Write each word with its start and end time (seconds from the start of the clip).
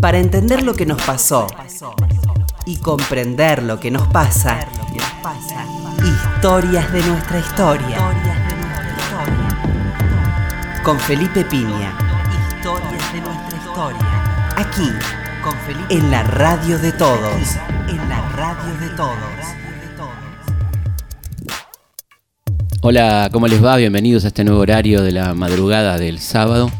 Para 0.00 0.18
entender 0.18 0.62
lo 0.62 0.74
que 0.74 0.86
nos 0.86 1.02
pasó 1.02 1.48
y 2.64 2.76
comprender 2.76 3.62
lo 3.64 3.80
que 3.80 3.90
nos 3.90 4.06
pasa, 4.08 4.60
historias 6.04 6.92
de 6.92 7.02
nuestra 7.02 7.38
historia. 7.40 7.98
Con 10.84 11.00
Felipe 11.00 11.44
Piña. 11.44 11.98
Historias 12.48 13.12
de 13.12 13.20
nuestra 13.20 13.58
historia. 13.58 14.52
Aquí. 14.56 14.88
En 15.88 16.10
la 16.10 16.22
radio 16.22 16.78
de 16.78 16.92
todos. 16.92 17.56
En 17.88 18.08
la 18.08 18.20
radio 18.36 18.80
de 18.80 18.88
todos. 18.96 19.58
Hola, 22.82 23.30
¿cómo 23.32 23.48
les 23.48 23.64
va? 23.64 23.76
Bienvenidos 23.76 24.24
a 24.24 24.28
este 24.28 24.44
nuevo 24.44 24.60
horario 24.60 25.02
de 25.02 25.10
la 25.10 25.34
madrugada 25.34 25.98
del 25.98 26.20
sábado. 26.20 26.70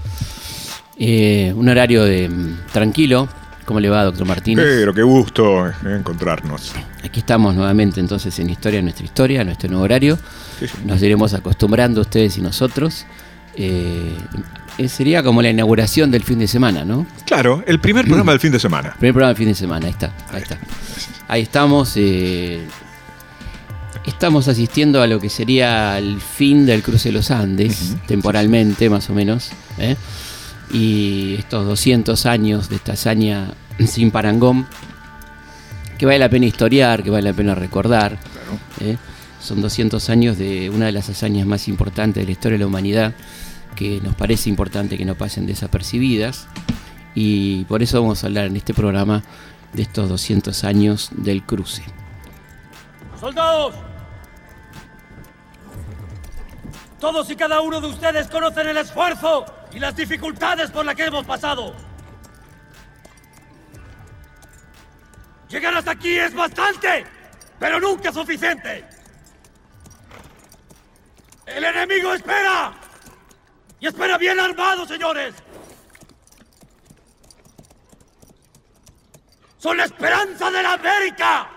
Eh, 0.98 1.52
un 1.54 1.68
horario 1.68 2.04
de, 2.04 2.28
mm, 2.28 2.56
tranquilo. 2.72 3.28
¿Cómo 3.64 3.80
le 3.80 3.90
va, 3.90 4.02
doctor 4.04 4.26
Martínez? 4.26 4.64
Pero 4.66 4.94
qué 4.94 5.02
gusto 5.02 5.70
encontrarnos. 5.84 6.72
Aquí 7.04 7.20
estamos 7.20 7.54
nuevamente 7.54 8.00
entonces 8.00 8.38
en 8.38 8.48
Historia, 8.48 8.80
nuestra 8.80 9.04
historia, 9.04 9.44
nuestro 9.44 9.68
nuevo 9.68 9.84
horario. 9.84 10.18
Sí, 10.58 10.66
sí. 10.66 10.74
Nos 10.86 11.02
iremos 11.02 11.34
acostumbrando 11.34 12.00
ustedes 12.00 12.38
y 12.38 12.40
nosotros. 12.40 13.04
Eh, 13.54 14.16
eh, 14.78 14.88
sería 14.88 15.22
como 15.22 15.42
la 15.42 15.50
inauguración 15.50 16.10
del 16.10 16.22
fin 16.22 16.38
de 16.38 16.46
semana, 16.48 16.84
¿no? 16.84 17.06
Claro, 17.26 17.62
el 17.66 17.78
primer 17.78 18.06
programa 18.06 18.32
del 18.32 18.40
fin 18.40 18.52
de 18.52 18.58
semana. 18.58 18.94
Primer 18.98 19.12
programa 19.12 19.28
del 19.28 19.36
fin 19.36 19.48
de 19.48 19.54
semana, 19.54 19.86
ahí 19.86 19.92
está, 19.92 20.12
ahí 20.32 20.42
está. 20.42 20.58
Ahí 21.28 21.42
estamos. 21.42 21.92
eh, 21.96 22.66
estamos 24.06 24.48
asistiendo 24.48 25.02
a 25.02 25.06
lo 25.06 25.20
que 25.20 25.28
sería 25.28 25.98
el 25.98 26.20
fin 26.20 26.64
del 26.64 26.82
cruce 26.82 27.10
de 27.10 27.12
los 27.12 27.30
Andes, 27.30 27.96
temporalmente 28.06 28.88
más 28.88 29.10
o 29.10 29.14
menos. 29.14 29.50
¿eh? 29.78 29.96
Y 30.72 31.36
estos 31.38 31.66
200 31.66 32.26
años 32.26 32.68
de 32.68 32.76
esta 32.76 32.92
hazaña 32.92 33.52
sin 33.86 34.10
parangón, 34.10 34.66
que 35.98 36.06
vale 36.06 36.18
la 36.18 36.28
pena 36.28 36.46
historiar, 36.46 37.02
que 37.02 37.10
vale 37.10 37.30
la 37.30 37.36
pena 37.36 37.54
recordar. 37.54 38.18
Claro. 38.18 38.58
¿eh? 38.80 38.96
Son 39.40 39.60
200 39.60 40.10
años 40.10 40.38
de 40.38 40.70
una 40.70 40.86
de 40.86 40.92
las 40.92 41.08
hazañas 41.08 41.46
más 41.46 41.68
importantes 41.68 42.22
de 42.22 42.26
la 42.26 42.32
historia 42.32 42.58
de 42.58 42.60
la 42.60 42.66
humanidad, 42.66 43.14
que 43.76 44.00
nos 44.02 44.14
parece 44.14 44.48
importante 44.50 44.98
que 44.98 45.04
no 45.04 45.14
pasen 45.14 45.46
desapercibidas. 45.46 46.48
Y 47.14 47.64
por 47.64 47.82
eso 47.82 48.00
vamos 48.00 48.22
a 48.22 48.26
hablar 48.26 48.46
en 48.46 48.56
este 48.56 48.74
programa 48.74 49.22
de 49.72 49.82
estos 49.82 50.08
200 50.08 50.64
años 50.64 51.10
del 51.12 51.42
cruce. 51.44 51.82
¡Soldados! 53.20 53.87
Todos 57.00 57.30
y 57.30 57.36
cada 57.36 57.60
uno 57.60 57.80
de 57.80 57.86
ustedes 57.86 58.26
conocen 58.26 58.68
el 58.68 58.76
esfuerzo 58.76 59.46
y 59.72 59.78
las 59.78 59.94
dificultades 59.94 60.70
por 60.70 60.84
las 60.84 60.96
que 60.96 61.04
hemos 61.04 61.24
pasado. 61.24 61.74
Llegar 65.48 65.74
hasta 65.76 65.92
aquí 65.92 66.18
es 66.18 66.34
bastante, 66.34 67.06
pero 67.58 67.78
nunca 67.78 68.12
suficiente. 68.12 68.84
El 71.46 71.64
enemigo 71.64 72.12
espera. 72.12 72.74
Y 73.80 73.86
espera 73.86 74.18
bien 74.18 74.38
armado, 74.40 74.84
señores. 74.86 75.34
Son 79.58 79.76
la 79.76 79.84
esperanza 79.84 80.50
de 80.50 80.62
la 80.62 80.72
América. 80.72 81.48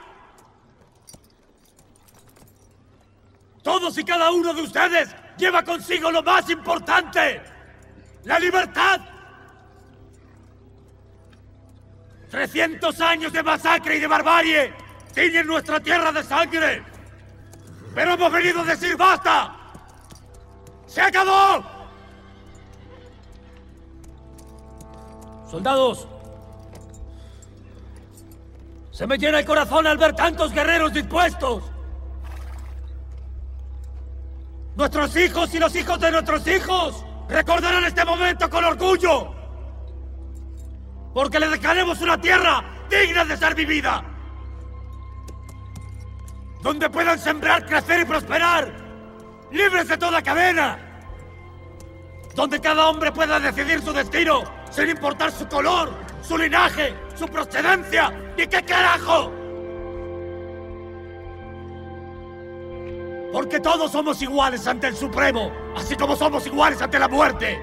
Todos 3.64 3.98
y 3.98 4.04
cada 4.04 4.32
uno 4.32 4.54
de 4.54 4.62
ustedes 4.62 5.10
lleva 5.42 5.64
consigo 5.64 6.12
lo 6.12 6.22
más 6.22 6.48
importante, 6.50 7.42
la 8.26 8.40
libertad. 8.40 9.02
300 12.30 13.02
años 13.02 13.34
de 13.34 13.44
masacre 13.44 13.98
y 13.98 14.00
de 14.00 14.08
barbarie 14.08 14.74
tiñen 15.14 15.48
nuestra 15.48 15.80
tierra 15.80 16.12
de 16.12 16.24
sangre. 16.24 16.84
Pero 17.94 18.14
hemos 18.14 18.32
venido 18.32 18.62
a 18.62 18.66
decir 18.66 18.96
basta. 18.96 19.58
¡Se 20.86 21.02
acabó! 21.02 21.66
Soldados, 25.50 26.08
se 28.92 29.08
me 29.08 29.18
llena 29.18 29.40
el 29.40 29.46
corazón 29.46 29.88
al 29.88 29.98
ver 29.98 30.16
tantos 30.16 30.54
guerreros 30.54 30.94
dispuestos. 30.94 31.71
Nuestros 34.76 35.16
hijos 35.18 35.54
y 35.54 35.60
los 35.60 35.76
hijos 35.76 36.00
de 36.00 36.12
nuestros 36.12 36.48
hijos 36.48 37.06
recordarán 37.28 37.84
este 37.84 38.06
momento 38.06 38.50
con 38.50 38.64
orgullo. 38.64 39.34
Porque 41.14 41.40
le 41.40 41.50
dejaremos 41.50 42.02
una 42.02 42.20
tierra 42.20 42.64
digna 42.90 43.26
de 43.26 43.38
ser 43.38 43.54
vivida. 43.54 44.04
Donde 46.62 46.90
puedan 46.90 47.20
sembrar, 47.20 47.66
crecer 47.66 48.02
y 48.02 48.06
prosperar. 48.06 48.72
Libres 49.52 49.88
de 49.90 49.98
toda 49.98 50.22
cadena. 50.22 50.80
Donde 52.34 52.62
cada 52.62 52.88
hombre 52.88 53.12
pueda 53.12 53.40
decidir 53.40 53.82
su 53.82 53.92
destino 53.92 54.44
sin 54.70 54.90
importar 54.90 55.32
su 55.32 55.46
color, 55.50 55.92
su 56.22 56.38
linaje, 56.38 56.96
su 57.16 57.28
procedencia 57.28 58.10
ni 58.38 58.48
qué 58.48 58.64
carajo. 58.64 59.41
Porque 63.32 63.60
todos 63.60 63.92
somos 63.92 64.22
iguales 64.22 64.68
ante 64.68 64.88
el 64.88 64.96
Supremo, 64.96 65.52
así 65.76 65.96
como 65.96 66.16
somos 66.16 66.46
iguales 66.46 66.82
ante 66.82 67.00
la 67.00 67.08
muerte. 67.08 67.60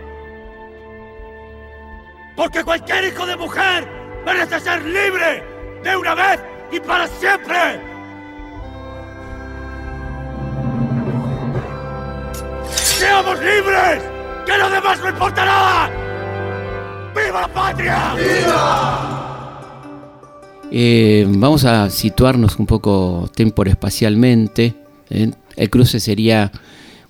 Porque 2.34 2.64
cualquier 2.64 3.04
hijo 3.04 3.26
de 3.26 3.36
mujer 3.36 3.88
merece 4.24 4.60
ser 4.60 4.82
libre 4.84 5.44
de 5.82 5.96
una 5.96 6.14
vez 6.14 6.40
y 6.72 6.80
para 6.80 7.06
siempre. 7.06 7.80
¡Seamos 12.70 13.38
libres! 13.38 14.02
¡Que 14.46 14.56
lo 14.58 14.70
demás 14.70 14.98
no 15.00 15.08
importa 15.08 15.44
nada! 15.44 15.90
¡Viva 17.14 17.40
la 17.42 17.48
patria! 17.48 18.14
Eh, 20.70 21.26
vamos 21.28 21.64
a 21.64 21.90
situarnos 21.90 22.58
un 22.58 22.66
poco 22.66 23.28
temporoespacialmente. 23.34 24.74
¿eh? 25.10 25.30
El 25.58 25.70
cruce 25.70 26.00
sería 26.00 26.52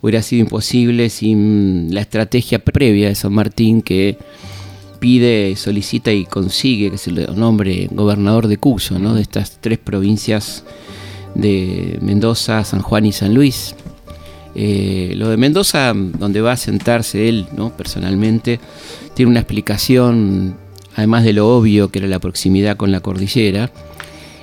hubiera 0.00 0.22
sido 0.22 0.42
imposible 0.42 1.10
sin 1.10 1.92
la 1.92 2.00
estrategia 2.00 2.58
previa 2.60 3.08
de 3.08 3.14
San 3.14 3.32
Martín 3.32 3.82
que 3.82 4.16
pide, 5.00 5.54
solicita 5.56 6.12
y 6.12 6.24
consigue 6.24 6.90
que 6.90 6.98
se 6.98 7.10
le 7.10 7.26
nombre 7.28 7.88
gobernador 7.92 8.48
de 8.48 8.56
Cuyo, 8.56 8.98
¿no? 8.98 9.14
de 9.14 9.22
estas 9.22 9.58
tres 9.60 9.78
provincias 9.78 10.64
de 11.34 11.98
Mendoza, 12.00 12.64
San 12.64 12.80
Juan 12.80 13.06
y 13.06 13.12
San 13.12 13.34
Luis. 13.34 13.74
Eh, 14.54 15.12
lo 15.14 15.28
de 15.28 15.36
Mendoza, 15.36 15.92
donde 15.94 16.40
va 16.40 16.52
a 16.52 16.56
sentarse 16.56 17.28
él 17.28 17.46
¿no? 17.56 17.76
personalmente, 17.76 18.58
tiene 19.14 19.30
una 19.30 19.40
explicación, 19.40 20.56
además 20.96 21.22
de 21.22 21.32
lo 21.32 21.48
obvio 21.48 21.90
que 21.90 22.00
era 22.00 22.08
la 22.08 22.18
proximidad 22.18 22.76
con 22.76 22.90
la 22.90 23.00
cordillera, 23.00 23.70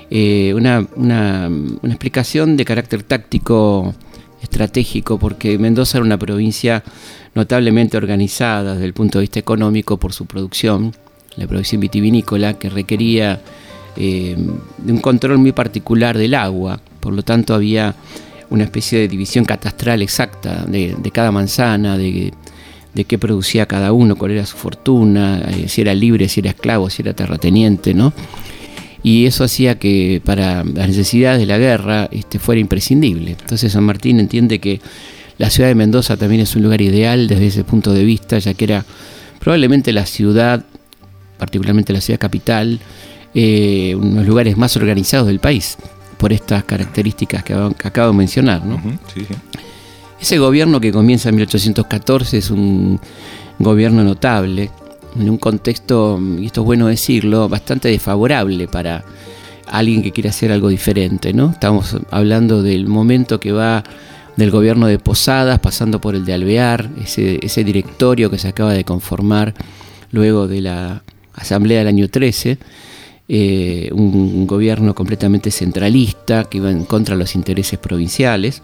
eh, 0.09 0.53
una, 0.53 0.85
una- 0.95 1.49
explicación 1.83 2.57
de 2.57 2.65
carácter 2.65 3.03
táctico 3.03 3.93
estratégico, 4.41 5.17
porque 5.17 5.57
Mendoza 5.57 5.97
era 5.97 6.05
una 6.05 6.17
provincia 6.17 6.83
notablemente 7.33 7.97
organizada 7.97 8.73
desde 8.73 8.85
el 8.85 8.93
punto 8.93 9.17
de 9.17 9.23
vista 9.23 9.39
económico 9.39 9.97
por 9.97 10.13
su 10.13 10.25
producción, 10.25 10.93
la 11.35 11.47
producción 11.47 11.81
vitivinícola, 11.81 12.53
que 12.53 12.69
requería 12.69 13.41
eh, 13.97 14.35
de 14.77 14.93
un 14.93 14.99
control 14.99 15.37
muy 15.39 15.51
particular 15.51 16.17
del 16.17 16.35
agua, 16.35 16.79
por 16.99 17.13
lo 17.13 17.23
tanto 17.23 17.53
había 17.53 17.95
una 18.49 18.63
especie 18.63 18.99
de 18.99 19.07
división 19.07 19.43
catastral 19.45 20.01
exacta 20.01 20.65
de, 20.67 20.95
cada 21.11 21.31
manzana, 21.31 21.97
de, 21.97 22.31
de 22.93 23.03
qué 23.05 23.17
producía 23.17 23.65
cada 23.65 23.91
uno, 23.91 24.15
cuál 24.15 24.31
era 24.31 24.45
su 24.45 24.55
fortuna, 24.55 25.41
eh, 25.49 25.67
si 25.67 25.81
era 25.81 25.93
libre, 25.93 26.29
si 26.29 26.41
era 26.41 26.51
esclavo, 26.51 26.89
si 26.89 27.01
era 27.01 27.13
terrateniente, 27.13 27.93
¿no? 27.93 28.13
Y 29.05 29.27
eso 29.27 29.43
hacía 29.43 29.77
que 29.77 30.19
para 30.25 30.63
las 30.63 30.87
necesidades 30.87 31.39
de 31.39 31.45
la 31.45 31.59
guerra 31.59 32.09
este, 32.11 32.39
fuera 32.39 32.59
imprescindible. 32.59 33.35
Entonces 33.39 33.71
San 33.71 33.83
Martín 33.83 34.19
entiende 34.19 34.57
que 34.57 34.81
la 35.37 35.51
ciudad 35.51 35.69
de 35.69 35.75
Mendoza 35.75 36.17
también 36.17 36.41
es 36.41 36.55
un 36.55 36.63
lugar 36.63 36.81
ideal 36.81 37.27
desde 37.27 37.45
ese 37.45 37.63
punto 37.63 37.93
de 37.93 38.03
vista, 38.03 38.39
ya 38.39 38.55
que 38.55 38.63
era 38.63 38.83
probablemente 39.39 39.93
la 39.93 40.07
ciudad, 40.07 40.65
particularmente 41.37 41.93
la 41.93 42.01
ciudad 42.01 42.19
capital, 42.19 42.79
eh, 43.35 43.93
uno 43.95 44.09
de 44.09 44.15
los 44.15 44.27
lugares 44.27 44.57
más 44.57 44.75
organizados 44.75 45.27
del 45.27 45.39
país, 45.39 45.77
por 46.17 46.33
estas 46.33 46.63
características 46.63 47.43
que, 47.43 47.53
que 47.77 47.87
acabo 47.87 48.11
de 48.11 48.17
mencionar. 48.17 48.65
¿no? 48.65 48.77
Ujú, 48.77 48.89
sí, 49.13 49.23
sí. 49.27 49.35
Ese 50.19 50.39
gobierno 50.39 50.81
que 50.81 50.91
comienza 50.91 51.29
en 51.29 51.35
1814 51.35 52.39
es 52.39 52.49
un 52.49 52.99
gobierno 53.59 54.03
notable, 54.03 54.71
en 55.19 55.29
un 55.29 55.37
contexto, 55.37 56.19
y 56.39 56.45
esto 56.47 56.61
es 56.61 56.65
bueno 56.65 56.87
decirlo, 56.87 57.47
bastante 57.49 57.89
desfavorable 57.89 58.67
para 58.67 59.03
alguien 59.67 60.03
que 60.03 60.11
quiere 60.11 60.29
hacer 60.29 60.51
algo 60.51 60.69
diferente, 60.69 61.33
¿no? 61.33 61.51
Estamos 61.51 61.97
hablando 62.11 62.61
del 62.61 62.87
momento 62.87 63.39
que 63.39 63.51
va 63.51 63.83
del 64.35 64.51
gobierno 64.51 64.87
de 64.87 64.99
Posadas, 64.99 65.59
pasando 65.59 66.01
por 66.01 66.15
el 66.15 66.25
de 66.25 66.33
Alvear, 66.33 66.89
ese, 67.01 67.63
directorio 67.63 68.29
que 68.29 68.37
se 68.37 68.49
acaba 68.49 68.73
de 68.73 68.83
conformar 68.83 69.53
luego 70.11 70.47
de 70.47 70.61
la 70.61 71.03
asamblea 71.33 71.79
del 71.79 71.87
año 71.87 72.09
13, 72.09 72.57
eh, 73.27 73.89
un, 73.91 74.45
gobierno 74.45 74.93
completamente 74.93 75.51
centralista 75.51 76.43
que 76.43 76.57
iba 76.57 76.69
en 76.69 76.85
contra 76.85 77.15
de 77.15 77.19
los 77.19 77.35
intereses 77.35 77.79
provinciales 77.79 78.61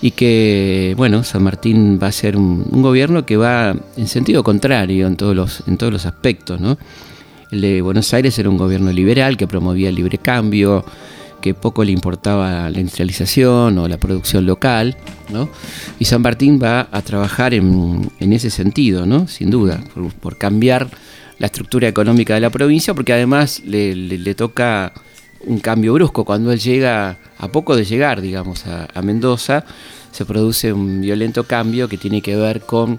y 0.00 0.12
que, 0.12 0.94
bueno, 0.96 1.24
San 1.24 1.42
Martín 1.42 1.98
va 2.00 2.08
a 2.08 2.12
ser 2.12 2.36
un, 2.36 2.64
gobierno 2.82 3.26
que 3.26 3.36
va 3.36 3.74
en 3.96 4.06
sentido 4.06 4.44
contrario 4.44 5.06
en 5.06 5.16
todos 5.16 5.34
los, 5.34 5.62
en 5.66 5.76
todos 5.76 5.92
los 5.92 6.06
aspectos, 6.06 6.60
¿no? 6.60 6.78
El 7.50 7.62
de 7.62 7.82
Buenos 7.82 8.12
Aires 8.12 8.38
era 8.38 8.50
un 8.50 8.58
gobierno 8.58 8.92
liberal 8.92 9.36
que 9.36 9.46
promovía 9.46 9.88
el 9.88 9.94
libre 9.94 10.18
cambio, 10.18 10.84
que 11.40 11.54
poco 11.54 11.84
le 11.84 11.92
importaba 11.92 12.68
la 12.70 12.78
industrialización 12.78 13.78
o 13.78 13.88
la 13.88 13.96
producción 13.96 14.46
local, 14.46 14.96
¿no? 15.30 15.48
Y 15.98 16.04
San 16.04 16.22
Martín 16.22 16.60
va 16.62 16.88
a 16.90 17.02
trabajar 17.02 17.54
en, 17.54 18.10
ese 18.20 18.50
sentido, 18.50 19.06
¿no? 19.06 19.28
Sin 19.28 19.50
duda, 19.50 19.82
por, 20.20 20.36
cambiar 20.36 20.88
la 21.38 21.46
estructura 21.46 21.88
económica 21.88 22.34
de 22.34 22.40
la 22.40 22.50
provincia, 22.50 22.94
porque 22.94 23.12
además 23.12 23.62
le, 23.64 24.34
toca 24.34 24.92
un 25.46 25.58
cambio 25.60 25.94
brusco. 25.94 26.24
Cuando 26.24 26.52
él 26.52 26.58
llega, 26.58 27.18
a 27.38 27.48
poco 27.48 27.76
de 27.76 27.84
llegar, 27.84 28.20
digamos, 28.20 28.64
a, 28.66 29.02
Mendoza, 29.02 29.64
se 30.10 30.24
produce 30.24 30.72
un 30.72 31.00
violento 31.00 31.44
cambio 31.44 31.88
que 31.88 31.98
tiene 31.98 32.22
que 32.22 32.36
ver 32.36 32.60
con 32.60 32.98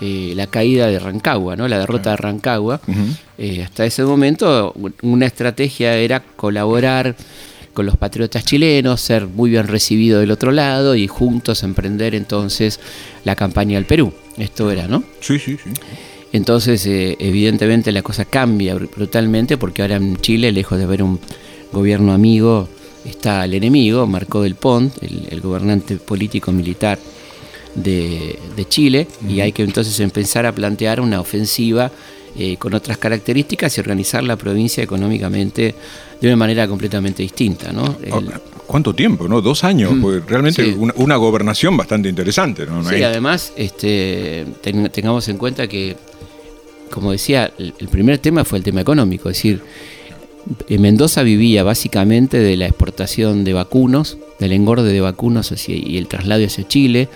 eh, 0.00 0.32
la 0.34 0.46
caída 0.46 0.86
de 0.86 0.98
Rancagua, 0.98 1.56
¿no? 1.56 1.68
la 1.68 1.78
derrota 1.78 2.10
de 2.10 2.16
Rancagua. 2.16 2.80
Eh, 3.38 3.62
hasta 3.62 3.84
ese 3.84 4.04
momento 4.04 4.74
una 5.02 5.26
estrategia 5.26 5.94
era 5.96 6.20
colaborar 6.20 7.16
con 7.74 7.86
los 7.86 7.96
patriotas 7.96 8.44
chilenos, 8.44 9.00
ser 9.00 9.26
muy 9.26 9.50
bien 9.50 9.66
recibido 9.66 10.20
del 10.20 10.30
otro 10.30 10.52
lado 10.52 10.94
y 10.94 11.08
juntos 11.08 11.64
emprender 11.64 12.14
entonces 12.14 12.78
la 13.24 13.34
campaña 13.34 13.78
al 13.78 13.84
Perú. 13.84 14.12
Esto 14.38 14.70
era, 14.70 14.86
¿no? 14.86 15.02
Sí, 15.20 15.38
sí, 15.38 15.58
sí. 15.62 15.70
Entonces, 16.32 16.84
eh, 16.86 17.16
evidentemente 17.20 17.92
la 17.92 18.02
cosa 18.02 18.24
cambia 18.24 18.74
brutalmente 18.74 19.56
porque 19.56 19.82
ahora 19.82 19.96
en 19.96 20.16
Chile, 20.16 20.50
lejos 20.50 20.78
de 20.78 20.84
haber 20.84 21.02
un 21.02 21.20
gobierno 21.74 22.12
amigo, 22.12 22.68
está 23.04 23.44
el 23.44 23.54
enemigo, 23.54 24.06
Marcó 24.06 24.42
del 24.42 24.54
Pont, 24.54 24.94
el, 25.02 25.40
gobernante 25.40 25.96
político 25.96 26.52
militar 26.52 26.98
de, 27.74 28.38
Chile, 28.68 29.06
y 29.28 29.40
hay 29.40 29.52
que 29.52 29.62
entonces 29.62 30.00
empezar 30.00 30.46
a 30.46 30.52
plantear 30.52 31.00
una 31.00 31.20
ofensiva 31.20 31.90
eh, 32.36 32.56
con 32.56 32.74
otras 32.74 32.98
características 32.98 33.76
y 33.76 33.80
organizar 33.80 34.24
la 34.24 34.36
provincia 34.36 34.82
económicamente 34.82 35.74
de 36.20 36.28
una 36.28 36.36
manera 36.36 36.66
completamente 36.66 37.22
distinta. 37.22 37.72
¿no? 37.72 37.96
¿Cuánto 38.66 38.94
tiempo? 38.94 39.28
¿no? 39.28 39.40
Dos 39.40 39.62
años, 39.64 39.92
realmente 40.26 40.74
una, 40.74 41.16
gobernación 41.16 41.76
bastante 41.76 42.08
interesante. 42.08 42.66
¿no? 42.66 42.82
sí, 42.88 43.02
además 43.02 43.52
este, 43.56 44.46
tengamos 44.62 45.28
en 45.28 45.36
cuenta 45.36 45.68
que, 45.68 45.96
como 46.90 47.12
decía, 47.12 47.52
el, 47.58 47.88
primer 47.88 48.18
tema 48.18 48.44
fue 48.44 48.58
el 48.58 48.64
tema 48.64 48.80
económico, 48.80 49.28
es 49.28 49.36
decir, 49.36 49.60
Mendoza 50.68 51.22
vivía 51.22 51.62
básicamente 51.62 52.38
de 52.38 52.56
la 52.56 52.66
exportación 52.66 53.44
de 53.44 53.52
vacunos, 53.52 54.18
del 54.38 54.52
engorde 54.52 54.92
de 54.92 55.00
vacunos 55.00 55.68
y 55.68 55.96
el 55.96 56.06
traslado 56.08 56.44
hacia 56.44 56.66
Chile 56.68 57.08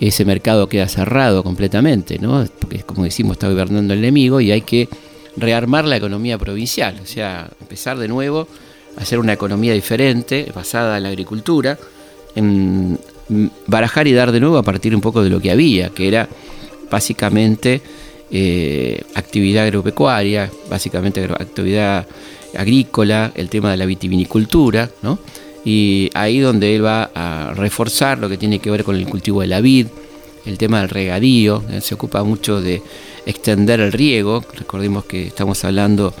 ese 0.00 0.24
mercado 0.24 0.68
queda 0.68 0.88
cerrado 0.88 1.42
completamente, 1.42 2.18
¿no? 2.18 2.44
porque 2.58 2.80
como 2.80 3.04
decimos 3.04 3.32
está 3.32 3.48
gobernando 3.48 3.94
el 3.94 4.00
enemigo 4.00 4.40
y 4.40 4.50
hay 4.50 4.62
que 4.62 4.88
rearmar 5.36 5.84
la 5.84 5.96
economía 5.96 6.38
provincial, 6.38 6.98
o 7.02 7.06
sea, 7.06 7.50
empezar 7.60 7.98
de 7.98 8.08
nuevo 8.08 8.46
hacer 8.96 9.18
una 9.18 9.32
economía 9.32 9.72
diferente, 9.72 10.50
basada 10.54 10.96
en 10.96 11.02
la 11.02 11.08
agricultura, 11.08 11.78
barajar 13.66 14.06
y 14.06 14.12
dar 14.12 14.30
de 14.30 14.40
nuevo 14.40 14.58
a 14.58 14.62
partir 14.62 14.94
un 14.94 15.00
poco 15.00 15.22
de 15.22 15.30
lo 15.30 15.40
que 15.40 15.50
había, 15.50 15.90
que 15.90 16.06
era 16.06 16.28
básicamente 16.90 17.80
eh, 18.30 19.02
actividad 19.14 19.64
agropecuaria, 19.64 20.50
básicamente 20.70 21.24
actividad 21.24 22.06
agrícola, 22.56 23.32
el 23.34 23.48
tema 23.48 23.70
de 23.70 23.76
la 23.76 23.86
vitivinicultura, 23.86 24.90
¿no? 25.02 25.18
y 25.64 26.10
ahí 26.14 26.40
donde 26.40 26.76
él 26.76 26.84
va 26.84 27.10
a 27.14 27.54
reforzar 27.54 28.18
lo 28.18 28.28
que 28.28 28.36
tiene 28.36 28.58
que 28.58 28.70
ver 28.70 28.84
con 28.84 28.96
el 28.96 29.06
cultivo 29.06 29.40
de 29.40 29.46
la 29.46 29.60
vid, 29.60 29.86
el 30.44 30.58
tema 30.58 30.80
del 30.80 30.90
regadío, 30.90 31.62
él 31.70 31.82
se 31.82 31.94
ocupa 31.94 32.22
mucho 32.22 32.60
de 32.60 32.82
extender 33.24 33.80
el 33.80 33.92
riego, 33.92 34.44
recordemos 34.54 35.06
que 35.06 35.26
estamos 35.26 35.64
hablando 35.64 36.12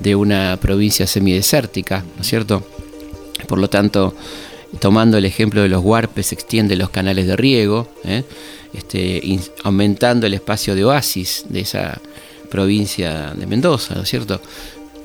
de 0.00 0.14
una 0.14 0.58
provincia 0.60 1.06
semidesértica, 1.06 2.04
¿no 2.16 2.22
es 2.22 2.26
cierto? 2.26 2.66
Por 3.46 3.58
lo 3.58 3.68
tanto, 3.68 4.14
tomando 4.78 5.18
el 5.18 5.26
ejemplo 5.26 5.60
de 5.60 5.68
los 5.68 5.84
huarpes, 5.84 6.32
extiende 6.32 6.76
los 6.76 6.88
canales 6.88 7.26
de 7.26 7.36
riego, 7.36 7.88
¿eh? 8.04 8.24
este, 8.72 9.22
aumentando 9.62 10.26
el 10.26 10.34
espacio 10.34 10.74
de 10.74 10.84
oasis 10.84 11.44
de 11.48 11.60
esa 11.60 12.00
provincia 12.50 13.34
de 13.34 13.46
Mendoza, 13.46 13.94
¿no 13.94 14.02
es 14.02 14.08
cierto? 14.08 14.40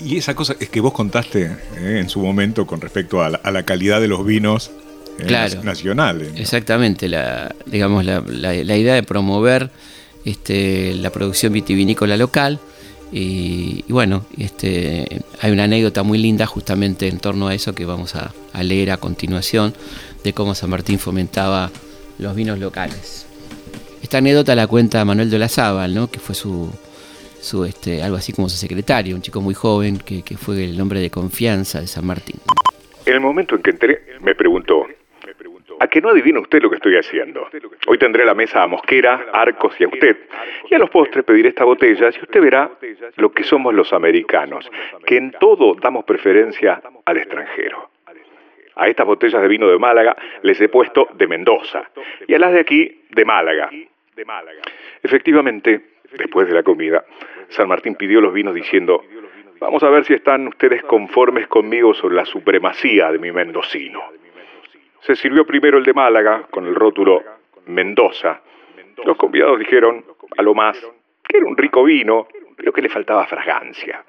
Y 0.03 0.17
esa 0.17 0.35
cosa 0.35 0.55
es 0.59 0.69
que 0.69 0.79
vos 0.79 0.93
contaste 0.93 1.51
eh, 1.77 1.99
en 1.99 2.09
su 2.09 2.19
momento 2.19 2.65
con 2.65 2.81
respecto 2.81 3.21
a 3.21 3.29
la, 3.29 3.63
calidad 3.63 4.01
de 4.01 4.07
los 4.07 4.25
vinos 4.25 4.71
eh, 5.19 5.59
nacionales. 5.63 6.29
Exactamente, 6.35 7.07
la, 7.07 7.53
digamos, 7.65 8.05
la, 8.05 8.53
idea 8.53 8.95
de 8.95 9.03
promover 9.03 9.69
este, 10.25 10.95
la 10.95 11.11
producción 11.11 11.53
vitivinícola 11.53 12.17
local. 12.17 12.59
Y, 13.13 13.83
bueno, 13.89 14.25
este, 14.37 15.21
hay 15.41 15.51
una 15.51 15.65
anécdota 15.65 16.01
muy 16.01 16.17
linda 16.17 16.45
justamente 16.45 17.09
en 17.09 17.19
torno 17.19 17.49
a 17.49 17.53
eso 17.53 17.75
que 17.75 17.85
vamos 17.85 18.15
a, 18.15 18.33
leer 18.63 18.91
a 18.91 18.97
continuación, 18.97 19.73
de 20.23 20.33
cómo 20.33 20.55
San 20.55 20.69
Martín 20.69 20.97
fomentaba 20.97 21.71
los 22.19 22.35
vinos 22.35 22.57
locales. 22.57 23.25
Esta 24.01 24.19
anécdota 24.19 24.55
la 24.55 24.67
cuenta 24.67 25.03
Manuel 25.03 25.29
de 25.29 25.39
la 25.39 25.49
Zábal, 25.49 25.93
¿no? 25.93 26.09
que 26.09 26.19
fue 26.19 26.35
su, 26.35 26.71
su 27.41 27.65
este, 27.65 28.01
algo 28.01 28.17
así 28.17 28.33
como 28.33 28.47
su 28.47 28.57
secretario, 28.57 29.15
un 29.15 29.21
chico 29.21 29.41
muy 29.41 29.53
joven 29.53 29.97
que, 29.97 30.23
fue 30.37 30.63
el 30.63 30.79
hombre 30.79 30.99
de 30.99 31.09
confianza 31.09 31.81
de 31.81 31.87
San 31.87 32.05
Martín. 32.05 32.39
En 33.05 33.13
el 33.15 33.19
momento 33.19 33.55
en 33.55 33.61
que 33.61 33.71
entré, 33.71 34.01
me 34.21 34.35
preguntó, 34.35 34.87
¿a 35.79 35.87
que 35.87 36.01
no 36.01 36.09
adivina 36.09 36.39
usted 36.39 36.61
lo 36.61 36.69
que 36.69 36.75
estoy 36.75 36.95
haciendo? 36.95 37.47
Hoy 37.87 37.97
tendré 37.97 38.23
la 38.25 38.35
mesa 38.35 38.61
a 38.63 38.67
Mosquera, 38.67 39.25
Arcos 39.33 39.73
y 39.79 39.83
a 39.83 39.87
usted, 39.87 40.17
y 40.69 40.75
a 40.75 40.77
los 40.77 40.89
postres 40.89 41.25
pediré 41.25 41.49
esta 41.49 41.65
botella 41.65 42.09
y 42.15 42.21
usted 42.21 42.41
verá 42.41 42.71
lo 43.17 43.31
que 43.31 43.43
somos 43.43 43.73
los 43.73 43.91
americanos, 43.91 44.69
que 45.05 45.17
en 45.17 45.31
todo 45.31 45.75
damos 45.75 46.05
preferencia 46.05 46.81
al 47.05 47.17
extranjero. 47.17 47.89
A 48.75 48.87
estas 48.87 49.05
botellas 49.05 49.41
de 49.41 49.47
vino 49.47 49.67
de 49.67 49.77
Málaga 49.77 50.15
les 50.43 50.59
he 50.61 50.69
puesto 50.69 51.09
de 51.13 51.27
Mendoza 51.27 51.89
y 52.27 52.33
a 52.33 52.39
las 52.39 52.53
de 52.53 52.59
aquí 52.59 53.03
de 53.09 53.25
Málaga. 53.25 53.69
Efectivamente, 55.03 55.81
después 56.17 56.47
de 56.47 56.53
la 56.53 56.63
comida, 56.63 57.03
San 57.51 57.67
Martín 57.67 57.95
pidió 57.95 58.21
los 58.21 58.33
vinos 58.33 58.53
diciendo, 58.53 59.03
vamos 59.59 59.83
a 59.83 59.89
ver 59.89 60.05
si 60.05 60.13
están 60.13 60.47
ustedes 60.47 60.83
conformes 60.83 61.47
conmigo 61.47 61.93
sobre 61.93 62.15
la 62.15 62.25
supremacía 62.25 63.11
de 63.11 63.19
mi 63.19 63.31
mendocino. 63.31 64.01
Se 65.01 65.15
sirvió 65.15 65.45
primero 65.45 65.77
el 65.77 65.83
de 65.83 65.93
Málaga 65.93 66.47
con 66.49 66.65
el 66.65 66.75
rótulo 66.75 67.21
Mendoza. 67.67 68.41
Los 69.03 69.17
convidados 69.17 69.59
dijeron, 69.59 70.05
a 70.37 70.41
lo 70.41 70.53
más, 70.53 70.79
que 71.27 71.37
era 71.37 71.45
un 71.45 71.57
rico 71.57 71.83
vino, 71.83 72.27
pero 72.55 72.71
que 72.71 72.81
le 72.81 72.89
faltaba 72.89 73.25
fragancia. 73.25 74.03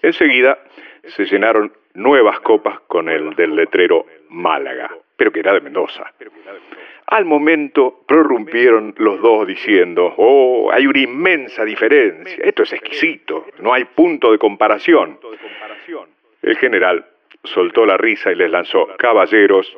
Enseguida 0.00 0.58
se 1.04 1.24
llenaron 1.26 1.72
nuevas 1.94 2.40
copas 2.40 2.80
con 2.86 3.08
el 3.08 3.34
del 3.34 3.54
letrero 3.54 4.06
Málaga, 4.30 4.90
pero 5.16 5.30
que 5.30 5.40
era 5.40 5.52
de 5.52 5.60
Mendoza. 5.60 6.10
Al 7.06 7.24
momento 7.24 8.04
prorrumpieron 8.06 8.94
los 8.96 9.20
dos 9.20 9.46
diciendo, 9.46 10.14
oh, 10.16 10.70
hay 10.72 10.86
una 10.86 11.00
inmensa 11.00 11.64
diferencia, 11.64 12.36
esto 12.42 12.62
es 12.62 12.72
exquisito, 12.72 13.46
no 13.60 13.74
hay 13.74 13.84
punto 13.84 14.32
de 14.32 14.38
comparación. 14.38 15.18
El 16.40 16.56
general 16.56 17.04
soltó 17.44 17.84
la 17.84 17.96
risa 17.96 18.32
y 18.32 18.36
les 18.36 18.50
lanzó, 18.50 18.88
caballeros, 18.98 19.76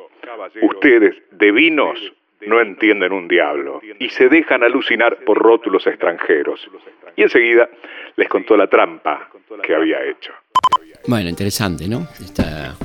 ustedes 0.61 1.15
de 1.31 1.51
vinos 1.51 1.99
no 2.45 2.61
entienden 2.61 3.11
un 3.11 3.27
diablo 3.27 3.81
y 3.99 4.09
se 4.09 4.29
dejan 4.29 4.63
alucinar 4.63 5.17
por 5.25 5.37
rótulos 5.37 5.85
extranjeros. 5.87 6.69
Y 7.15 7.23
enseguida 7.23 7.69
les 8.15 8.29
contó 8.29 8.55
la 8.55 8.67
trampa 8.67 9.29
que 9.63 9.75
había 9.75 10.03
hecho. 10.05 10.31
Bueno, 11.07 11.29
interesante, 11.29 11.87
¿no? 11.87 12.07
Esta, 12.19 12.75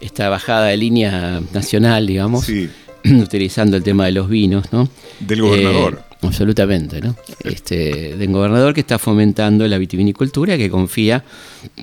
esta 0.00 0.28
bajada 0.28 0.68
de 0.68 0.76
línea 0.76 1.40
nacional, 1.52 2.06
digamos. 2.06 2.46
Sí 2.46 2.70
utilizando 3.22 3.76
el 3.76 3.82
tema 3.82 4.06
de 4.06 4.12
los 4.12 4.28
vinos, 4.28 4.72
¿no? 4.72 4.88
Del 5.20 5.42
gobernador. 5.42 6.02
Eh, 6.02 6.16
absolutamente, 6.22 7.00
¿no? 7.00 7.16
Este, 7.44 8.16
del 8.16 8.32
gobernador 8.32 8.74
que 8.74 8.80
está 8.80 8.98
fomentando 8.98 9.66
la 9.68 9.78
vitivinicultura, 9.78 10.56
que 10.56 10.70
confía 10.70 11.24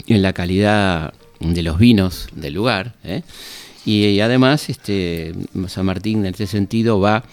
en 0.07 0.21
la 0.21 0.33
calidad 0.33 1.13
de 1.39 1.63
los 1.63 1.77
vinos 1.77 2.27
del 2.33 2.53
lugar. 2.53 2.95
¿eh? 3.03 3.21
Y, 3.85 4.19
además, 4.19 4.69
este, 4.69 5.33
San 5.67 5.85
Martín 5.85 6.19
en 6.19 6.27
este 6.27 6.47
sentido 6.47 6.99
va 6.99 7.23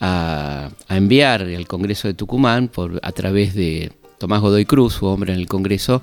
a, 0.00 0.70
enviar 0.88 1.42
al 1.42 1.66
Congreso 1.66 2.08
de 2.08 2.14
Tucumán, 2.14 2.68
por, 2.68 2.98
a 3.02 3.12
través 3.12 3.54
de 3.54 3.92
Tomás 4.18 4.40
Godoy 4.40 4.64
Cruz, 4.64 4.94
su 4.94 5.06
hombre 5.06 5.32
en 5.32 5.38
el 5.38 5.46
Congreso, 5.46 6.02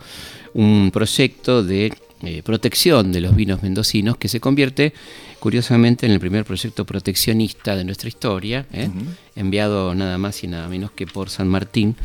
un 0.54 0.92
proyecto 0.92 1.64
de 1.64 1.94
eh, 2.22 2.42
protección 2.44 3.12
de 3.12 3.22
los 3.22 3.36
vinos 3.36 3.64
mendocinos 3.64 4.18
que 4.18 4.28
se 4.28 4.40
convierte 4.40 4.94
curiosamente 5.40 6.06
en 6.06 6.12
el 6.12 6.20
primer 6.20 6.46
proyecto 6.46 6.86
proteccionista 6.86 7.76
de 7.76 7.84
nuestra 7.84 8.10
historia, 8.10 8.66
¿eh? 8.74 8.90
enviado 9.36 9.96
nada 9.96 10.18
más 10.18 10.44
y 10.44 10.48
nada 10.48 10.68
menos 10.68 10.92
que 10.92 11.08
por 11.08 11.30
San 11.30 11.48
Martín 11.48 11.96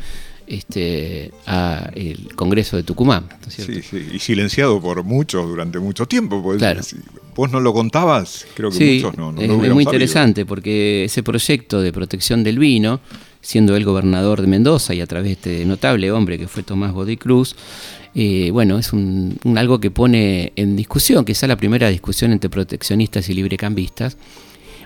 este, 0.47 1.33
a 1.47 1.91
el 1.95 2.35
Congreso 2.35 2.77
de 2.77 2.83
Tucumán. 2.83 3.29
sí, 3.49 3.83
sí, 3.83 4.09
y 4.13 4.19
silenciado 4.19 4.81
por 4.81 5.03
muchos 5.03 5.47
durante 5.47 5.79
mucho 5.79 6.07
tiempo. 6.07 6.43
claro. 6.59 6.83
Si 6.83 6.97
vos 7.35 7.51
no 7.51 7.61
lo 7.61 7.73
contabas, 7.73 8.47
creo 8.55 8.71
que 8.71 8.95
muchos 8.95 9.17
no, 9.17 9.33
no 9.33 9.41
es, 9.41 9.51
es 9.51 9.75
muy 9.75 9.85
interesante 9.85 10.47
porque 10.47 11.05
ese 11.05 11.23
proyecto 11.23 11.81
de 11.81 11.93
protección 11.93 12.45
del 12.45 12.59
vino, 12.59 13.01
siendo 13.41 13.75
el 13.77 13.85
gobernador 13.85 14.41
de 14.41 14.47
Mendoza 14.47 14.95
y 14.95 15.01
a 15.01 15.07
través 15.07 15.27
de 15.27 15.33
este 15.33 15.65
notable 15.65 16.13
hombre 16.13 16.39
que 16.39 16.47
fue 16.47 16.63
Tomás 16.63 16.93
Bodicruz, 16.93 17.57
eh, 18.15 18.51
bueno, 18.53 18.79
es 18.79 18.93
un, 18.93 19.39
algo 19.57 19.81
que 19.81 19.91
pone 19.91 20.53
en 20.57 20.77
discusión, 20.77 21.25
quizá 21.25 21.47
la 21.47 21.57
primera 21.57 21.89
discusión 21.89 22.33
entre 22.33 22.51
proteccionistas 22.51 23.29
y 23.29 23.35
librecambistas, 23.35 24.17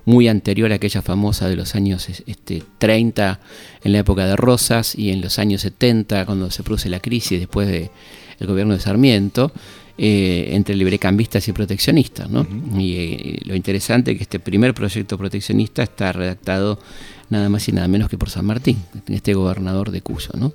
muy 0.04 0.28
anterior 0.28 0.73
a 0.73 0.76
aquella 0.76 1.02
famosa 1.02 1.49
de 1.49 1.56
los 1.56 1.75
años 1.75 2.08
este, 2.26 2.62
30 2.78 3.40
en 3.85 3.92
la 3.92 3.99
época 3.99 4.26
de 4.26 4.37
Rosas 4.37 4.94
y 4.94 5.11
en 5.11 5.20
los 5.20 5.38
años 5.38 5.61
70 5.62 6.25
cuando 6.25 6.50
se 6.50 6.62
produce 6.62 6.88
la 6.88 7.00
crisis 7.00 7.38
después 7.38 7.68
del 7.68 7.90
gobierno 8.40 8.75
de 8.75 8.80
Sarmiento. 8.80 9.52
Eh, 10.00 10.54
entre 10.54 10.76
librecambistas 10.76 11.49
y 11.49 11.52
proteccionistas. 11.52 12.30
¿no? 12.30 12.47
Y 12.78 12.94
eh, 12.94 13.40
lo 13.44 13.56
interesante 13.56 14.12
es 14.12 14.18
que 14.18 14.23
este 14.23 14.38
primer 14.38 14.73
proyecto 14.73 15.18
proteccionista 15.18 15.82
está 15.82 16.12
redactado 16.12 16.78
nada 17.30 17.49
más 17.49 17.68
y 17.68 17.73
nada 17.73 17.88
menos 17.88 18.08
que 18.08 18.16
por 18.16 18.30
San 18.30 18.47
Martín, 18.47 18.76
este 19.08 19.35
gobernador 19.35 19.90
de 19.90 20.00
Cuyo. 20.00 20.30
¿no? 20.35 20.52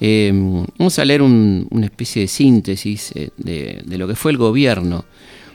Eh, 0.00 0.30
vamos 0.78 0.98
a 0.98 1.04
leer 1.04 1.22
una 1.22 1.84
especie 1.84 2.22
de 2.22 2.28
síntesis 2.28 3.12
de, 3.14 3.82
de, 3.84 3.98
lo 3.98 4.06
que 4.06 4.14
fue 4.14 4.32
el 4.32 4.38
gobierno 4.38 5.04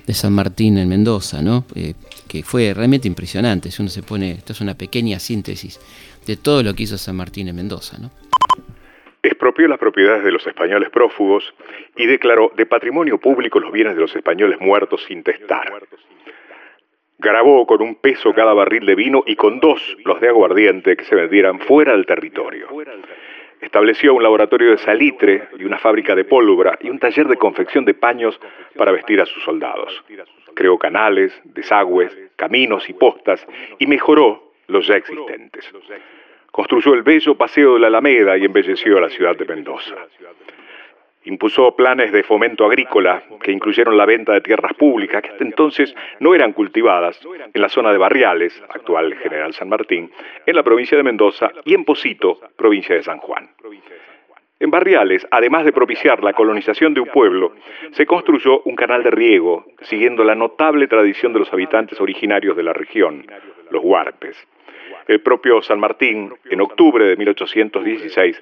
de 0.07 0.13
San 0.13 0.33
Martín 0.33 0.77
en 0.77 0.89
Mendoza, 0.89 1.41
¿no? 1.41 1.65
que 2.27 2.43
fue 2.43 2.73
realmente 2.73 3.07
impresionante. 3.07 3.71
Si 3.71 3.81
uno 3.81 3.89
se 3.89 4.03
pone, 4.03 4.31
esto 4.31 4.53
es 4.53 4.61
una 4.61 4.73
pequeña 4.75 5.19
síntesis 5.19 5.79
de 6.25 6.37
todo 6.37 6.63
lo 6.63 6.73
que 6.73 6.83
hizo 6.83 6.97
San 6.97 7.15
Martín 7.15 7.47
en 7.49 7.55
Mendoza. 7.55 7.97
Expropió 9.23 9.67
las 9.67 9.77
propiedades 9.77 10.23
de 10.23 10.31
los 10.31 10.45
españoles 10.47 10.89
prófugos 10.89 11.53
y 11.95 12.07
declaró 12.07 12.51
de 12.55 12.65
patrimonio 12.65 13.19
público 13.19 13.59
los 13.59 13.71
bienes 13.71 13.95
de 13.95 14.01
los 14.01 14.15
españoles 14.15 14.59
muertos 14.59 15.03
sin 15.07 15.23
testar. 15.23 15.71
Grabó 17.19 17.67
con 17.67 17.81
un 17.83 17.95
peso 17.95 18.33
cada 18.33 18.53
barril 18.53 18.85
de 18.85 18.95
vino 18.95 19.23
y 19.27 19.35
con 19.35 19.59
dos 19.59 19.79
los 20.05 20.19
de 20.21 20.29
aguardiente 20.29 20.95
que 20.95 21.03
se 21.03 21.15
vendieran 21.15 21.59
fuera 21.59 21.91
del 21.91 22.07
territorio. 22.07 22.67
Estableció 23.61 24.13
un 24.13 24.23
laboratorio 24.23 24.71
de 24.71 24.77
salitre 24.79 25.49
y 25.57 25.63
una 25.63 25.77
fábrica 25.77 26.15
de 26.15 26.25
pólvora 26.25 26.77
y 26.81 26.89
un 26.89 26.99
taller 26.99 27.27
de 27.27 27.37
confección 27.37 27.85
de 27.85 27.93
paños 27.93 28.39
para 28.75 28.91
vestir 28.91 29.21
a 29.21 29.25
sus 29.25 29.43
soldados 29.43 30.03
creó 30.53 30.77
canales, 30.77 31.39
desagües, 31.43 32.15
caminos 32.35 32.89
y 32.89 32.93
postas 32.93 33.45
y 33.79 33.87
mejoró 33.87 34.53
los 34.67 34.87
ya 34.87 34.95
existentes. 34.95 35.69
Construyó 36.51 36.93
el 36.93 37.03
bello 37.03 37.35
Paseo 37.35 37.75
de 37.75 37.79
la 37.79 37.87
Alameda 37.87 38.37
y 38.37 38.45
embelleció 38.45 38.99
la 38.99 39.09
ciudad 39.09 39.35
de 39.35 39.45
Mendoza. 39.45 39.95
Impuso 41.23 41.75
planes 41.75 42.11
de 42.11 42.23
fomento 42.23 42.65
agrícola 42.65 43.21
que 43.43 43.51
incluyeron 43.51 43.95
la 43.95 44.07
venta 44.07 44.33
de 44.33 44.41
tierras 44.41 44.73
públicas 44.73 45.21
que 45.21 45.29
hasta 45.29 45.43
entonces 45.43 45.95
no 46.19 46.33
eran 46.33 46.51
cultivadas 46.53 47.19
en 47.53 47.61
la 47.61 47.69
zona 47.69 47.91
de 47.91 47.99
Barriales, 47.99 48.59
actual 48.69 49.13
General 49.15 49.53
San 49.53 49.69
Martín, 49.69 50.11
en 50.45 50.55
la 50.55 50.63
provincia 50.63 50.97
de 50.97 51.03
Mendoza 51.03 51.51
y 51.63 51.75
en 51.75 51.85
Posito, 51.85 52.39
provincia 52.55 52.95
de 52.95 53.03
San 53.03 53.19
Juan. 53.19 53.49
En 54.59 54.69
Barriales, 54.71 55.27
además 55.31 55.65
de 55.65 55.71
propiciar 55.71 56.23
la 56.23 56.33
colonización 56.33 56.93
de 56.93 57.01
un 57.01 57.07
pueblo, 57.07 57.53
se 57.91 58.05
construyó 58.05 58.61
un 58.61 58.75
canal 58.75 59.03
de 59.03 59.09
riego, 59.09 59.65
siguiendo 59.81 60.23
la 60.23 60.35
notable 60.35 60.87
tradición 60.87 61.33
de 61.33 61.39
los 61.39 61.51
habitantes 61.51 61.99
originarios 61.99 62.55
de 62.55 62.63
la 62.63 62.73
región, 62.73 63.25
los 63.71 63.83
huarpes. 63.83 64.37
El 65.07 65.21
propio 65.21 65.61
San 65.63 65.79
Martín, 65.79 66.33
en 66.49 66.61
octubre 66.61 67.05
de 67.05 67.15
1816, 67.15 68.41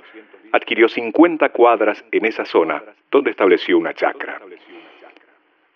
adquirió 0.51 0.87
50 0.87 1.49
cuadras 1.49 2.03
en 2.11 2.25
esa 2.25 2.45
zona, 2.45 2.83
donde 3.11 3.31
estableció 3.31 3.77
una 3.77 3.93
chacra. 3.93 4.39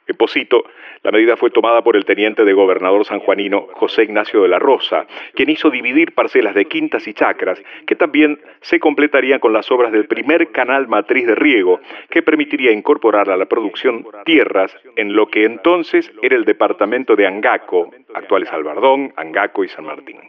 En 0.05 0.17
Posito, 0.17 0.65
la 1.01 1.11
medida 1.11 1.37
fue 1.37 1.49
tomada 1.49 1.81
por 1.81 1.95
el 1.95 2.03
teniente 2.03 2.43
de 2.43 2.51
gobernador 2.51 3.05
sanjuanino 3.05 3.67
José 3.73 4.03
Ignacio 4.03 4.41
de 4.41 4.49
la 4.49 4.59
Rosa, 4.59 5.05
quien 5.33 5.49
hizo 5.49 5.69
dividir 5.69 6.13
parcelas 6.13 6.55
de 6.55 6.65
quintas 6.65 7.07
y 7.07 7.13
chacras 7.13 7.61
que 7.87 7.95
también 7.95 8.39
se 8.61 8.79
completarían 8.81 9.39
con 9.39 9.53
las 9.53 9.71
obras 9.71 9.93
del 9.93 10.07
primer 10.07 10.51
canal 10.51 10.89
matriz 10.89 11.25
de 11.25 11.35
riego 11.35 11.79
que 12.09 12.21
permitiría 12.21 12.71
incorporar 12.71 13.29
a 13.29 13.37
la 13.37 13.45
producción 13.45 14.05
tierras 14.25 14.75
en 14.97 15.15
lo 15.15 15.27
que 15.27 15.45
entonces 15.45 16.11
era 16.21 16.35
el 16.35 16.43
departamento 16.43 17.15
de 17.15 17.25
Angaco, 17.25 17.91
actuales 18.13 18.51
Albardón, 18.51 19.13
Angaco 19.15 19.63
y 19.63 19.69
San 19.69 19.85
Martín. 19.85 20.19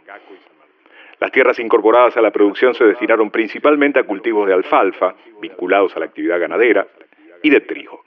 Las 1.25 1.31
tierras 1.31 1.57
incorporadas 1.57 2.15
a 2.17 2.21
la 2.21 2.29
producción 2.29 2.75
se 2.75 2.83
destinaron 2.83 3.31
principalmente 3.31 3.99
a 3.99 4.03
cultivos 4.03 4.47
de 4.47 4.53
alfalfa, 4.53 5.15
vinculados 5.41 5.95
a 5.95 5.99
la 5.99 6.05
actividad 6.05 6.39
ganadera, 6.39 6.85
y 7.41 7.49
de 7.49 7.61
trigo. 7.61 8.03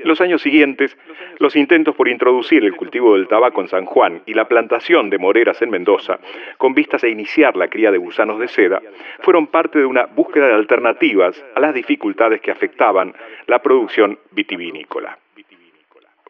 En 0.00 0.08
los 0.08 0.22
años 0.22 0.40
siguientes, 0.40 0.96
los 1.38 1.54
intentos 1.54 1.94
por 1.94 2.08
introducir 2.08 2.64
el 2.64 2.74
cultivo 2.74 3.12
del 3.12 3.28
tabaco 3.28 3.60
en 3.60 3.68
San 3.68 3.84
Juan 3.84 4.22
y 4.24 4.32
la 4.32 4.48
plantación 4.48 5.10
de 5.10 5.18
moreras 5.18 5.60
en 5.60 5.68
Mendoza, 5.68 6.18
con 6.56 6.72
vistas 6.72 7.04
a 7.04 7.08
iniciar 7.08 7.56
la 7.56 7.68
cría 7.68 7.90
de 7.90 7.98
gusanos 7.98 8.38
de 8.38 8.48
seda, 8.48 8.80
fueron 9.20 9.48
parte 9.48 9.78
de 9.78 9.84
una 9.84 10.06
búsqueda 10.06 10.46
de 10.46 10.54
alternativas 10.54 11.44
a 11.54 11.60
las 11.60 11.74
dificultades 11.74 12.40
que 12.40 12.52
afectaban 12.52 13.12
la 13.48 13.60
producción 13.60 14.18
vitivinícola. 14.30 15.18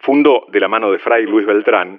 Fundó, 0.03 0.45
de 0.49 0.59
la 0.59 0.67
mano 0.67 0.91
de 0.91 0.99
Fray 0.99 1.25
Luis 1.25 1.45
Beltrán, 1.45 1.97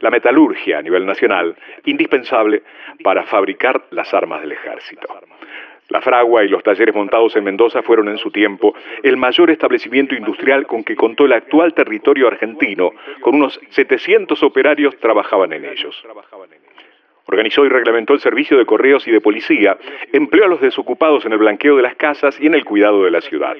la 0.00 0.10
metalurgia 0.10 0.78
a 0.78 0.82
nivel 0.82 1.04
nacional, 1.04 1.56
indispensable 1.84 2.62
para 3.02 3.24
fabricar 3.24 3.82
las 3.90 4.14
armas 4.14 4.42
del 4.42 4.52
ejército. 4.52 5.08
La 5.88 6.00
fragua 6.00 6.44
y 6.44 6.48
los 6.48 6.62
talleres 6.62 6.94
montados 6.94 7.34
en 7.34 7.42
Mendoza 7.42 7.82
fueron 7.82 8.08
en 8.08 8.18
su 8.18 8.30
tiempo 8.30 8.76
el 9.02 9.16
mayor 9.16 9.50
establecimiento 9.50 10.14
industrial 10.14 10.68
con 10.68 10.84
que 10.84 10.94
contó 10.94 11.24
el 11.24 11.32
actual 11.32 11.74
territorio 11.74 12.28
argentino, 12.28 12.92
con 13.20 13.34
unos 13.34 13.60
700 13.70 14.40
operarios 14.44 14.96
trabajaban 14.98 15.52
en 15.52 15.64
ellos. 15.64 16.00
Organizó 17.26 17.64
y 17.64 17.68
reglamentó 17.68 18.14
el 18.14 18.20
servicio 18.20 18.56
de 18.56 18.66
correos 18.66 19.06
y 19.08 19.10
de 19.10 19.20
policía, 19.20 19.76
empleó 20.12 20.44
a 20.44 20.48
los 20.48 20.60
desocupados 20.60 21.26
en 21.26 21.32
el 21.32 21.38
blanqueo 21.38 21.76
de 21.76 21.82
las 21.82 21.96
casas 21.96 22.40
y 22.40 22.46
en 22.46 22.54
el 22.54 22.64
cuidado 22.64 23.02
de 23.02 23.10
la 23.10 23.20
ciudad. 23.20 23.56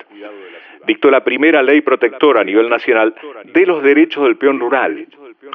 Dictó 0.86 1.10
la 1.10 1.24
primera 1.24 1.62
ley 1.62 1.80
protectora 1.80 2.40
a 2.40 2.44
nivel 2.44 2.68
nacional 2.68 3.14
de 3.44 3.66
los 3.66 3.82
derechos 3.82 4.24
del 4.24 4.36
peón 4.36 4.60
rural, 4.60 5.06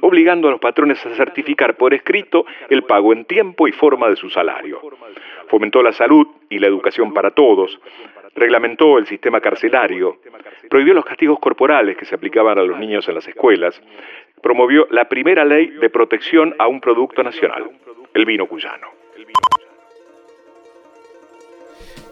obligando 0.02 0.48
a 0.48 0.52
los 0.52 0.60
patrones 0.60 1.06
a 1.06 1.16
certificar 1.16 1.76
por 1.76 1.94
escrito 1.94 2.46
el 2.70 2.84
pago 2.84 3.14
en 3.14 3.26
tiempo 3.26 3.68
y 3.68 3.72
forma 3.72 4.10
de 4.10 4.16
su 4.16 4.30
salario 4.30 4.82
fomentó 5.48 5.82
la 5.82 5.92
salud 5.92 6.28
y 6.50 6.60
la 6.60 6.68
educación 6.68 7.14
para 7.14 7.32
todos, 7.32 7.80
reglamentó 8.36 8.98
el 8.98 9.08
sistema 9.08 9.42
carcelario, 9.42 10.20
prohibió 10.70 10.94
los 10.94 11.06
castigos 11.06 11.40
corporales 11.40 11.98
que 11.98 12.06
se 12.06 12.16
aplicaban 12.16 12.60
a 12.60 12.64
los 12.64 12.78
niños 12.78 13.08
en 13.08 13.16
las 13.16 13.28
escuelas, 13.28 13.82
promovió 14.42 14.88
la 14.92 15.10
primera 15.10 15.44
ley 15.44 15.68
de 15.68 15.90
protección 15.90 16.54
a 16.60 16.68
un 16.68 16.80
producto 16.80 17.24
nacional, 17.24 17.70
el 18.14 18.26
vino 18.26 18.46
cuyano. 18.46 18.88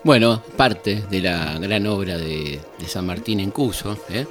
Bueno, 0.06 0.40
parte 0.56 1.02
de 1.10 1.20
la 1.20 1.58
gran 1.58 1.88
obra 1.88 2.16
de, 2.16 2.60
San 2.86 3.08
Martín 3.08 3.40
en 3.40 3.50
Cuyo, 3.50 3.98
¿eh? 4.12 4.28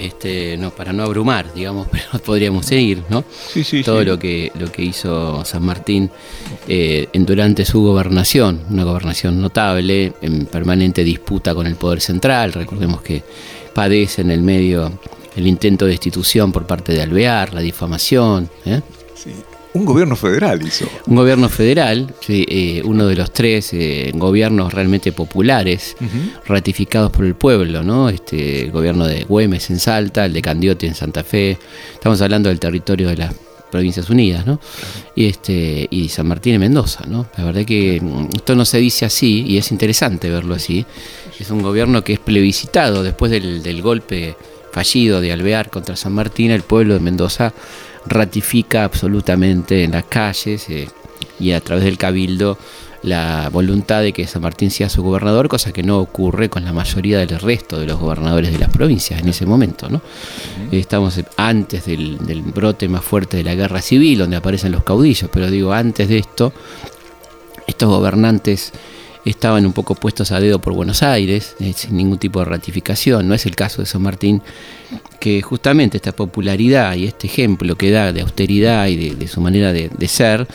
este, 0.00 0.56
no, 0.56 0.70
para 0.70 0.94
no 0.94 1.02
abrumar, 1.02 1.52
digamos, 1.52 1.86
pero 1.92 2.06
podríamos 2.24 2.64
seguir, 2.64 3.02
¿no? 3.10 3.22
Sí, 3.52 3.62
sí, 3.62 3.82
Todo 3.82 4.02
Lo, 4.04 4.18
que, 4.18 4.50
lo 4.58 4.72
que 4.72 4.82
hizo 4.82 5.44
San 5.44 5.64
Martín 5.64 6.10
eh, 6.66 7.10
durante 7.12 7.66
su 7.66 7.82
gobernación, 7.82 8.62
una 8.70 8.84
gobernación 8.84 9.38
notable, 9.38 10.14
en 10.22 10.46
permanente 10.46 11.04
disputa 11.04 11.54
con 11.54 11.66
el 11.66 11.76
Poder 11.76 12.00
Central, 12.00 12.54
recordemos 12.54 13.02
que 13.02 13.22
padece 13.74 14.22
en 14.22 14.30
el 14.30 14.40
medio 14.40 14.98
el 15.36 15.46
intento 15.46 15.84
de 15.84 15.90
destitución 15.90 16.52
por 16.52 16.66
parte 16.66 16.94
de 16.94 17.02
Alvear, 17.02 17.52
la 17.52 17.60
difamación, 17.60 18.48
¿eh? 18.64 18.80
Un 19.74 19.86
gobierno 19.86 20.16
federal 20.16 20.62
hizo. 20.62 20.86
Un 21.06 21.16
gobierno 21.16 21.48
federal, 21.48 22.14
eh, 22.28 22.82
uno 22.84 23.06
de 23.06 23.16
los 23.16 23.32
tres 23.32 23.72
eh, 23.72 24.12
gobiernos 24.14 24.72
realmente 24.72 25.12
populares, 25.12 25.96
ratificados 26.46 27.10
por 27.10 27.24
el 27.24 27.34
pueblo, 27.34 27.82
¿no? 27.82 28.10
Este, 28.10 28.64
el 28.64 28.70
gobierno 28.70 29.06
de 29.06 29.24
Güemes 29.24 29.70
en 29.70 29.78
Salta, 29.78 30.26
el 30.26 30.34
de 30.34 30.42
Candiote 30.42 30.86
en 30.86 30.94
Santa 30.94 31.24
Fe. 31.24 31.58
Estamos 31.94 32.20
hablando 32.20 32.50
del 32.50 32.60
territorio 32.60 33.08
de 33.08 33.16
las 33.16 33.34
Provincias 33.70 34.10
Unidas, 34.10 34.46
¿no? 34.46 34.60
Y, 35.14 35.24
este, 35.24 35.88
y 35.90 36.10
San 36.10 36.28
Martín 36.28 36.54
en 36.54 36.60
Mendoza, 36.60 37.04
¿no? 37.06 37.26
La 37.38 37.44
verdad 37.44 37.64
que 37.64 37.98
mm, 38.02 38.28
esto 38.36 38.54
no 38.54 38.66
se 38.66 38.76
dice 38.76 39.06
así 39.06 39.44
y 39.46 39.56
es 39.56 39.72
interesante 39.72 40.28
verlo 40.28 40.54
así. 40.54 40.84
Es 41.40 41.50
un 41.50 41.62
gobierno 41.62 42.04
que 42.04 42.12
es 42.12 42.20
plebiscitado 42.20 43.02
después 43.02 43.32
del, 43.32 43.62
del 43.62 43.80
golpe 43.80 44.36
fallido 44.72 45.22
de 45.22 45.32
Alvear 45.32 45.70
contra 45.70 45.96
San 45.96 46.12
Martín, 46.12 46.50
el 46.50 46.62
pueblo 46.62 46.92
de 46.92 47.00
Mendoza 47.00 47.54
ratifica 48.06 48.84
absolutamente 48.84 49.84
en 49.84 49.92
las 49.92 50.04
calles 50.04 50.68
eh, 50.68 50.88
y 51.38 51.52
a 51.52 51.60
través 51.60 51.84
del 51.84 51.98
cabildo 51.98 52.58
la 53.02 53.50
voluntad 53.50 54.00
de 54.00 54.12
que 54.12 54.26
San 54.26 54.42
Martín 54.42 54.70
sea 54.70 54.88
su 54.88 55.02
gobernador, 55.02 55.48
cosa 55.48 55.72
que 55.72 55.82
no 55.82 55.98
ocurre 55.98 56.48
con 56.48 56.64
la 56.64 56.72
mayoría 56.72 57.18
del 57.18 57.40
resto 57.40 57.78
de 57.80 57.86
los 57.86 57.98
gobernadores 57.98 58.52
de 58.52 58.58
las 58.58 58.70
provincias 58.70 59.20
en 59.20 59.28
ese 59.28 59.44
momento. 59.44 59.88
¿no? 59.88 60.00
Estamos 60.70 61.20
antes 61.36 61.84
del, 61.86 62.18
brote 62.54 62.88
más 62.88 63.04
fuerte 63.04 63.38
de 63.38 63.44
la 63.44 63.54
guerra 63.54 63.82
civil, 63.82 64.18
donde 64.18 64.36
aparecen 64.36 64.72
los 64.72 64.84
caudillos, 64.84 65.28
pero 65.32 65.50
digo, 65.50 65.72
antes 65.72 66.08
de 66.08 66.18
esto, 66.18 66.52
estos 67.66 67.88
gobernantes 67.88 68.72
estaban 69.24 69.64
un 69.66 69.72
poco 69.72 69.94
puestos 69.94 70.32
a 70.32 70.40
dedo 70.40 70.58
por 70.58 70.74
Buenos 70.74 71.02
Aires, 71.02 71.54
eh, 71.60 71.72
sin 71.74 71.96
ningún 71.96 72.18
tipo 72.18 72.40
de 72.40 72.46
ratificación. 72.46 73.28
No 73.28 73.34
es 73.34 73.46
el 73.46 73.54
caso 73.54 73.82
de 73.82 73.86
San 73.86 74.02
Martín, 74.02 74.42
que 75.20 75.42
justamente 75.42 75.96
esta 75.96 76.12
popularidad 76.12 76.94
y 76.96 77.06
este 77.06 77.26
ejemplo 77.26 77.76
que 77.76 77.90
da 77.90 78.12
de 78.12 78.22
austeridad 78.22 78.88
y 78.88 79.10
de, 79.10 79.28
su 79.28 79.40
manera 79.40 79.72
de, 79.72 80.08
ser, 80.08 80.46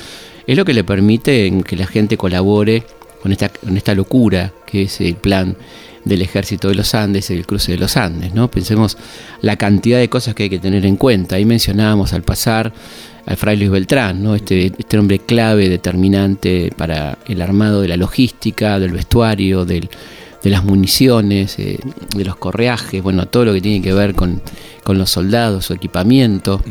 es 0.45 0.57
lo 0.57 0.65
que 0.65 0.73
le 0.73 0.83
permite 0.83 1.51
que 1.65 1.75
la 1.75 1.87
gente 1.87 2.17
colabore 2.17 2.83
con 3.21 3.31
esta, 3.31 3.49
con 3.49 3.77
esta 3.77 3.95
locura 3.95 4.53
que 4.65 4.83
es 4.83 5.01
el 5.01 5.15
plan 5.15 5.55
del 6.07 6.21
ejército 6.21 6.69
de 6.69 6.75
los 6.75 6.95
Andes, 6.95 7.29
el 7.29 7.45
cruce 7.45 7.73
de 7.73 7.77
los 7.77 7.97
Andes, 7.97 8.33
¿no? 8.33 8.49
Pensemos 8.49 8.97
la 9.41 9.57
cantidad 9.57 9.99
de 9.99 10.09
cosas 10.09 10.35
que 10.35 10.43
hay 10.43 10.49
que 10.49 10.59
tener 10.59 10.85
en 10.85 10.95
cuenta. 10.95 11.35
Ahí 11.35 11.45
mencionábamos 11.45 12.13
al 12.13 12.23
pasar 12.23 12.73
al 13.27 13.35
Fray 13.35 13.57
Luis 13.57 13.69
Beltrán, 13.69 14.23
¿no? 14.23 14.35
este, 14.35 14.71
este 14.77 14.97
hombre 14.97 15.19
clave, 15.19 15.67
determinante 15.67 16.71
para 16.77 17.17
el 17.27 17.41
armado 17.41 17.81
de 17.81 17.89
la 17.89 17.97
logística, 17.97 18.79
del 18.79 18.93
vestuario, 18.93 19.65
de 19.65 19.89
las 20.43 20.63
municiones, 20.63 21.59
eh, 21.59 21.77
de 22.15 22.23
los 22.23 22.37
correajes, 22.37 23.03
bueno, 23.03 23.27
todo 23.27 23.43
lo 23.43 23.53
que 23.53 23.59
tiene 23.59 23.81
que 23.81 23.93
ver 23.93 24.15
con, 24.15 24.41
los 24.87 25.09
soldados, 25.09 25.65
su 25.65 25.73
equipamiento, 25.73 26.61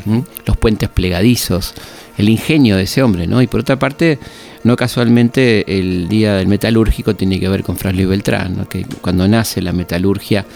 los 0.46 0.56
puentes 0.56 0.88
plegadizos, 0.88 1.74
el 2.16 2.30
ingenio 2.30 2.76
de 2.76 2.84
ese 2.84 3.02
hombre, 3.02 3.26
¿no? 3.26 3.42
Y 3.42 3.46
por 3.46 3.60
otra 3.60 3.78
parte, 3.78 4.18
no 4.64 4.74
casualmente 4.74 5.78
el 5.78 6.08
día 6.08 6.36
del 6.36 6.46
metalúrgico 6.46 7.14
tiene 7.14 7.38
que 7.38 7.50
ver 7.50 7.62
con 7.62 7.76
Fray 7.76 7.94
Luis 7.94 8.08
Beltrán, 8.08 8.56
¿no? 8.56 8.68
que 8.68 8.86
cuando 9.02 9.28
nace 9.28 9.60
la 9.60 9.74
metalurgia 9.74 10.46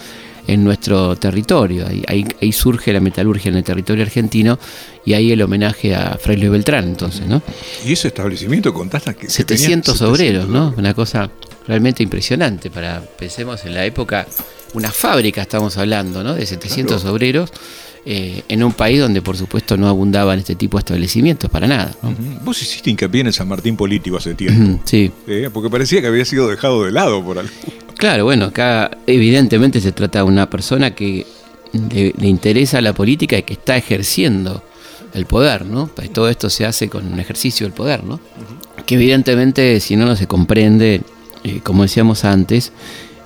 en 0.51 0.65
nuestro 0.65 1.15
territorio. 1.17 1.87
Ahí, 1.87 2.53
surge 2.53 2.93
la 2.93 3.01
metalurgia 3.01 3.51
en 3.51 3.57
el 3.57 3.65
territorio 3.65 4.03
argentino 4.03 4.59
y 5.05 5.13
ahí 5.13 5.31
el 5.31 5.41
homenaje 5.43 5.95
a 5.95 6.19
Fray 6.21 6.37
Luis 6.37 6.51
Beltrán, 6.51 6.85
entonces, 6.85 7.27
¿no? 7.27 7.41
Y 7.87 7.93
ese 7.93 8.09
establecimiento 8.09 8.75
contaste 8.75 9.15
que 9.15 9.31
700 9.31 10.03
obreros, 10.03 10.49
¿no? 10.49 10.75
Una 10.77 10.93
cosa 10.93 11.31
realmente 11.69 12.03
impresionante 12.03 12.69
para, 12.69 13.01
pensemos 13.01 13.65
en 13.65 13.75
la 13.75 13.85
época, 13.85 14.27
una 14.75 14.91
fábrica 14.91 15.41
estamos 15.41 15.77
hablando, 15.77 16.25
¿no? 16.25 16.35
De 16.35 16.45
700 16.45 17.05
obreros. 17.05 17.53
Eh, 18.07 18.45
en 18.49 18.65
un 18.65 18.73
país 18.73 18.99
donde 18.99 19.21
por 19.21 19.37
supuesto 19.37 19.77
no 19.77 19.87
abundaban 19.87 20.39
este 20.39 20.55
tipo 20.55 20.79
de 20.79 20.81
establecimientos 20.81 21.51
para 21.51 21.67
nada. 21.67 21.95
Vos 22.43 22.63
hiciste 22.63 22.89
hincapié 22.89 23.21
en 23.21 23.27
el 23.27 23.35
San 23.35 23.47
Martín 23.47 23.77
político 23.77 24.17
hace 24.17 24.35
tiempo. 24.35 24.81
Sí. 24.87 25.13
Eh, 25.27 25.51
porque 25.53 25.69
parecía 25.69 26.01
que 26.01 26.07
había 26.07 26.25
sido 26.25 26.49
dejado 26.49 26.83
de 26.83 26.93
lado 26.93 27.23
por 27.23 27.39
algo. 27.39 27.53
Claro, 28.01 28.25
bueno, 28.25 28.47
acá 28.47 28.91
evidentemente 29.07 29.79
se 29.79 29.93
trata 29.93 30.21
de 30.21 30.25
una 30.25 30.49
persona 30.49 30.95
que 30.95 31.27
le, 31.93 32.15
interesa 32.27 32.81
la 32.81 32.95
política 32.95 33.37
y 33.37 33.43
que 33.43 33.53
está 33.53 33.77
ejerciendo 33.77 34.63
el 35.13 35.27
poder, 35.27 35.67
¿no? 35.67 35.87
Pues 35.95 36.11
todo 36.11 36.31
esto 36.31 36.49
se 36.49 36.65
hace 36.65 36.89
con 36.89 37.13
un 37.13 37.21
ejercicio 37.21 37.67
del 37.67 37.75
poder, 37.75 38.03
¿no? 38.03 38.19
Que 38.87 38.95
evidentemente 38.95 39.81
si 39.81 39.97
no 39.97 40.07
no 40.07 40.17
se 40.17 40.27
comprende, 40.27 41.03
eh, 41.45 41.61
como 41.63 41.83
decíamos 41.83 42.25
antes, 42.25 42.73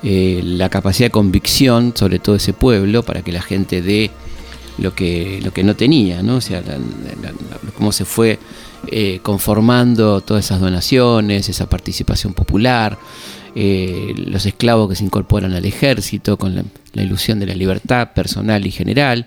eh, 0.03 0.41
la 0.43 0.67
capacidad 0.67 1.05
de 1.05 1.11
convicción 1.11 1.93
sobre 1.95 2.19
todo 2.19 2.35
ese 2.35 2.51
pueblo 2.51 3.01
para 3.01 3.21
que 3.21 3.31
la 3.31 3.41
gente 3.41 3.81
dé 3.81 4.11
lo 4.77 4.93
que, 4.93 5.39
lo 5.41 5.53
que 5.53 5.63
no 5.63 5.77
tenía, 5.77 6.21
¿no? 6.21 6.35
O 6.35 6.41
sea, 6.41 6.61
cómo 7.77 7.93
se 7.93 8.03
fue 8.03 8.39
eh, 8.87 9.19
conformando 9.23 10.19
todas 10.19 10.43
esas 10.43 10.59
donaciones, 10.59 11.47
esa 11.47 11.67
participación 11.67 12.33
popular, 12.33 12.97
eh, 13.55 14.13
los 14.17 14.45
esclavos 14.45 14.89
que 14.89 14.95
se 14.95 15.03
incorporan 15.03 15.53
al 15.53 15.65
ejército 15.65 16.37
con 16.37 16.55
la, 16.55 16.63
ilusión 17.01 17.39
de 17.39 17.45
la 17.45 17.55
libertad 17.55 18.13
personal 18.13 18.65
y 18.65 18.71
general, 18.71 19.25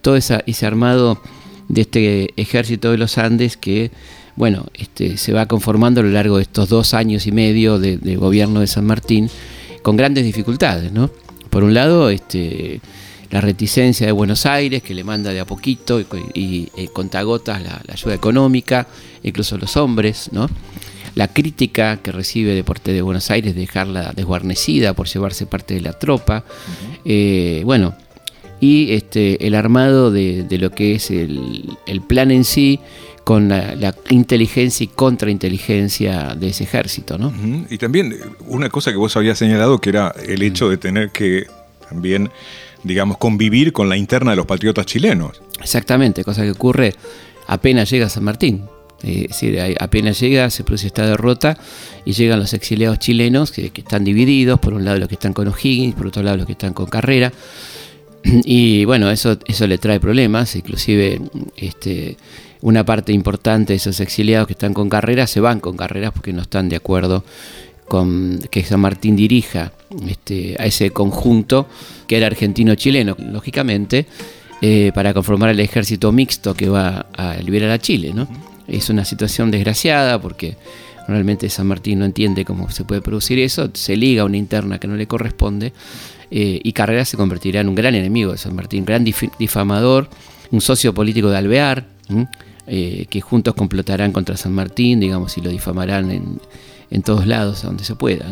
todo 0.00 0.16
ese 0.16 0.66
armado 0.66 1.20
de 1.68 1.80
este 1.82 2.40
ejército 2.40 2.90
de 2.90 2.98
los 2.98 3.18
Andes 3.18 3.56
que 3.56 3.90
bueno, 4.36 4.66
este, 4.74 5.16
se 5.16 5.32
va 5.32 5.46
conformando 5.46 6.00
a 6.00 6.04
lo 6.04 6.10
largo 6.10 6.36
de 6.36 6.42
estos 6.42 6.68
dos 6.68 6.94
años 6.94 7.26
y 7.26 7.32
medio 7.32 7.78
de, 7.78 8.16
gobierno 8.16 8.60
de 8.60 8.66
San 8.66 8.84
Martín 8.84 9.30
con 9.82 9.96
grandes 9.96 10.24
dificultades, 10.24 10.92
¿no? 10.92 11.10
Por 11.50 11.62
un 11.62 11.72
lado, 11.72 12.10
este, 12.10 12.80
la 13.30 13.40
reticencia 13.40 14.06
de 14.06 14.12
Buenos 14.12 14.44
Aires, 14.44 14.82
que 14.82 14.94
le 14.94 15.04
manda 15.04 15.30
de 15.30 15.38
a 15.38 15.46
poquito 15.46 16.00
y, 16.00 16.06
y, 16.34 16.68
eh, 16.76 16.88
contagotas 16.88 17.62
la, 17.62 17.80
la, 17.86 17.94
ayuda 17.94 18.14
económica, 18.14 18.88
incluso 19.22 19.56
los 19.56 19.76
hombres, 19.76 20.30
¿no? 20.32 20.48
La 21.14 21.28
crítica 21.28 21.98
que 21.98 22.12
recibe 22.12 22.54
Deporte 22.54 22.92
de 22.92 23.02
Buenos 23.02 23.30
Aires, 23.30 23.54
dejarla 23.54 24.12
desguarnecida 24.14 24.94
por 24.94 25.06
llevarse 25.06 25.46
parte 25.46 25.74
de 25.74 25.80
la 25.80 25.92
tropa. 25.92 26.44
Eh, 27.04 27.62
bueno, 27.64 27.94
y 28.60 28.92
este, 28.94 29.46
el 29.46 29.54
armado 29.54 30.10
de, 30.10 30.46
lo 30.50 30.70
que 30.70 30.94
es 30.94 31.10
el, 31.10 31.76
plan 32.08 32.30
en 32.30 32.44
sí 32.44 32.80
con 33.22 33.48
la, 33.48 33.94
inteligencia 34.10 34.84
y 34.84 34.88
contrainteligencia 34.88 36.34
de 36.34 36.48
ese 36.48 36.64
ejército. 36.64 37.18
¿no? 37.18 37.32
Y 37.70 37.78
también 37.78 38.16
una 38.46 38.68
cosa 38.68 38.90
que 38.90 38.96
vos 38.96 39.16
habías 39.16 39.38
señalado 39.38 39.80
que 39.80 39.90
era 39.90 40.14
el 40.26 40.42
hecho 40.42 40.68
de 40.68 40.76
tener 40.76 41.10
que 41.10 41.46
también, 41.88 42.30
digamos, 42.82 43.18
convivir 43.18 43.72
con 43.72 43.88
la 43.88 43.96
interna 43.96 44.32
de 44.32 44.36
los 44.36 44.46
patriotas 44.46 44.86
chilenos. 44.86 45.40
Exactamente, 45.60 46.24
cosa 46.24 46.42
que 46.42 46.50
ocurre 46.50 46.94
apenas 47.46 47.90
llega 47.90 48.06
a 48.06 48.10
San 48.10 48.24
Martín. 48.24 48.64
Eh, 49.04 49.22
es 49.22 49.28
decir, 49.28 49.76
apenas 49.78 50.18
llega, 50.18 50.48
se 50.50 50.64
produce 50.64 50.86
esta 50.86 51.06
derrota 51.06 51.58
y 52.04 52.12
llegan 52.12 52.40
los 52.40 52.54
exiliados 52.54 52.98
chilenos 52.98 53.52
que, 53.52 53.70
están 53.74 54.02
divididos, 54.04 54.58
por 54.58 54.72
un 54.72 54.84
lado 54.84 54.98
los 54.98 55.08
que 55.08 55.14
están 55.14 55.34
con 55.34 55.48
O'Higgins, 55.48 55.94
por 55.94 56.06
otro 56.06 56.22
lado 56.22 56.38
los 56.38 56.46
que 56.46 56.52
están 56.52 56.72
con 56.72 56.86
Carrera. 56.86 57.32
Y 58.44 58.86
bueno, 58.86 59.10
eso, 59.10 59.38
eso 59.46 59.66
le 59.66 59.76
trae 59.76 60.00
problemas, 60.00 60.56
inclusive 60.56 61.20
este, 61.56 62.16
una 62.62 62.82
parte 62.82 63.12
importante 63.12 63.74
de 63.74 63.76
esos 63.76 64.00
exiliados 64.00 64.46
que 64.46 64.54
están 64.54 64.72
con 64.72 64.88
Carrera 64.88 65.26
se 65.26 65.40
van 65.40 65.60
con 65.60 65.76
Carreras 65.76 66.12
porque 66.12 66.32
no 66.32 66.40
están 66.40 66.70
de 66.70 66.76
acuerdo 66.76 67.22
con 67.86 68.40
que 68.50 68.64
San 68.64 68.80
Martín 68.80 69.16
dirija 69.16 69.72
este, 70.08 70.56
a 70.58 70.64
ese 70.64 70.90
conjunto 70.90 71.68
que 72.06 72.16
era 72.16 72.26
argentino-chileno, 72.26 73.16
lógicamente, 73.30 74.06
eh, 74.62 74.92
para 74.94 75.12
conformar 75.12 75.50
el 75.50 75.60
ejército 75.60 76.10
mixto 76.10 76.54
que 76.54 76.70
va 76.70 77.06
a 77.12 77.36
liberar 77.36 77.70
a 77.70 77.78
Chile, 77.78 78.12
¿no? 78.14 78.26
Es 78.68 78.90
una 78.90 79.04
situación 79.04 79.50
desgraciada 79.50 80.20
porque 80.20 80.56
realmente 81.06 81.48
San 81.50 81.66
Martín 81.66 81.98
no 81.98 82.04
entiende 82.04 82.44
cómo 82.44 82.70
se 82.70 82.84
puede 82.84 83.00
producir 83.02 83.38
eso, 83.38 83.70
se 83.74 83.96
liga 83.96 84.22
a 84.22 84.24
una 84.24 84.36
interna 84.36 84.78
que 84.78 84.88
no 84.88 84.96
le 84.96 85.06
corresponde 85.06 85.72
eh, 86.30 86.60
y 86.62 86.72
Carrera 86.72 87.04
se 87.04 87.16
convertirá 87.16 87.60
en 87.60 87.68
un 87.68 87.74
gran 87.74 87.94
enemigo 87.94 88.32
de 88.32 88.38
San 88.38 88.54
Martín, 88.54 88.84
gran 88.84 89.04
difamador, 89.04 90.08
un 90.50 90.60
socio 90.60 90.94
político 90.94 91.30
de 91.30 91.36
Alvear, 91.36 91.86
eh, 92.66 93.06
que 93.08 93.20
juntos 93.20 93.54
complotarán 93.54 94.12
contra 94.12 94.36
San 94.36 94.52
Martín, 94.52 95.00
digamos, 95.00 95.36
y 95.36 95.40
lo 95.42 95.50
difamarán 95.50 96.10
en, 96.10 97.02
todos 97.02 97.26
lados, 97.26 97.62
donde 97.62 97.84
se 97.84 97.94
pueda. 97.96 98.26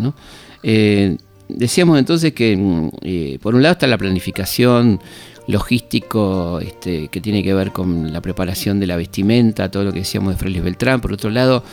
Eh, 0.62 1.16
decíamos 1.48 1.98
entonces 1.98 2.32
que 2.32 2.56
mm, 2.56 3.38
por 3.40 3.54
un 3.54 3.62
lado 3.62 3.74
está 3.74 3.86
la 3.86 3.98
planificación, 3.98 5.00
logístico 5.46 6.61
este, 6.61 7.09
que 7.09 7.20
tiene 7.20 7.42
que 7.42 7.55
ver 7.55 7.72
con 7.72 8.12
la 8.12 8.20
preparación 8.20 8.81
de 8.81 8.87
la 8.87 8.96
vestimenta, 8.96 9.70
todo 9.70 9.85
lo 9.85 9.92
que 9.92 10.00
decíamos 10.00 10.35
de 10.35 10.38
Félix 10.38 10.64
Beltrán. 10.64 11.00
Por 11.00 11.12
otro 11.12 11.31
lado, 11.31 11.64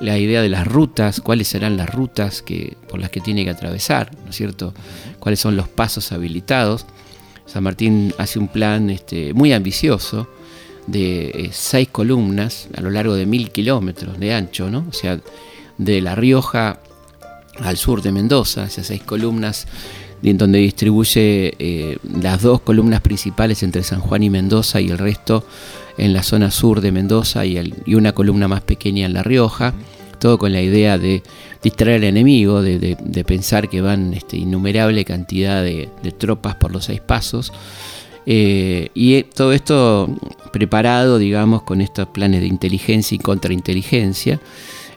la 0.00 0.18
idea 0.18 0.42
de 0.42 0.48
las 0.48 0.66
rutas, 0.66 1.20
cuáles 1.20 1.48
serán 1.48 1.76
las 1.76 1.90
rutas 1.90 2.42
que, 2.42 2.76
por 2.88 3.00
las 3.00 3.10
que 3.10 3.20
tiene 3.20 3.44
que 3.44 3.50
atravesar, 3.50 4.10
¿no 4.24 4.30
es 4.30 4.36
cierto? 4.36 4.72
Cuáles 5.18 5.40
son 5.40 5.56
los 5.56 5.68
pasos 5.68 6.12
habilitados. 6.12 6.86
San 7.46 7.62
Martín 7.62 8.14
hace 8.18 8.38
un 8.38 8.48
plan 8.48 8.90
este, 8.90 9.34
muy 9.34 9.52
ambicioso 9.52 10.28
de 10.86 11.28
eh, 11.28 11.50
seis 11.52 11.88
columnas 11.88 12.68
a 12.76 12.80
lo 12.80 12.90
largo 12.90 13.14
de 13.14 13.26
mil 13.26 13.50
kilómetros 13.50 14.18
de 14.18 14.34
ancho, 14.34 14.70
¿no? 14.70 14.86
O 14.88 14.92
sea, 14.92 15.20
de 15.76 16.00
La 16.00 16.14
Rioja 16.14 16.80
al 17.58 17.76
sur 17.76 18.00
de 18.02 18.12
Mendoza, 18.12 18.64
esas 18.64 18.86
seis 18.86 19.02
columnas 19.02 19.66
en 20.22 20.38
donde 20.38 20.58
distribuye 20.58 21.54
eh, 21.58 21.98
las 22.20 22.42
dos 22.42 22.60
columnas 22.60 23.00
principales 23.00 23.62
entre 23.62 23.82
San 23.82 24.00
Juan 24.00 24.22
y 24.22 24.30
Mendoza 24.30 24.80
y 24.80 24.90
el 24.90 24.98
resto 24.98 25.44
en 25.96 26.12
la 26.12 26.22
zona 26.22 26.50
sur 26.50 26.80
de 26.80 26.92
Mendoza 26.92 27.44
y, 27.44 27.58
una 27.94 28.12
columna 28.12 28.48
más 28.48 28.62
pequeña 28.62 29.06
en 29.06 29.12
La 29.12 29.22
Rioja, 29.22 29.74
todo 30.18 30.38
con 30.38 30.52
la 30.52 30.62
idea 30.62 30.98
de 30.98 31.22
distraer 31.62 31.98
al 31.98 32.04
enemigo, 32.04 32.62
de, 32.62 33.24
pensar 33.26 33.68
que 33.68 33.80
van 33.80 34.14
este, 34.14 34.36
innumerable 34.36 35.04
cantidad 35.04 35.62
de, 35.62 35.88
tropas 36.18 36.54
por 36.56 36.72
los 36.72 36.86
seis 36.86 37.00
pasos. 37.00 37.52
Eh, 38.26 38.90
y 38.94 39.22
todo 39.22 39.52
esto 39.52 40.08
preparado, 40.52 41.18
digamos, 41.18 41.62
con 41.62 41.80
estos 41.80 42.08
planes 42.08 42.42
de 42.42 42.46
inteligencia 42.46 43.14
y 43.14 43.18
contrainteligencia, 43.18 44.40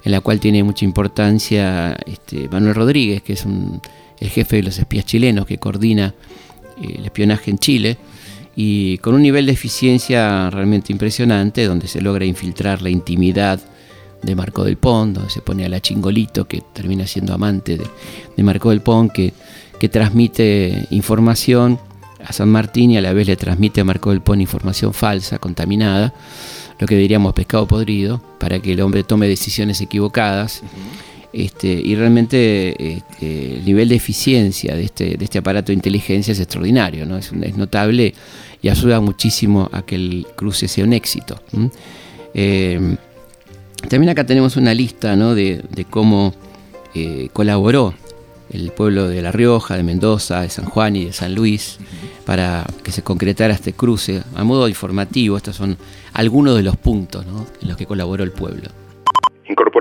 en 0.04 0.12
la 0.12 0.20
cual 0.20 0.40
tiene 0.40 0.64
mucha 0.64 0.84
importancia 0.84 1.94
este, 2.06 2.50
Manuel 2.50 2.76
Rodríguez, 2.76 3.22
que 3.22 3.34
es 3.34 3.46
un 3.46 3.82
el 4.24 4.30
jefe 4.30 4.58
de 4.58 4.64
los 4.64 4.80
espías 4.80 5.06
chilenos 5.06 5.46
que 5.46 5.58
coordina 5.58 6.14
eh, 6.82 6.96
el 6.98 7.06
espionaje 7.06 7.52
en 7.52 7.60
Chile 7.60 7.98
y 8.56 8.98
con 9.00 9.16
un 9.16 9.22
nivel 9.22 9.46
de 9.46 9.52
eficiencia 9.52 10.50
realmente 10.50 10.92
impresionante 10.92 11.66
donde 11.66 11.88
se 11.88 12.02
logra 12.02 12.26
infiltrar 12.26 12.82
la 12.82 12.90
intimidad 12.90 13.60
de 14.22 14.36
Marco 14.36 14.64
del 14.64 14.78
Pont, 14.78 15.16
donde 15.16 15.30
se 15.30 15.42
pone 15.42 15.66
a 15.66 15.70
la 15.70 15.82
Chingolito 15.82 16.48
que 16.48 16.62
termina 16.62 17.06
siendo 17.06 17.34
amante 17.34 17.78
de, 17.78 18.44
Marco 18.44 18.70
del 18.70 18.82
Pont, 18.82 19.12
que, 19.12 19.34
transmite 19.92 20.88
información 20.92 21.78
a 22.26 22.32
San 22.32 22.48
Martín 22.48 22.92
y 22.92 22.98
a 22.98 23.02
la 23.02 23.12
vez 23.12 23.28
le 23.28 23.36
transmite 23.36 23.82
a 23.82 23.84
Marco 23.84 24.12
del 24.12 24.22
Pont 24.22 24.40
información 24.40 24.94
falsa, 24.94 25.40
contaminada, 25.40 26.14
lo 26.80 26.88
que 26.88 26.96
diríamos 26.96 27.34
pescado 27.34 27.68
podrido, 27.68 28.22
para 28.40 28.60
que 28.60 28.72
el 28.72 28.80
hombre 28.80 29.04
tome 29.04 29.28
decisiones 29.28 29.82
equivocadas. 29.82 30.64
Este, 31.34 31.68
y 31.68 31.96
realmente 31.96 32.98
este, 32.98 33.56
el 33.56 33.66
nivel 33.66 33.90
de 33.90 33.96
eficiencia 33.96 34.76
de 34.76 34.84
este, 34.84 35.18
de 35.18 35.26
este 35.26 35.40
aparato 35.40 35.72
de 35.72 35.74
inteligencia 35.74 36.32
es 36.32 36.40
extraordinario, 36.40 37.08
¿no? 37.08 37.18
es, 37.18 37.34
notable 37.58 38.14
y 38.62 38.70
ayuda 38.70 39.02
muchísimo 39.02 39.68
a 39.74 39.82
que 39.82 39.96
el 39.96 40.28
cruce 40.36 40.68
sea 40.68 40.86
un 40.86 40.94
éxito. 40.94 41.42
Eh, 42.36 42.98
también 43.90 44.12
acá 44.12 44.26
tenemos 44.26 44.58
una 44.58 44.76
lista 44.76 45.16
de, 45.16 45.86
cómo 45.90 46.36
eh, 46.94 47.30
colaboró 47.34 47.96
el 48.52 48.72
pueblo 48.72 49.08
de 49.08 49.24
La 49.24 49.32
Rioja, 49.32 49.76
de 49.76 49.82
Mendoza, 49.82 50.42
de 50.42 50.50
San 50.50 50.66
Juan 50.66 50.96
y 50.96 51.06
de 51.06 51.14
San 51.14 51.34
Luis 51.34 51.80
para 52.28 52.64
que 52.84 52.92
se 52.92 53.02
concretara 53.02 53.56
este 53.56 53.74
cruce. 53.74 54.22
A 54.36 54.44
modo 54.44 54.68
informativo, 54.68 55.36
estos 55.36 55.56
son 55.56 55.78
algunos 56.14 56.56
de 56.56 56.62
los 56.62 56.78
puntos 56.78 57.26
en 57.60 57.68
los 57.68 57.76
que 57.76 57.88
colaboró 57.88 58.24
el 58.24 58.32
pueblo. 58.32 58.70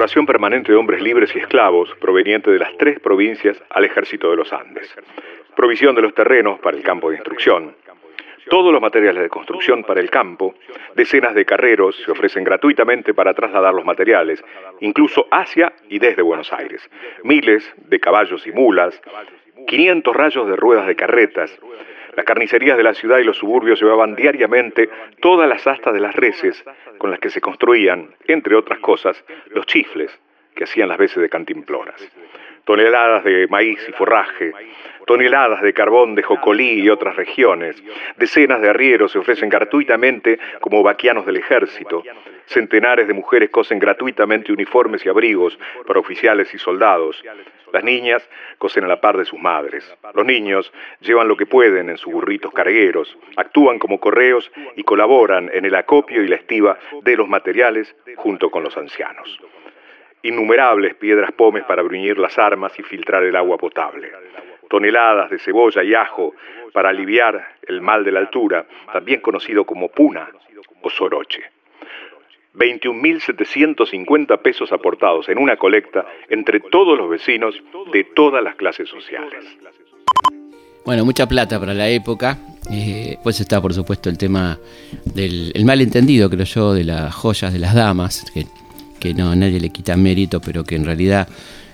Incorporación 0.03 0.27
permanente 0.27 0.73
de 0.73 0.79
hombres 0.79 1.01
libres 1.01 1.33
y 1.37 1.39
esclavos 1.39 1.89
provenientes 2.01 2.53
de 2.53 2.59
las 2.59 2.77
tres 2.77 2.99
provincias 2.99 3.63
al 3.71 3.85
ejército 3.85 4.33
de 4.33 4.37
los 4.37 4.53
Andes. 4.53 4.93
Provisión 5.55 5.95
de 5.95 6.03
los 6.03 6.13
terrenos 6.13 6.59
para 6.59 6.77
el 6.77 6.83
campo 6.83 7.09
de 7.09 7.19
instrucción. 7.19 7.77
Todos 8.51 8.73
los 8.73 8.83
materiales 8.83 9.23
de 9.23 9.29
construcción 9.29 9.85
para 9.85 10.01
el 10.01 10.11
campo, 10.11 10.57
decenas 10.97 11.37
de 11.37 11.45
carreros 11.45 11.95
se 12.05 12.11
ofrecen 12.11 12.43
gratuitamente 12.43 13.15
para 13.15 13.33
trasladar 13.33 13.75
los 13.75 13.85
materiales, 13.85 14.43
incluso 14.81 15.29
hacia 15.31 15.73
y 15.89 16.01
desde 16.01 16.23
Buenos 16.23 16.53
Aires. 16.53 16.83
Miles 17.23 17.73
de 17.77 18.01
caballos 18.01 18.45
y 18.45 18.51
mulas, 18.51 19.01
500 19.69 20.17
rayos 20.17 20.49
de 20.49 20.57
ruedas 20.57 20.89
de 20.89 20.97
carretas, 20.97 21.57
las 22.15 22.25
carnicerías 22.25 22.77
de 22.77 22.83
la 22.83 22.95
ciudad 22.95 23.19
y 23.19 23.25
los 23.25 23.39
suburbios 23.39 23.81
llevaban 23.81 24.15
diariamente 24.15 24.89
todas 25.21 25.49
las 25.49 25.67
astas 25.67 25.95
de 25.95 26.01
las 26.01 26.15
reses 26.15 26.63
con 26.99 27.11
las 27.11 27.21
que 27.21 27.31
se 27.31 27.41
construían, 27.41 28.15
entre 28.27 28.55
otras 28.55 28.79
cosas, 28.81 29.23
los 29.51 29.67
chifles 29.67 30.11
que 30.55 30.65
hacían 30.65 30.89
las 30.89 30.99
veces 30.99 31.23
de 31.23 31.29
cantimploras. 31.29 32.01
Toneladas 32.65 33.25
de 33.25 33.47
maíz 33.49 33.79
y 33.89 33.93
forraje, 33.93 34.53
toneladas 35.07 35.63
de 35.63 35.73
carbón 35.73 36.15
de 36.15 36.23
Jocolí 36.23 36.81
y 36.81 36.89
otras 36.89 37.17
regiones, 37.17 37.83
decenas 38.17 38.61
de 38.61 38.71
arrieros 38.71 39.13
se 39.13 39.19
ofrecen 39.19 39.49
gratuitamente 39.49 40.39
como 40.61 40.83
vaquianos 40.83 41.27
del 41.27 41.39
ejército, 41.39 42.03
centenares 42.47 43.09
de 43.09 43.15
mujeres 43.15 43.51
cosen 43.51 43.79
gratuitamente 43.79 44.53
uniformes 44.53 45.05
y 45.05 45.09
abrigos 45.09 45.59
para 45.87 46.01
oficiales 46.01 46.55
y 46.55 46.59
soldados, 46.59 47.23
las 47.73 47.85
niñas 47.85 48.29
cosen 48.59 48.85
a 48.85 48.87
la 48.87 49.01
par 49.01 49.17
de 49.17 49.25
sus 49.25 49.41
madres. 49.41 49.91
Los 50.15 50.27
niños 50.27 50.71
llevan 51.01 51.27
lo 51.27 51.37
que 51.37 51.47
pueden 51.47 51.89
en 51.89 51.97
sus 51.97 52.13
burritos 52.13 52.53
cargueros, 52.53 53.17
actúan 53.37 53.79
como 53.79 53.99
correos 53.99 54.53
y 54.77 54.83
colaboran 54.83 55.51
en 55.53 55.65
el 55.65 55.75
acopio 55.75 56.23
y 56.23 56.29
la 56.29 56.37
estiva 56.37 56.79
de 57.03 57.17
los 57.17 57.29
materiales 57.29 57.97
junto 58.17 58.51
con 58.51 58.63
los 58.63 58.77
ancianos. 58.77 59.41
Innumerables 60.23 60.95
piedras 60.95 61.33
pomes 61.33 61.65
para 61.65 61.83
bruñir 61.83 62.19
las 62.19 62.39
armas 62.39 62.73
y 62.79 62.83
filtrar 62.83 63.25
el 63.25 63.37
agua 63.37 63.59
potable. 63.59 64.13
Toneladas 64.69 65.31
de 65.31 65.39
cebolla 65.39 65.83
y 65.83 65.95
ajo 65.95 66.35
para 66.73 66.91
aliviar 66.91 67.57
el 67.67 67.81
mal 67.81 68.05
de 68.05 68.13
la 68.13 68.21
altura, 68.21 68.67
también 68.93 69.21
conocido 69.21 69.65
como 69.65 69.89
puna 69.89 70.29
o 70.81 70.91
soroche. 70.91 71.43
21.750 72.55 74.39
pesos 74.43 74.73
aportados 74.73 75.29
en 75.29 75.39
una 75.39 75.57
colecta 75.57 76.07
entre 76.29 76.61
todos 76.61 76.99
los 76.99 77.09
vecinos 77.09 77.55
de 77.93 78.05
todas 78.05 78.43
las 78.43 78.57
clases 78.57 78.89
sociales. 78.89 79.45
Bueno, 80.85 81.05
mucha 81.05 81.27
plata 81.27 81.59
para 81.61 81.75
la 81.75 81.89
época. 81.89 82.39
Eh, 82.71 83.17
pues 83.23 83.41
está, 83.41 83.61
por 83.61 83.73
supuesto, 83.73 84.09
el 84.09 84.19
tema 84.19 84.59
del 85.05 85.53
el 85.55 85.65
malentendido, 85.65 86.29
creo 86.29 86.45
yo, 86.45 86.75
de 86.75 86.85
las 86.85 87.15
joyas 87.15 87.53
de 87.53 87.59
las 87.59 87.75
damas, 87.75 88.25
que 89.03 89.15
no 89.15 89.35
nadie 89.35 89.59
le 89.59 89.71
quita 89.71 89.97
mérito, 89.97 90.41
pero 90.41 90.63
que 90.63 90.77
en 90.77 90.85
realidad 90.85 91.27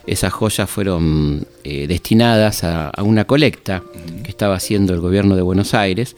esas 0.07 0.33
joyas 0.33 0.71
fueron 0.71 1.47
eh, 1.63 1.87
destinadas 1.87 2.65
a, 2.65 2.91
una 3.03 3.27
colecta 3.27 3.83
que 4.25 4.31
estaba 4.31 4.55
haciendo 4.55 4.95
el 4.95 5.01
gobierno 5.01 5.37
de 5.37 5.43
Buenos 5.43 5.75
Aires 5.75 6.17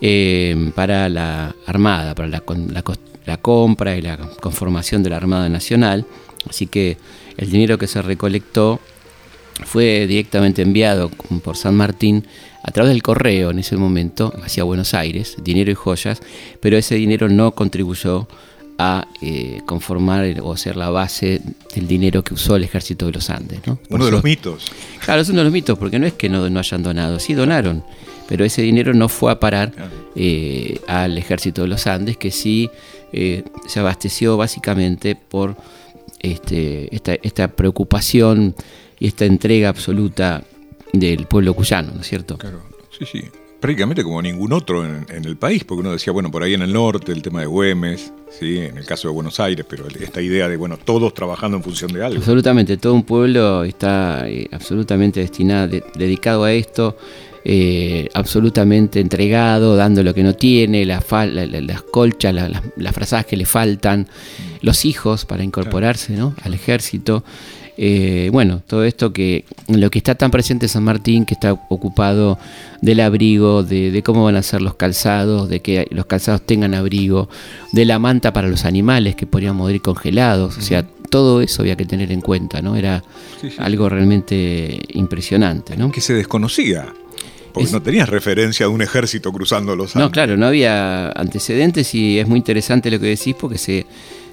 eh, 0.00 0.72
para 0.74 1.10
la 1.10 1.54
Armada, 1.66 2.14
para 2.14 2.28
la, 2.28 2.42
la, 2.48 2.82
la 3.26 3.36
compra 3.36 3.94
y 3.94 4.00
la 4.00 4.16
conformación 4.40 5.02
de 5.02 5.10
la 5.10 5.18
Armada 5.18 5.50
Nacional. 5.50 6.06
Así 6.48 6.66
que 6.66 6.96
el 7.36 7.50
dinero 7.50 7.76
que 7.76 7.86
se 7.86 8.00
recolectó 8.00 8.80
fue 9.66 10.06
directamente 10.06 10.62
enviado 10.62 11.10
por 11.44 11.58
San 11.58 11.74
Martín 11.74 12.26
a 12.62 12.70
través 12.70 12.90
del 12.90 13.02
correo 13.02 13.50
en 13.50 13.58
ese 13.58 13.76
momento 13.76 14.32
hacia 14.42 14.64
Buenos 14.64 14.94
Aires, 14.94 15.36
dinero 15.44 15.70
y 15.70 15.74
joyas, 15.74 16.22
pero 16.62 16.78
ese 16.78 16.94
dinero 16.94 17.28
no 17.28 17.50
contribuyó 17.50 18.26
a 18.78 19.08
eh, 19.20 19.60
conformar 19.66 20.36
o 20.40 20.56
ser 20.56 20.76
la 20.76 20.88
base 20.88 21.42
del 21.74 21.88
dinero 21.88 22.22
que 22.22 22.34
usó 22.34 22.54
el 22.54 22.62
ejército 22.62 23.06
de 23.06 23.12
los 23.12 23.28
Andes. 23.28 23.60
uno 23.90 24.04
de 24.04 24.10
los 24.12 24.22
mitos. 24.22 24.70
Claro, 25.04 25.20
es 25.20 25.28
uno 25.28 25.38
de 25.38 25.44
los 25.44 25.52
mitos, 25.52 25.76
porque 25.76 25.98
no 25.98 26.06
es 26.06 26.12
que 26.12 26.28
no, 26.28 26.48
no 26.48 26.60
hayan 26.60 26.84
donado, 26.84 27.18
sí 27.18 27.34
donaron, 27.34 27.82
pero 28.28 28.44
ese 28.44 28.62
dinero 28.62 28.94
no 28.94 29.08
fue 29.08 29.32
a 29.32 29.40
parar 29.40 29.72
eh, 30.14 30.80
al 30.86 31.18
ejército 31.18 31.62
de 31.62 31.68
los 31.68 31.88
Andes, 31.88 32.16
que 32.16 32.30
sí 32.30 32.70
eh, 33.12 33.42
se 33.66 33.80
abasteció 33.80 34.36
básicamente 34.36 35.16
por 35.16 35.56
este, 36.20 36.88
esta, 36.94 37.48
preocupación 37.48 38.54
y 39.00 39.08
esta 39.08 39.24
entrega 39.24 39.70
absoluta 39.70 40.44
del 40.92 41.26
pueblo 41.26 41.54
cuyano, 41.54 41.92
¿no 41.94 42.00
es 42.00 42.06
cierto? 42.06 42.38
Claro, 42.38 42.62
sí, 42.96 43.04
sí. 43.10 43.24
Prácticamente 43.60 44.04
como 44.04 44.22
ningún 44.22 44.52
otro 44.52 44.84
en, 44.84 45.06
el 45.24 45.36
país, 45.36 45.64
porque 45.64 45.80
uno 45.80 45.92
decía, 45.92 46.12
bueno, 46.12 46.30
por 46.30 46.44
ahí 46.44 46.54
en 46.54 46.62
el 46.62 46.72
norte, 46.72 47.10
el 47.10 47.22
tema 47.22 47.40
de 47.40 47.46
Güemes, 47.46 48.12
¿sí? 48.30 48.58
en 48.58 48.78
el 48.78 48.86
caso 48.86 49.08
de 49.08 49.14
Buenos 49.14 49.40
Aires, 49.40 49.66
pero 49.68 49.88
esta 49.88 50.22
idea 50.22 50.48
de, 50.48 50.56
bueno, 50.56 50.76
todos 50.76 51.12
trabajando 51.12 51.56
en 51.56 51.64
función 51.64 51.92
de 51.92 52.04
algo. 52.04 52.18
Absolutamente, 52.18 52.76
todo 52.76 52.94
un 52.94 53.02
pueblo 53.02 53.64
está 53.64 54.28
eh, 54.28 54.48
absolutamente 54.52 55.20
destinado, 55.20 55.76
dedicado 55.94 56.44
a 56.44 56.52
esto. 56.52 56.96
Eh, 57.50 58.08
absolutamente 58.12 59.00
entregado, 59.00 59.74
dando 59.74 60.02
lo 60.02 60.12
que 60.12 60.22
no 60.22 60.34
tiene, 60.34 60.84
las 60.84 61.02
colchas, 61.90 62.34
las 62.34 62.94
frazadas 62.94 63.24
que 63.24 63.38
le 63.38 63.46
faltan, 63.46 64.06
los 64.60 64.84
hijos 64.84 65.24
para 65.24 65.44
incorporarse 65.44 66.18
al 66.42 66.52
ejército. 66.52 67.24
Eh, 67.80 68.28
bueno, 68.32 68.60
todo 68.66 68.82
esto 68.82 69.12
que 69.12 69.44
lo 69.68 69.88
que 69.88 69.98
está 69.98 70.16
tan 70.16 70.32
presente 70.32 70.66
en 70.66 70.70
San 70.70 70.82
Martín, 70.82 71.24
que 71.24 71.34
está 71.34 71.52
ocupado 71.52 72.36
del 72.82 72.98
abrigo, 72.98 73.62
de, 73.62 74.02
cómo 74.04 74.24
van 74.24 74.34
a 74.34 74.42
ser 74.42 74.62
los 74.62 74.74
calzados, 74.74 75.48
de 75.48 75.60
que 75.60 75.86
los 75.92 76.06
calzados 76.06 76.42
tengan 76.42 76.74
abrigo, 76.74 77.28
de 77.70 77.84
la 77.84 78.00
manta 78.00 78.32
para 78.32 78.48
los 78.48 78.64
animales 78.64 79.14
que 79.14 79.28
podrían 79.28 79.54
morir 79.54 79.80
congelados, 79.80 80.58
o 80.58 80.60
sea, 80.60 80.84
todo 81.08 81.40
eso 81.40 81.62
había 81.62 81.76
que 81.76 81.86
tener 81.86 82.10
en 82.10 82.20
cuenta, 82.20 82.60
¿no? 82.60 82.74
Era 82.74 83.04
algo 83.58 83.88
realmente 83.88 84.80
impresionante, 84.88 85.76
¿no? 85.76 85.92
Que 85.92 86.00
se 86.00 86.14
desconocía. 86.14 86.92
Porque 87.52 87.70
no 87.70 87.80
tenías 87.80 88.08
referencia 88.08 88.66
de 88.66 88.72
un 88.72 88.82
ejército 88.82 89.32
cruzando 89.32 89.74
los 89.74 89.94
Andes. 89.94 90.08
No, 90.08 90.10
claro, 90.10 90.36
no 90.36 90.46
había 90.46 91.10
antecedentes 91.12 91.94
y 91.94 92.18
es 92.18 92.26
muy 92.26 92.38
interesante 92.38 92.90
lo 92.90 92.98
que 93.00 93.06
decís 93.06 93.34
porque 93.38 93.56
se 93.56 93.86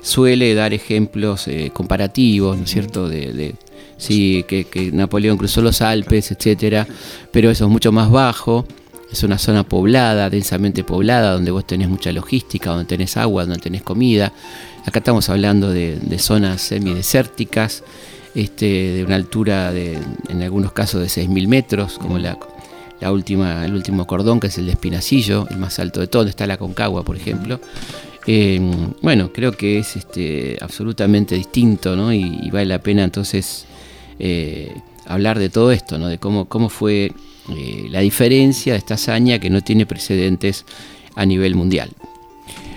suele 0.06 0.54
dar 0.54 0.72
ejemplos 0.72 1.48
eh, 1.48 1.72
comparativos, 1.74 2.58
¿no 2.58 2.66
es 2.66 2.70
cierto? 2.70 3.10
De, 3.10 3.56
sí, 3.98 4.46
que, 4.48 4.92
Napoleón 4.94 5.36
cruzó 5.36 5.64
los 5.64 5.82
Alpes, 5.82 6.32
etcétera, 6.32 6.88
pero 7.32 7.50
eso 7.50 7.66
es 7.66 7.72
mucho 7.72 7.92
más 7.92 8.12
bajo. 8.12 8.68
Es 9.12 9.24
una 9.24 9.38
zona 9.38 9.64
poblada, 9.64 10.30
densamente 10.30 10.84
poblada, 10.84 11.32
donde 11.32 11.50
vos 11.50 11.66
tenés 11.66 11.90
mucha 11.90 12.12
logística, 12.12 12.70
donde 12.70 12.86
tenés 12.86 13.18
agua, 13.18 13.46
donde 13.46 13.60
tenés 13.60 13.82
comida. 13.82 14.32
Acá 14.86 15.00
estamos 15.00 15.30
hablando 15.30 15.72
de, 15.72 16.00
zonas 16.20 16.62
semidesérticas, 16.62 17.84
este, 18.36 18.66
de 18.66 19.06
una 19.06 19.16
altura 19.16 19.72
de, 19.72 19.98
en 20.30 20.42
algunos 20.44 20.72
casos 20.74 21.02
de 21.02 21.08
6.000 21.08 21.48
metros, 21.48 21.98
como 21.98 22.20
la, 22.20 22.38
la 23.00 23.12
última, 23.12 23.66
el 23.66 23.74
último 23.74 24.06
cordón, 24.06 24.40
que 24.40 24.48
es 24.48 24.58
el 24.58 24.66
de 24.66 24.74
Espinacillo, 24.74 25.48
el 25.50 25.58
más 25.58 25.80
alto 25.80 26.00
de 26.00 26.08
todo, 26.08 26.22
donde 26.22 26.32
está 26.32 26.46
la 26.46 26.58
Concagua, 26.58 27.04
por 27.04 27.16
ejemplo. 27.16 27.60
Eh, 28.28 28.60
bueno, 29.02 29.32
creo 29.32 29.52
que 29.52 29.80
es 29.80 29.96
este, 29.96 30.58
absolutamente 30.62 31.36
distinto, 31.36 31.96
¿no? 31.96 32.12
Y, 32.14 32.50
vale 32.52 32.66
la 32.66 32.80
pena 32.80 33.04
entonces 33.04 33.66
eh, 34.20 34.74
hablar 35.06 35.38
de 35.38 35.50
todo 35.50 35.72
esto, 35.72 35.98
¿no? 35.98 36.08
De 36.08 36.18
cómo, 36.18 36.46
cómo 36.46 36.70
fue 36.70 37.12
eh, 37.50 37.88
la 37.90 38.00
diferencia 38.00 38.74
de 38.74 38.80
esta 38.80 38.96
hazaña 38.96 39.40
que 39.40 39.50
no 39.50 39.62
tiene 39.62 39.86
precedentes 39.86 40.66
a 41.16 41.26
nivel 41.26 41.56
mundial. 41.56 41.92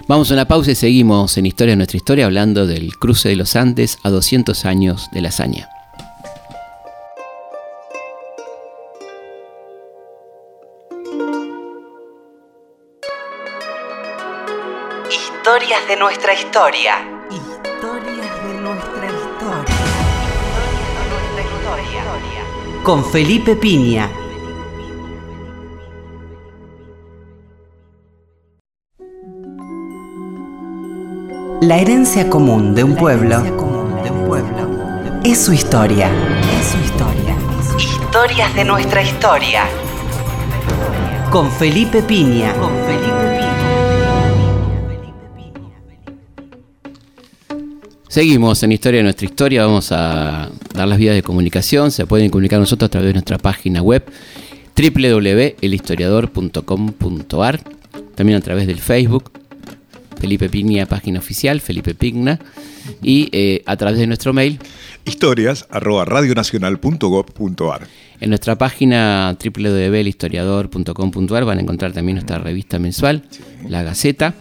Vamos 0.06 0.30
a 0.30 0.34
una 0.34 0.48
pausa 0.48 0.70
y 0.70 0.74
seguimos 0.74 1.36
en 1.36 1.46
Historia 1.46 1.72
de 1.72 1.76
nuestra 1.76 1.98
historia 1.98 2.24
hablando 2.26 2.66
del 2.66 2.96
cruce 2.96 3.28
de 3.28 3.36
los 3.36 3.56
Andes 3.56 3.98
a 4.02 4.10
200 4.10 4.64
años 4.64 5.08
de 5.12 5.20
la 5.20 5.28
hazaña. 5.28 5.68
Historias 15.68 15.88
de 15.88 15.96
nuestra 15.96 16.32
historia. 16.32 16.94
Historias 17.30 18.42
de 18.42 18.54
nuestra 18.62 19.06
historia. 19.06 19.74
Con 22.82 23.04
Felipe 23.04 23.54
Piña. 23.54 24.10
La 31.60 31.76
herencia 31.76 32.30
común 32.30 32.74
de 32.74 32.84
un 32.84 32.96
pueblo 32.96 33.42
es 35.22 35.44
su 35.44 35.52
historia. 35.52 36.10
Es 36.58 36.68
su 36.68 36.78
historia. 36.78 37.36
Historias 37.76 38.54
de 38.54 38.64
nuestra 38.64 39.02
historia. 39.02 39.64
Con 41.30 41.52
Felipe 41.52 42.00
Piña. 42.00 42.54
Con 42.54 42.70
Felipe 42.86 43.27
Seguimos 48.18 48.58
en 48.64 48.72
Historia 48.72 48.98
de 48.98 49.04
nuestra 49.04 49.26
historia, 49.26 49.64
vamos 49.64 49.92
a 49.92 50.50
dar 50.74 50.88
las 50.88 50.98
vías 50.98 51.14
de 51.14 51.22
comunicación, 51.22 51.92
se 51.92 52.04
pueden 52.04 52.30
comunicar 52.30 52.58
nosotros 52.58 52.88
a 52.88 52.90
través 52.90 53.10
de 53.10 53.12
nuestra 53.12 53.38
página 53.38 53.80
web 53.80 54.04
www.elhistoriador.com.ar, 54.76 57.60
también 58.16 58.36
a 58.36 58.40
través 58.40 58.66
del 58.66 58.80
Facebook, 58.80 59.30
Felipe 60.18 60.48
Piña, 60.48 60.86
página 60.86 61.20
oficial, 61.20 61.60
Felipe 61.60 61.94
Pigna, 61.94 62.40
y 63.00 63.28
eh, 63.30 63.62
a 63.66 63.76
través 63.76 64.00
de 64.00 64.08
nuestro 64.08 64.32
mail. 64.32 64.58
Historias 65.04 65.68
arroba 65.70 66.04
radionacional.gov.ar. 66.04 67.86
En 68.20 68.30
nuestra 68.30 68.58
página 68.58 69.38
www.elhistoriador.com.ar 69.40 71.44
van 71.44 71.58
a 71.58 71.60
encontrar 71.60 71.92
también 71.92 72.16
nuestra 72.16 72.38
revista 72.38 72.80
mensual, 72.80 73.22
La 73.68 73.84
Gaceta, 73.84 74.34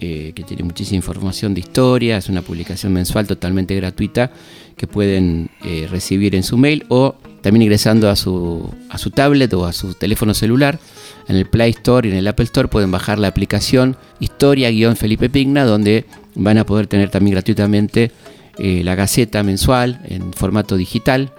eh, 0.00 0.32
que 0.34 0.42
tiene 0.42 0.64
muchísima 0.64 0.96
información 0.96 1.54
de 1.54 1.60
historia, 1.60 2.16
es 2.16 2.28
una 2.28 2.42
publicación 2.42 2.92
mensual 2.92 3.26
totalmente 3.26 3.74
gratuita 3.76 4.32
que 4.76 4.86
pueden 4.86 5.50
eh, 5.64 5.86
recibir 5.88 6.34
en 6.34 6.42
su 6.42 6.58
mail 6.58 6.84
o 6.88 7.14
también 7.42 7.62
ingresando 7.62 8.10
a 8.10 8.16
su, 8.16 8.68
a 8.90 8.98
su 8.98 9.10
tablet 9.10 9.52
o 9.54 9.66
a 9.66 9.72
su 9.72 9.94
teléfono 9.94 10.34
celular. 10.34 10.80
En 11.28 11.36
el 11.36 11.46
Play 11.46 11.70
Store 11.70 12.08
y 12.08 12.10
en 12.10 12.18
el 12.18 12.26
Apple 12.26 12.44
Store 12.44 12.68
pueden 12.68 12.90
bajar 12.90 13.18
la 13.18 13.28
aplicación 13.28 13.96
Historia-Felipe 14.18 15.30
Pigna, 15.30 15.64
donde 15.64 16.06
van 16.34 16.58
a 16.58 16.66
poder 16.66 16.86
tener 16.86 17.10
también 17.10 17.34
gratuitamente 17.34 18.10
eh, 18.58 18.82
la 18.82 18.94
Gaceta 18.94 19.42
mensual 19.42 20.00
en 20.04 20.32
formato 20.32 20.76
digital. 20.76 21.32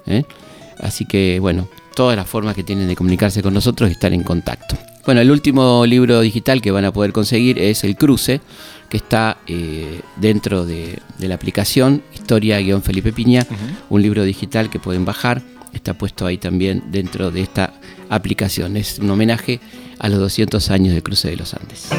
Así 0.79 1.05
que, 1.05 1.39
bueno, 1.39 1.67
todas 1.95 2.15
las 2.15 2.27
formas 2.27 2.55
que 2.55 2.63
tienen 2.63 2.87
de 2.87 2.95
comunicarse 2.95 3.41
con 3.41 3.53
nosotros 3.53 3.89
y 3.89 3.93
estar 3.93 4.13
en 4.13 4.23
contacto. 4.23 4.77
Bueno, 5.05 5.21
el 5.21 5.29
último 5.29 5.85
libro 5.85 6.19
digital 6.21 6.61
que 6.61 6.71
van 6.71 6.83
a 6.83 6.91
poder 6.91 7.13
conseguir 7.13 7.59
es 7.59 7.83
El 7.83 7.95
Cruce, 7.95 8.41
que 8.89 8.97
está 8.97 9.37
eh, 9.45 10.01
dentro 10.15 10.65
de, 10.65 10.99
la 11.19 11.35
aplicación 11.35 12.01
Historia-Felipe 12.13 13.13
Piña, 13.13 13.45
un 13.89 14.01
libro 14.01 14.23
digital 14.23 14.71
que 14.71 14.79
pueden 14.79 15.05
bajar, 15.05 15.43
está 15.73 15.93
puesto 15.93 16.25
ahí 16.25 16.39
también 16.39 16.85
dentro 16.87 17.29
de 17.29 17.41
esta 17.41 17.73
aplicación. 18.09 18.77
Es 18.77 18.97
un 18.97 19.11
homenaje 19.11 19.59
a 19.99 20.09
los 20.09 20.17
200 20.19 20.71
años 20.71 20.93
del 20.93 21.03
Cruce 21.03 21.29
de 21.29 21.35
los 21.35 21.53
Andes. 21.53 21.89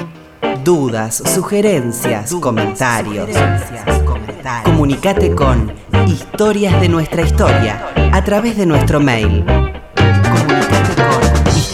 Dudas, 0.65 1.23
sugerencias, 1.33 2.33
comentarios. 2.41 3.29
comentarios. 4.05 4.65
Comunicate 4.65 5.33
con 5.33 5.73
Historias 6.09 6.81
de 6.81 6.89
nuestra 6.89 7.23
historia 7.23 7.89
a 8.13 8.25
través 8.25 8.57
de 8.57 8.67
nuestro 8.67 8.99
mail 8.99 9.45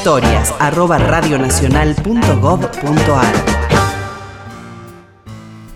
historias 0.02 0.52
arroba 0.58 0.98
radionacional.gov.ar 0.98 3.34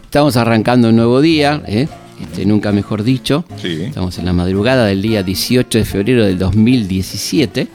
Estamos 0.03 0.37
arrancando 0.37 0.89
un 0.89 0.97
nuevo 0.97 1.21
día, 1.21 1.62
¿eh? 1.65 1.87
este, 2.21 2.45
nunca 2.45 2.73
mejor 2.73 3.05
dicho. 3.05 3.45
Estamos 3.62 4.19
en 4.19 4.25
la 4.25 4.33
madrugada 4.33 4.87
del 4.87 5.01
día 5.01 5.23
18 5.23 5.79
de 5.79 5.85
febrero 5.85 6.25
del 6.25 6.41
2017 6.41 7.69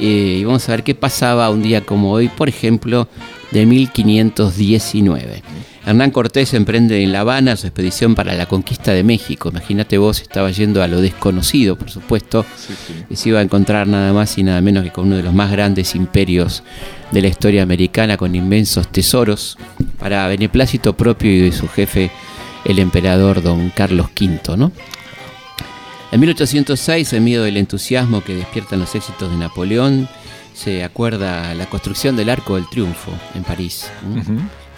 y 0.00 0.42
vamos 0.42 0.68
a 0.68 0.72
ver 0.72 0.82
qué 0.82 0.96
pasaba 0.96 1.48
un 1.50 1.62
día 1.62 1.82
como 1.82 2.10
hoy, 2.10 2.26
por 2.26 2.48
ejemplo, 2.48 3.06
de 3.52 3.64
1519. 3.64 5.44
Hernán 5.86 6.12
Cortés 6.12 6.54
emprende 6.54 7.02
en 7.02 7.12
La 7.12 7.20
Habana 7.20 7.56
su 7.56 7.66
expedición 7.66 8.14
para 8.14 8.34
la 8.34 8.46
conquista 8.46 8.92
de 8.92 9.04
México. 9.04 9.50
Imagínate 9.50 9.98
vos, 9.98 10.22
estaba 10.22 10.50
yendo 10.50 10.82
a 10.82 10.88
lo 10.88 11.02
desconocido, 11.02 11.76
por 11.76 11.90
supuesto, 11.90 12.46
y 13.10 13.16
se 13.16 13.28
iba 13.28 13.40
a 13.40 13.42
encontrar 13.42 13.86
nada 13.86 14.14
más 14.14 14.38
y 14.38 14.42
nada 14.42 14.62
menos 14.62 14.82
que 14.82 14.90
con 14.90 15.08
uno 15.08 15.16
de 15.16 15.22
los 15.22 15.34
más 15.34 15.50
grandes 15.50 15.94
imperios 15.94 16.62
de 17.10 17.20
la 17.20 17.28
historia 17.28 17.62
americana, 17.62 18.16
con 18.16 18.34
inmensos 18.34 18.88
tesoros, 18.88 19.58
para 19.98 20.26
beneplácito 20.26 20.96
propio 20.96 21.30
y 21.30 21.40
de 21.40 21.52
su 21.52 21.68
jefe, 21.68 22.10
el 22.64 22.78
emperador 22.78 23.42
don 23.42 23.68
Carlos 23.68 24.06
V, 24.18 24.56
¿no? 24.56 24.72
En 26.12 26.20
1806, 26.20 27.12
en 27.12 27.24
medio 27.24 27.42
del 27.42 27.58
entusiasmo 27.58 28.24
que 28.24 28.34
despiertan 28.34 28.78
los 28.78 28.94
éxitos 28.94 29.30
de 29.30 29.36
Napoleón, 29.36 30.08
se 30.54 30.82
acuerda 30.82 31.54
la 31.54 31.66
construcción 31.66 32.16
del 32.16 32.30
Arco 32.30 32.54
del 32.54 32.68
Triunfo 32.70 33.10
en 33.34 33.42
París 33.42 33.90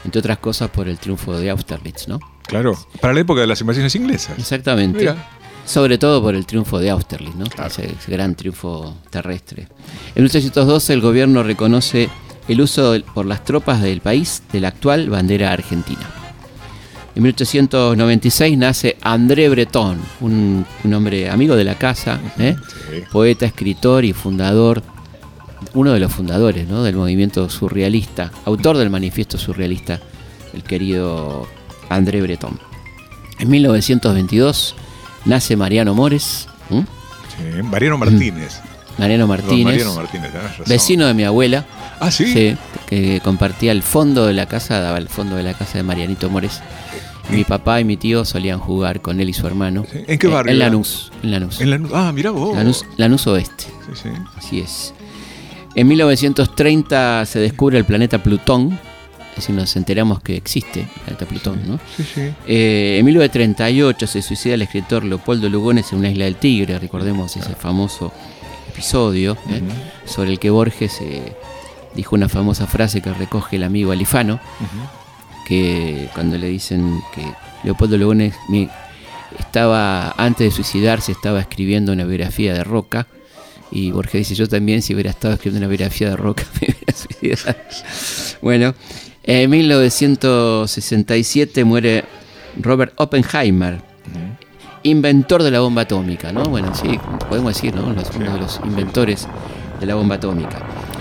entre 0.06 0.20
otras 0.20 0.38
cosas 0.38 0.70
por 0.70 0.88
el 0.88 0.98
triunfo 0.98 1.36
de 1.36 1.50
Austerlitz, 1.50 2.08
¿no? 2.08 2.20
Claro, 2.46 2.78
para 3.00 3.12
la 3.12 3.20
época 3.20 3.40
de 3.40 3.48
las 3.48 3.60
invasiones 3.60 3.94
inglesas. 3.96 4.38
Exactamente. 4.38 5.14
Sobre 5.66 5.98
todo 5.98 6.22
por 6.22 6.36
el 6.36 6.46
triunfo 6.46 6.78
de 6.78 6.90
Austerlitz, 6.90 7.34
¿no? 7.34 7.44
Ese, 7.66 7.92
gran 8.06 8.36
triunfo 8.36 8.96
terrestre. 9.10 9.68
En 10.14 10.22
1812 10.22 10.92
el 10.92 11.00
gobierno 11.00 11.42
reconoce 11.42 12.08
el 12.46 12.60
uso 12.60 12.94
por 13.12 13.26
las 13.26 13.44
tropas 13.44 13.82
del 13.82 14.00
país 14.00 14.44
de 14.52 14.60
la 14.60 14.68
actual 14.68 15.10
bandera 15.10 15.52
argentina. 15.52 16.08
En 17.16 17.22
1896 17.24 18.58
nace 18.58 18.96
André 19.00 19.48
Breton, 19.48 19.98
un, 20.20 20.64
hombre 20.94 21.28
amigo 21.30 21.56
de 21.56 21.64
la 21.64 21.74
casa, 21.74 22.20
¿eh? 22.38 22.54
poeta, 23.10 23.46
escritor 23.46 24.04
y 24.04 24.12
fundador 24.12 24.82
uno 25.74 25.92
de 25.92 26.00
los 26.00 26.12
fundadores 26.12 26.68
del 26.68 26.96
movimiento 26.96 27.48
surrealista, 27.48 28.30
autor 28.44 28.76
del 28.76 28.90
manifiesto 28.90 29.38
surrealista, 29.38 30.00
el 30.52 30.62
querido 30.62 31.46
André 31.88 32.22
Breton. 32.22 32.58
En 33.38 33.50
1922 33.50 34.74
nace 35.24 35.56
Mariano 35.56 35.94
Mores. 35.94 36.48
Mariano 37.64 37.98
Martínez. 37.98 38.60
Mariano 38.98 39.26
Martínez. 39.26 39.84
vecino 40.66 41.06
de 41.06 41.14
mi 41.14 41.24
abuela. 41.24 41.66
Ah, 42.00 42.10
sí. 42.10 42.56
que 42.86 43.20
compartía 43.22 43.72
el 43.72 43.82
fondo 43.82 44.26
de 44.26 44.32
la 44.32 44.46
casa, 44.46 44.80
daba 44.80 44.98
el 44.98 45.08
fondo 45.08 45.36
de 45.36 45.42
la 45.42 45.54
casa 45.54 45.78
de 45.78 45.82
Marianito 45.84 46.30
Mores. 46.30 46.62
Mi 47.28 47.44
papá 47.44 47.80
y 47.80 47.84
mi 47.84 47.96
tío 47.96 48.24
solían 48.24 48.60
jugar 48.60 49.00
con 49.00 49.20
él 49.20 49.28
y 49.28 49.32
su 49.32 49.46
hermano. 49.46 49.84
¿En 49.92 50.18
qué 50.18 50.28
barrio? 50.28 50.52
En 50.52 50.58
Lanús. 50.60 51.10
En 51.22 51.32
Lanús. 51.32 51.58
Ah, 51.92 52.12
mira 52.14 52.30
vos. 52.30 52.56
Lanús, 52.56 52.84
Lanús 52.96 53.26
Oeste. 53.26 53.64
Sí, 53.86 54.00
sí. 54.02 54.08
Así 54.36 54.60
es. 54.60 54.94
En 55.76 55.88
1930 55.88 57.26
se 57.26 57.38
descubre 57.38 57.76
el 57.76 57.84
planeta 57.84 58.22
Plutón, 58.22 58.78
es 59.28 59.36
decir, 59.36 59.54
nos 59.54 59.76
enteramos 59.76 60.22
que 60.22 60.34
existe 60.34 60.80
el 60.80 60.88
planeta 61.02 61.26
Plutón. 61.26 61.60
¿no? 61.66 61.78
Sí, 61.94 62.02
sí. 62.02 62.20
Eh, 62.46 62.96
en 62.98 63.04
1938 63.04 64.06
se 64.06 64.22
suicida 64.22 64.54
el 64.54 64.62
escritor 64.62 65.04
Leopoldo 65.04 65.50
Lugones 65.50 65.92
en 65.92 65.98
una 65.98 66.08
isla 66.08 66.24
del 66.24 66.36
Tigre, 66.36 66.78
recordemos 66.78 67.36
ese 67.36 67.54
famoso 67.54 68.10
episodio 68.70 69.36
¿eh? 69.50 69.60
sobre 70.06 70.30
el 70.30 70.38
que 70.38 70.48
Borges 70.48 70.98
eh, 71.02 71.34
dijo 71.94 72.16
una 72.16 72.30
famosa 72.30 72.66
frase 72.66 73.02
que 73.02 73.12
recoge 73.12 73.56
el 73.56 73.64
amigo 73.64 73.92
Alifano, 73.92 74.40
que 75.46 76.08
cuando 76.14 76.38
le 76.38 76.48
dicen 76.48 77.02
que 77.14 77.22
Leopoldo 77.64 77.98
Lugones 77.98 78.34
estaba, 79.38 80.14
antes 80.16 80.46
de 80.46 80.50
suicidarse, 80.52 81.12
estaba 81.12 81.38
escribiendo 81.38 81.92
una 81.92 82.04
biografía 82.04 82.54
de 82.54 82.64
Roca, 82.64 83.06
y 83.70 83.90
Borges 83.90 84.28
dice, 84.28 84.34
yo 84.34 84.46
también 84.48 84.82
si 84.82 84.92
hubiera 84.94 85.10
estado 85.10 85.34
escribiendo 85.34 85.66
una 85.66 85.68
biografía 85.68 86.10
de 86.10 86.16
Roca 86.16 86.44
me 86.60 86.68
hubiera 86.68 86.94
suicidado. 86.94 87.58
bueno, 88.42 88.74
en 89.22 89.50
1967 89.50 91.64
muere 91.64 92.04
Robert 92.58 92.92
Oppenheimer, 92.96 93.80
inventor 94.82 95.42
de 95.42 95.50
la 95.50 95.60
bomba 95.60 95.82
atómica, 95.82 96.32
¿no? 96.32 96.44
Bueno, 96.44 96.74
sí, 96.74 96.98
podemos 97.28 97.54
decir, 97.54 97.74
¿no? 97.74 97.84
uno 97.84 98.02
de 98.02 98.38
los 98.38 98.60
inventores 98.64 99.28
de 99.80 99.86
la 99.86 99.94
bomba 99.94 100.14
atómica. 100.14 100.58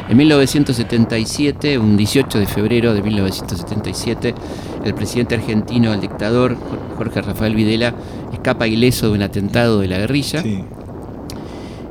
En 0.08 0.17
1977, 0.17 1.80
un 1.80 1.97
18 1.97 2.39
de 2.39 2.45
febrero 2.45 2.93
de 2.93 3.01
1977, 3.01 4.36
el 4.84 4.93
presidente 4.93 5.36
argentino, 5.36 5.93
el 5.93 6.01
dictador 6.01 6.58
Jorge 6.97 7.21
Rafael 7.21 7.56
Videla, 7.56 7.95
escapa 8.32 8.67
ileso 8.67 9.08
de 9.08 9.13
un 9.13 9.23
atentado 9.23 9.80
de 9.80 9.88
la 9.88 9.97
guerrilla. 9.97 10.43
Sí. 10.43 10.63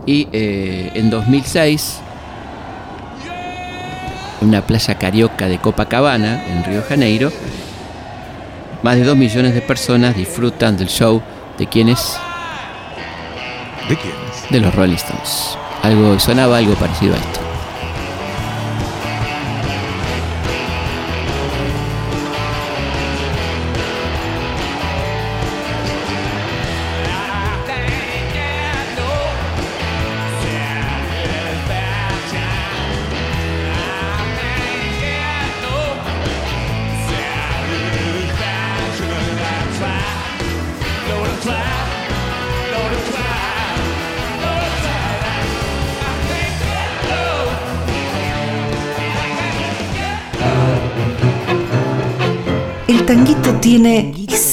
Y 0.07 0.29
eh, 0.33 0.93
en 0.95 1.11
2006, 1.11 2.01
en 4.41 4.49
una 4.49 4.61
playa 4.61 4.97
carioca 4.97 5.49
de 5.49 5.59
Copacabana, 5.59 6.45
en 6.47 6.65
Río 6.65 6.83
de 6.83 6.83
Janeiro, 6.83 7.33
más 8.83 8.97
de 8.97 9.05
2 9.05 9.17
millones 9.17 9.55
de 9.55 9.63
personas 9.63 10.15
disfrutan 10.15 10.77
del 10.77 10.89
show 10.89 11.23
de 11.59 11.67
quienes. 11.67 12.19
¿De 13.89 13.97
quiénes? 13.97 14.51
De 14.51 14.61
los 14.61 14.75
Rolling 14.75 14.97
Stones. 14.97 15.57
Algo, 15.83 16.19
sonaba 16.19 16.59
algo 16.59 16.75
parecido 16.75 17.15
a 17.15 17.19
esto. 17.19 17.44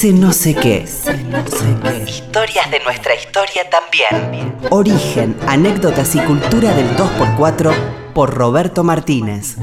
Ese 0.02 0.14
no 0.14 0.34
sé 0.34 0.56
qué. 0.56 0.84
Historias 2.08 2.72
de 2.72 2.80
nuestra 2.80 3.14
historia 3.14 3.70
también. 3.70 4.56
Origen, 4.72 5.36
anécdotas 5.48 6.16
y 6.16 6.20
cultura 6.22 6.74
del 6.74 6.88
2x4 6.98 7.72
por 8.12 8.34
Roberto 8.34 8.84
Martínez. 8.84 9.58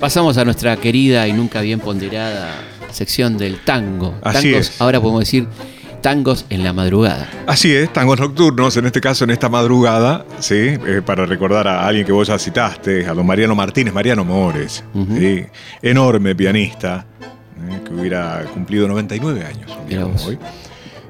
Pasamos 0.00 0.36
a 0.36 0.44
nuestra 0.44 0.76
querida 0.78 1.28
y 1.28 1.32
nunca 1.32 1.60
bien 1.60 1.78
ponderada 1.78 2.52
sección 2.90 3.38
del 3.38 3.60
tango. 3.64 4.16
Así 4.24 4.52
es. 4.52 4.80
ahora 4.80 5.00
podemos 5.00 5.20
decir 5.20 5.46
tangos 6.06 6.46
en 6.50 6.62
la 6.62 6.72
madrugada. 6.72 7.28
Así 7.48 7.74
es, 7.74 7.92
tangos 7.92 8.20
nocturnos, 8.20 8.76
en 8.76 8.86
este 8.86 9.00
caso 9.00 9.24
en 9.24 9.30
esta 9.30 9.48
madrugada, 9.48 10.24
¿sí? 10.38 10.54
Eh, 10.54 11.02
para 11.04 11.26
recordar 11.26 11.66
a 11.66 11.84
alguien 11.84 12.06
que 12.06 12.12
vos 12.12 12.28
ya 12.28 12.38
citaste, 12.38 13.08
a 13.08 13.12
don 13.12 13.26
Mariano 13.26 13.56
Martínez, 13.56 13.92
Mariano 13.92 14.24
Mores, 14.24 14.84
enorme 15.82 16.36
pianista, 16.36 17.06
¿eh? 17.68 17.80
que 17.84 17.92
hubiera 17.92 18.44
cumplido 18.54 18.86
99 18.86 19.46
años 19.46 19.72
hoy. 20.24 20.38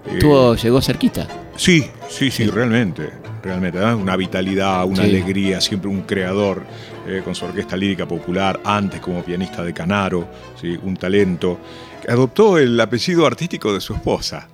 Eh, 0.07 0.57
llegó 0.63 0.81
cerquita. 0.81 1.29
Sí, 1.57 1.85
sí, 2.09 2.31
sí, 2.31 2.47
realmente, 2.47 3.11
realmente. 3.43 3.79
Una 3.79 4.17
vitalidad, 4.17 4.87
una 4.87 5.03
alegría, 5.03 5.61
siempre 5.61 5.91
un 5.91 6.05
creador 6.05 6.63
con 7.23 7.35
su 7.35 7.45
orquesta 7.45 7.77
lírica 7.77 8.09
popular, 8.09 8.61
antes 8.65 9.03
como 9.03 9.23
pianista 9.23 9.63
de 9.63 9.75
Canaro, 9.75 10.27
¿sí? 10.59 10.79
un 10.83 10.97
talento 10.97 11.59
adoptó 12.09 12.59
el 12.59 12.79
apellido 12.81 13.27
artístico 13.27 13.73
de 13.73 13.81
su 13.81 13.95
esposa, 13.95 14.49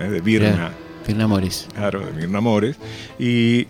eh, 0.00 0.08
de 0.08 0.20
Virna. 0.20 0.72
Virna 1.06 1.26
Mores. 1.26 1.68
Claro, 1.74 2.00
de 2.00 2.12
Virna 2.12 2.40
Mores. 2.40 2.76
Y 3.18 3.66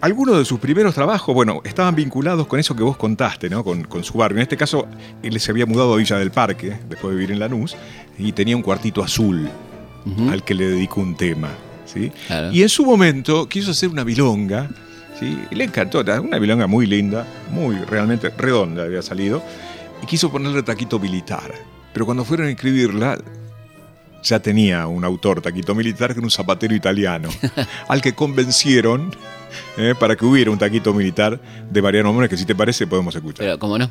algunos 0.00 0.36
de 0.36 0.44
sus 0.44 0.58
primeros 0.58 0.94
trabajos, 0.94 1.32
bueno, 1.34 1.60
estaban 1.64 1.94
vinculados 1.94 2.46
con 2.46 2.58
eso 2.58 2.74
que 2.74 2.82
vos 2.82 2.96
contaste, 2.96 3.48
¿no? 3.48 3.62
Con, 3.62 3.86
su 4.02 4.18
barrio. 4.18 4.38
En 4.38 4.42
este 4.42 4.56
caso, 4.56 4.86
él 5.22 5.38
se 5.38 5.50
había 5.52 5.64
mudado 5.64 5.94
a 5.94 5.96
Villa 5.96 6.18
del 6.18 6.32
Parque, 6.32 6.76
después 6.88 7.12
de 7.12 7.20
vivir 7.20 7.30
en 7.30 7.38
Lanús, 7.38 7.76
y 8.18 8.32
tenía 8.32 8.56
un 8.56 8.62
cuartito 8.62 9.02
azul 9.02 9.48
al 10.28 10.42
que 10.42 10.54
le 10.54 10.66
dedicó 10.66 11.00
un 11.00 11.16
tema. 11.16 11.50
¿sí? 11.86 12.10
Y 12.52 12.62
en 12.62 12.68
su 12.68 12.84
momento 12.84 13.48
quiso 13.48 13.70
hacer 13.70 13.90
una 13.90 14.02
bilonga, 14.02 14.68
¿sí? 15.20 15.38
y 15.50 15.54
le 15.54 15.64
encantó, 15.64 16.00
una 16.00 16.38
bilonga 16.38 16.66
muy 16.66 16.86
linda, 16.86 17.24
muy 17.52 17.76
realmente 17.76 18.30
redonda 18.30 18.82
había 18.82 19.02
salido, 19.02 19.40
y 20.02 20.06
quiso 20.06 20.32
ponerle 20.32 20.64
taquito 20.64 20.98
militar. 20.98 21.71
Pero 21.92 22.06
cuando 22.06 22.24
fueron 22.24 22.46
a 22.46 22.50
escribirla, 22.50 23.18
ya 24.22 24.40
tenía 24.40 24.86
un 24.86 25.04
autor, 25.04 25.40
Taquito 25.40 25.74
Militar, 25.74 26.12
que 26.12 26.20
era 26.20 26.24
un 26.24 26.30
zapatero 26.30 26.74
italiano, 26.74 27.28
al 27.88 28.00
que 28.00 28.14
convencieron 28.14 29.14
eh, 29.76 29.94
para 29.98 30.16
que 30.16 30.24
hubiera 30.24 30.50
un 30.50 30.58
Taquito 30.58 30.94
Militar 30.94 31.40
de 31.70 31.82
Mariano 31.82 32.12
Mores, 32.12 32.30
que 32.30 32.36
si 32.36 32.44
te 32.44 32.54
parece 32.54 32.86
podemos 32.86 33.14
escuchar. 33.14 33.44
Pero, 33.44 33.58
¿cómo 33.58 33.78
no? 33.78 33.90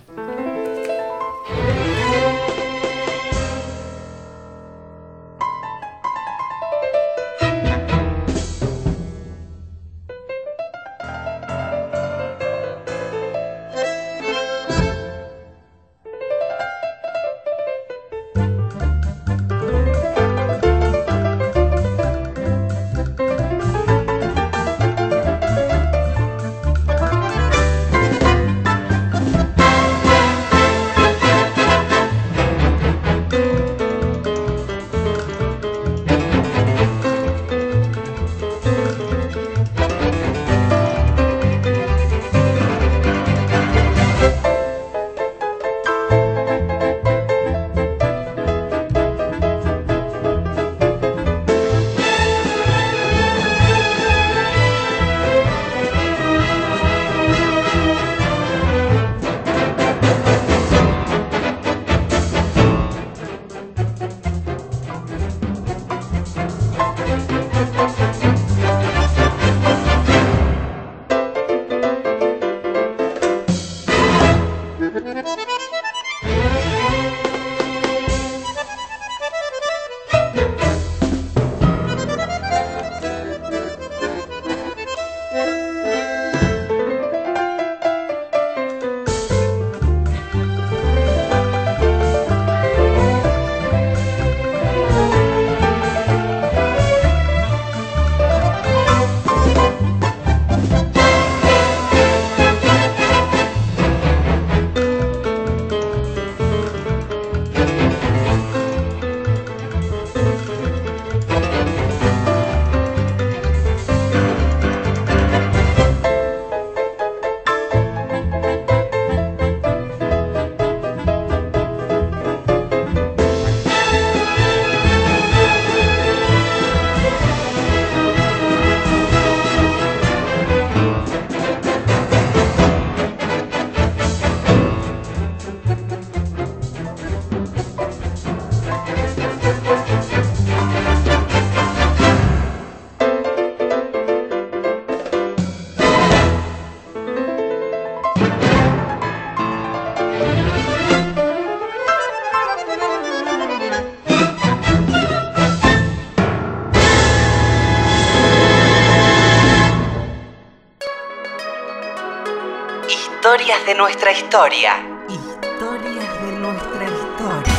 Nuestra 163.82 164.12
historia. 164.12 164.74
Historias 165.10 166.22
de 166.22 166.40
nuestra 166.40 166.86
historia. 166.86 167.54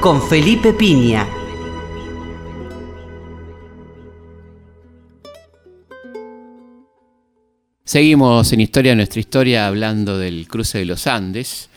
Con 0.00 0.26
Felipe 0.26 0.72
Piña. 0.72 1.28
Seguimos 7.84 8.50
en 8.54 8.60
Historia 8.60 8.92
de 8.92 8.96
nuestra 8.96 9.20
historia 9.20 9.66
hablando 9.66 10.16
del 10.16 10.48
cruce 10.48 10.78
de 10.78 10.86
los 10.86 11.06
Andes. 11.06 11.68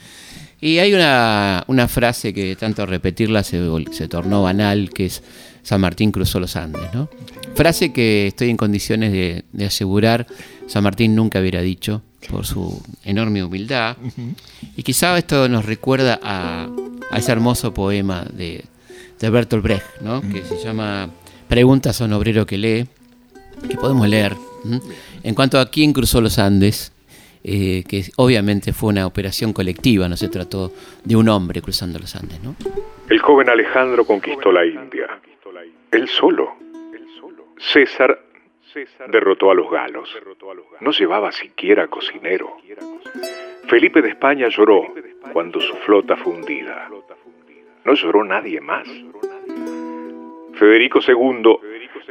Y 0.61 0.77
hay 0.77 0.93
una, 0.93 1.65
frase 1.89 2.33
que 2.33 2.55
tanto 2.55 2.85
repetirla 2.85 3.43
se, 3.43 3.59
se 3.91 4.07
tornó 4.07 4.43
banal, 4.43 4.91
que 4.91 5.07
es 5.07 5.21
San 5.63 5.81
Martín 5.81 6.11
cruzó 6.11 6.39
los 6.39 6.55
Andes, 6.55 6.93
¿no? 6.93 7.09
Frase 7.55 7.93
que 7.93 8.27
estoy 8.27 8.49
en 8.49 8.57
condiciones 8.57 9.11
de, 9.11 9.65
asegurar 9.65 10.27
San 10.67 10.83
Martín 10.83 11.15
nunca 11.15 11.39
hubiera 11.39 11.61
dicho 11.61 12.01
por 12.29 12.45
su 12.45 12.81
enorme 13.03 13.43
humildad. 13.43 13.97
Y 14.75 14.83
quizá 14.83 15.17
esto 15.17 15.49
nos 15.49 15.65
recuerda 15.65 16.19
a, 16.21 16.69
ese 17.15 17.31
hermoso 17.31 17.73
poema 17.73 18.25
de, 18.31 18.63
de 19.19 19.29
Bertolt 19.29 19.63
Brecht, 19.63 20.01
¿no? 20.01 20.21
que 20.21 20.43
se 20.43 20.57
llama 20.57 21.09
Preguntas 21.47 22.01
a 22.01 22.05
un 22.05 22.13
obrero 22.13 22.45
que 22.45 22.57
lee, 22.57 22.87
que 23.69 23.75
podemos 23.75 24.07
leer. 24.07 24.35
En 25.23 25.35
cuanto 25.35 25.59
a 25.59 25.69
quién 25.69 25.93
cruzó 25.93 26.21
los 26.21 26.39
Andes, 26.39 26.93
eh, 27.43 27.83
que 27.87 28.05
obviamente 28.15 28.71
fue 28.71 28.89
una 28.89 29.05
operación 29.05 29.51
colectiva, 29.51 30.07
no 30.07 30.15
se 30.15 30.29
trató 30.29 30.71
de 31.03 31.15
un 31.15 31.27
hombre 31.27 31.61
cruzando 31.61 31.99
los 31.99 32.15
Andes. 32.15 32.41
¿no? 32.41 32.55
El 33.09 33.19
joven 33.19 33.49
Alejandro 33.49 34.05
conquistó 34.05 34.51
la 34.51 34.65
India, 34.65 35.07
él 35.91 36.07
solo. 36.07 36.55
César 37.57 38.19
derrotó 39.07 39.51
a 39.51 39.55
los 39.55 39.69
galos, 39.69 40.09
no 40.81 40.91
llevaba 40.91 41.31
siquiera 41.31 41.87
cocinero. 41.87 42.57
Felipe 43.67 44.01
de 44.01 44.09
España 44.09 44.47
lloró 44.49 44.93
cuando 45.31 45.59
su 45.59 45.75
flota 45.77 46.15
fue 46.17 46.33
hundida. 46.33 46.89
No 47.85 47.93
lloró 47.93 48.23
nadie 48.23 48.59
más. 48.61 48.87
Federico 50.53 50.99
II 51.05 51.57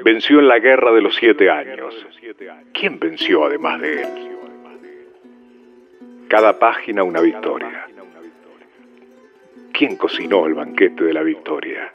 venció 0.05 0.39
en 0.41 0.49
la 0.49 0.59
guerra 0.59 0.93
de 0.93 1.03
los 1.03 1.15
siete 1.17 1.51
años. 1.51 2.07
¿Quién 2.73 2.99
venció 2.99 3.45
además 3.45 3.81
de 3.81 4.03
él? 4.03 4.09
Cada 6.29 6.59
página 6.59 7.03
una 7.03 7.21
victoria. 7.21 7.87
¿Quién 9.73 9.97
cocinó 9.97 10.47
el 10.47 10.55
banquete 10.55 11.05
de 11.05 11.13
la 11.13 11.23
victoria? 11.23 11.93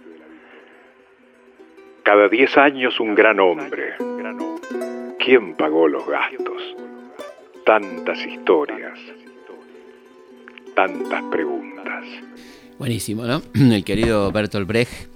Cada 2.07 2.29
diez 2.29 2.55
años 2.55 3.01
un 3.01 3.15
gran 3.15 3.37
hombre. 3.41 3.95
¿Quién 5.19 5.57
pagó 5.57 5.89
los 5.89 6.07
gastos? 6.07 6.63
Tantas 7.65 8.25
historias, 8.25 8.97
tantas 10.73 11.21
preguntas. 11.29 12.05
Buenísimo, 12.79 13.25
¿no? 13.25 13.41
El 13.53 13.83
querido 13.83 14.31
Bertolt 14.31 14.65
Brecht, 14.65 15.09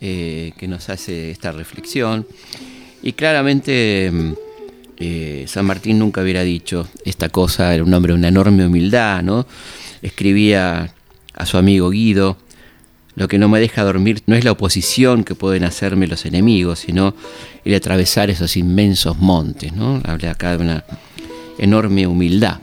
eh, 0.00 0.52
que 0.58 0.66
nos 0.66 0.88
hace 0.88 1.30
esta 1.30 1.52
reflexión. 1.52 2.26
Y 3.04 3.12
claramente 3.12 4.10
mm, 4.12 4.32
eh, 4.96 5.44
San 5.46 5.64
Martín 5.64 6.00
nunca 6.00 6.22
hubiera 6.22 6.42
dicho 6.42 6.88
esta 7.04 7.28
cosa, 7.28 7.72
era 7.72 7.84
un 7.84 7.94
hombre 7.94 8.14
de 8.14 8.18
una 8.18 8.28
enorme 8.28 8.66
humildad, 8.66 9.22
¿no? 9.22 9.46
Escribía 10.02 10.92
a 11.34 11.46
su 11.46 11.56
amigo 11.56 11.90
Guido, 11.90 12.36
lo 13.14 13.28
que 13.28 13.38
no 13.38 13.48
me 13.48 13.60
deja 13.60 13.82
dormir 13.82 14.22
no 14.26 14.36
es 14.36 14.44
la 14.44 14.52
oposición 14.52 15.24
que 15.24 15.34
pueden 15.34 15.64
hacerme 15.64 16.06
los 16.06 16.24
enemigos, 16.24 16.80
sino 16.80 17.14
el 17.64 17.74
atravesar 17.74 18.30
esos 18.30 18.56
inmensos 18.56 19.18
montes, 19.18 19.72
¿no? 19.72 20.00
Habla 20.04 20.30
acá 20.30 20.56
de 20.56 20.62
una 20.62 20.84
enorme 21.58 22.06
humildad, 22.06 22.60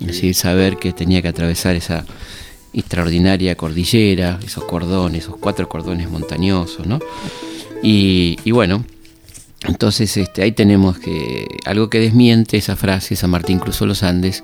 es 0.00 0.06
decir, 0.06 0.34
saber 0.34 0.76
que 0.76 0.92
tenía 0.92 1.22
que 1.22 1.28
atravesar 1.28 1.76
esa 1.76 2.04
extraordinaria 2.74 3.56
cordillera, 3.56 4.38
esos 4.44 4.64
cordones, 4.64 5.24
esos 5.24 5.36
cuatro 5.36 5.68
cordones 5.68 6.10
montañosos, 6.10 6.86
¿no? 6.86 7.00
Y, 7.82 8.50
bueno, 8.50 8.84
entonces 9.66 10.16
este, 10.16 10.42
ahí 10.42 10.52
tenemos 10.52 10.98
que 10.98 11.46
algo 11.64 11.88
que 11.88 12.00
desmiente 12.00 12.56
esa 12.56 12.76
frase, 12.76 13.16
San 13.16 13.30
Martín 13.30 13.58
cruzó 13.58 13.86
los 13.86 14.02
Andes, 14.02 14.42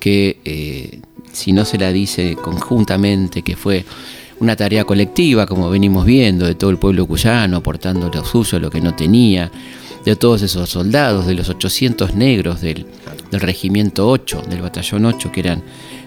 que 0.00 0.38
eh, 0.44 1.00
si 1.32 1.52
no 1.52 1.64
se 1.64 1.76
la 1.78 1.92
dice 1.92 2.36
conjuntamente, 2.36 3.42
que 3.42 3.56
fue 3.56 3.84
una 4.40 4.56
tarea 4.56 4.84
colectiva, 4.84 5.46
como 5.46 5.70
venimos 5.70 6.04
viendo, 6.04 6.46
de 6.46 6.54
todo 6.54 6.70
el 6.70 6.78
pueblo 6.78 7.06
cuyano 7.06 7.58
aportando 7.58 8.10
lo 8.12 8.24
suyo, 8.24 8.60
lo 8.60 8.70
que 8.70 8.80
no 8.80 8.94
tenía, 8.94 9.50
de 10.04 10.16
todos 10.16 10.42
esos 10.42 10.70
soldados, 10.70 11.26
de 11.26 11.34
los 11.34 11.48
800 11.48 12.14
negros 12.14 12.60
del, 12.60 12.86
regimiento 13.30 14.08
8, 14.08 14.44
del 14.48 14.62
batallón 14.62 15.04
8, 15.04 15.32
que 15.32 15.40
eran 15.40 15.62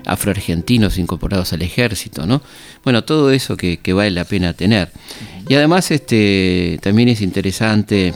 afroargentinos 0.05 0.97
incorporados 0.97 1.53
al 1.53 1.61
ejército, 1.61 2.25
¿no? 2.25 2.41
Bueno, 2.83 3.03
todo 3.03 3.31
eso 3.31 3.55
que, 3.57 3.79
vale 3.93 4.11
la 4.11 4.25
pena 4.25 4.53
tener. 4.53 4.89
Y 5.47 5.53
además 5.55 5.91
este, 5.91 6.79
también 6.81 7.09
es 7.09 7.21
interesante 7.21 8.13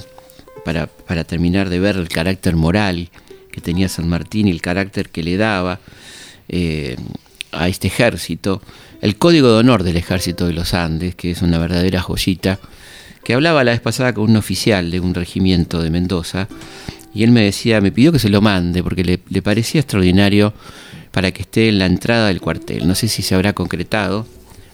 para, 0.64 0.88
terminar 1.24 1.70
de 1.70 1.80
ver 1.80 1.98
el 1.98 2.10
carácter 2.10 2.56
moral 2.56 3.10
que 3.52 3.62
tenía 3.62 3.88
San 3.88 4.10
Martín 4.10 4.48
y 4.48 4.52
el 4.52 4.62
carácter 4.62 5.10
que 5.10 5.24
le 5.24 5.38
daba 5.38 5.80
eh, 6.50 6.96
a 7.52 7.68
este 7.68 7.88
ejército, 7.88 8.62
el 9.02 9.18
código 9.18 9.50
de 9.52 9.60
honor 9.60 9.84
del 9.84 9.98
ejército 9.98 10.48
de 10.48 10.54
los 10.54 10.74
Andes, 10.74 11.16
que 11.16 11.32
es 11.32 11.42
una 11.42 11.58
verdadera 11.58 12.02
joyita, 12.02 12.60
que 13.24 13.34
hablaba 13.34 13.64
la 13.64 13.72
vez 13.72 13.82
pasada 13.82 14.14
con 14.14 14.30
un 14.30 14.38
oficial 14.38 14.92
de 14.92 15.00
un 15.00 15.14
regimiento 15.14 15.82
de 15.82 15.90
Mendoza, 15.90 16.48
y 17.14 17.24
él 17.24 17.32
me 17.32 17.44
decía, 17.44 17.82
me 17.82 17.92
pidió 17.92 18.12
que 18.12 18.20
se 18.20 18.30
lo 18.30 18.42
mande, 18.42 18.84
porque 18.84 19.04
le, 19.04 19.20
le 19.30 19.42
parecía 19.42 19.82
extraordinario 19.82 20.54
para 21.12 21.32
que 21.32 21.44
esté 21.44 21.70
en 21.70 21.80
la 21.80 21.86
entrada 21.86 22.28
del 22.28 22.42
cuartel. 22.42 22.86
No 22.88 22.94
sé 22.94 23.08
si 23.08 23.22
se 23.22 23.36
habrá 23.36 23.54
concretado, 23.54 24.28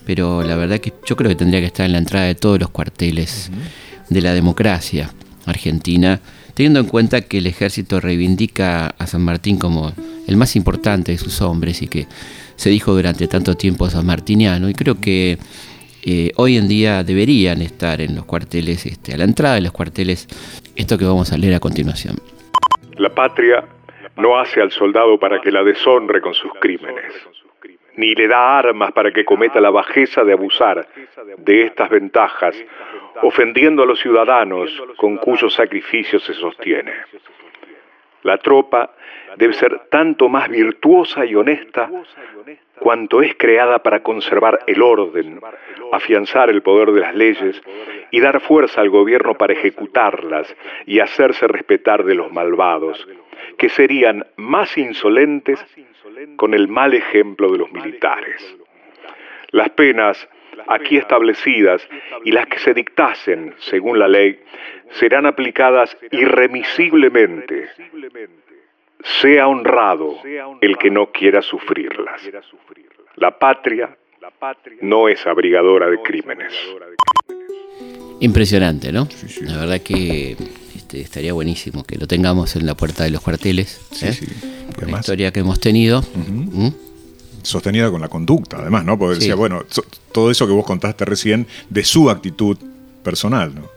pero 0.05 0.41
la 0.43 0.55
verdad 0.55 0.79
que 0.79 0.93
yo 1.05 1.15
creo 1.15 1.29
que 1.29 1.35
tendría 1.35 1.59
que 1.59 1.67
estar 1.67 1.85
en 1.85 1.91
la 1.91 1.99
entrada 1.99 2.25
de 2.25 2.35
todos 2.35 2.59
los 2.59 2.69
cuarteles 2.69 3.51
de 4.09 4.21
la 4.21 4.33
democracia 4.33 5.13
argentina, 5.45 6.19
teniendo 6.53 6.79
en 6.79 6.87
cuenta 6.87 7.21
que 7.21 7.37
el 7.37 7.47
ejército 7.47 7.99
reivindica 7.99 8.87
a 8.97 9.07
San 9.07 9.21
Martín 9.21 9.57
como 9.57 9.93
el 10.27 10.35
más 10.35 10.55
importante 10.55 11.11
de 11.11 11.17
sus 11.17 11.41
hombres 11.41 11.81
y 11.81 11.87
que 11.87 12.07
se 12.61 12.69
dijo 12.69 12.93
durante 12.93 13.27
tanto 13.27 13.55
tiempo 13.55 13.89
san 13.89 14.05
martiniano 14.05 14.69
y 14.69 14.75
creo 14.75 14.93
que 15.01 15.39
eh, 16.05 16.29
hoy 16.35 16.57
en 16.57 16.67
día 16.67 17.03
deberían 17.03 17.59
estar 17.59 17.99
en 18.01 18.15
los 18.15 18.25
cuarteles, 18.25 18.85
este, 18.85 19.15
a 19.15 19.17
la 19.17 19.23
entrada 19.23 19.55
de 19.55 19.61
los 19.61 19.71
cuarteles, 19.71 20.27
esto 20.75 20.95
que 20.95 21.05
vamos 21.05 21.33
a 21.33 21.39
leer 21.39 21.55
a 21.55 21.59
continuación. 21.59 22.17
La 22.97 23.09
patria 23.09 23.63
no 24.17 24.39
hace 24.39 24.61
al 24.61 24.71
soldado 24.71 25.17
para 25.17 25.41
que 25.41 25.51
la 25.51 25.63
deshonre 25.63 26.21
con 26.21 26.35
sus 26.35 26.51
crímenes, 26.61 27.11
ni 27.97 28.13
le 28.13 28.27
da 28.27 28.59
armas 28.59 28.91
para 28.91 29.11
que 29.11 29.25
cometa 29.25 29.59
la 29.59 29.71
bajeza 29.71 30.23
de 30.23 30.33
abusar 30.33 30.87
de 31.39 31.63
estas 31.63 31.89
ventajas, 31.89 32.55
ofendiendo 33.23 33.81
a 33.81 33.85
los 33.87 33.99
ciudadanos 33.99 34.69
con 34.97 35.17
cuyos 35.17 35.55
sacrificios 35.55 36.23
se 36.23 36.35
sostiene. 36.35 36.93
La 38.23 38.37
tropa 38.37 38.91
debe 39.37 39.53
ser 39.53 39.79
tanto 39.89 40.29
más 40.29 40.49
virtuosa 40.49 41.25
y 41.25 41.35
honesta 41.35 41.89
cuanto 42.79 43.21
es 43.21 43.35
creada 43.35 43.79
para 43.79 44.01
conservar 44.01 44.59
el 44.67 44.81
orden, 44.81 45.39
afianzar 45.91 46.49
el 46.49 46.61
poder 46.61 46.91
de 46.91 46.99
las 46.99 47.15
leyes 47.15 47.61
y 48.11 48.19
dar 48.19 48.39
fuerza 48.41 48.81
al 48.81 48.89
gobierno 48.89 49.35
para 49.35 49.53
ejecutarlas 49.53 50.53
y 50.85 50.99
hacerse 50.99 51.47
respetar 51.47 52.03
de 52.03 52.15
los 52.15 52.31
malvados, 52.31 53.07
que 53.57 53.69
serían 53.69 54.25
más 54.35 54.77
insolentes 54.77 55.63
con 56.35 56.53
el 56.53 56.67
mal 56.67 56.93
ejemplo 56.93 57.51
de 57.51 57.57
los 57.59 57.71
militares. 57.71 58.57
Las 59.51 59.69
penas 59.69 60.27
aquí 60.67 60.97
establecidas 60.97 61.87
y 62.23 62.31
las 62.31 62.47
que 62.47 62.59
se 62.59 62.73
dictasen 62.73 63.55
según 63.59 63.99
la 63.99 64.07
ley 64.07 64.39
serán 64.91 65.25
aplicadas 65.25 65.97
irremisiblemente. 66.11 67.69
Sea 69.21 69.47
honrado 69.47 70.19
el 70.61 70.77
que 70.77 70.89
no 70.89 71.11
quiera 71.11 71.41
sufrirlas. 71.41 72.21
La 73.15 73.31
patria 73.37 73.97
no 74.81 75.07
es 75.07 75.25
abrigadora 75.25 75.89
de 75.89 76.01
crímenes. 76.01 76.53
Impresionante, 78.19 78.91
¿no? 78.91 79.07
La 79.41 79.57
verdad 79.57 79.81
que 79.81 80.37
este, 80.75 81.01
estaría 81.01 81.33
buenísimo 81.33 81.83
que 81.83 81.97
lo 81.97 82.05
tengamos 82.05 82.55
en 82.55 82.67
la 82.67 82.75
puerta 82.75 83.03
de 83.03 83.09
los 83.09 83.21
cuarteles. 83.21 83.81
¿eh? 84.03 84.13
la 84.85 84.99
historia 84.99 85.31
que 85.31 85.39
hemos 85.39 85.59
tenido. 85.59 86.01
¿Mm? 86.01 86.69
Sostenida 87.43 87.89
con 87.89 88.01
la 88.01 88.07
conducta, 88.07 88.57
además, 88.57 88.85
¿no? 88.85 88.97
Porque 88.97 89.15
decía, 89.15 89.35
bueno, 89.35 89.63
todo 90.11 90.31
eso 90.31 90.47
que 90.47 90.53
vos 90.53 90.65
contaste 90.65 91.05
recién 91.05 91.47
de 91.69 91.83
su 91.83 92.09
actitud 92.09 92.57
personal, 93.03 93.53
¿no? 93.55 93.69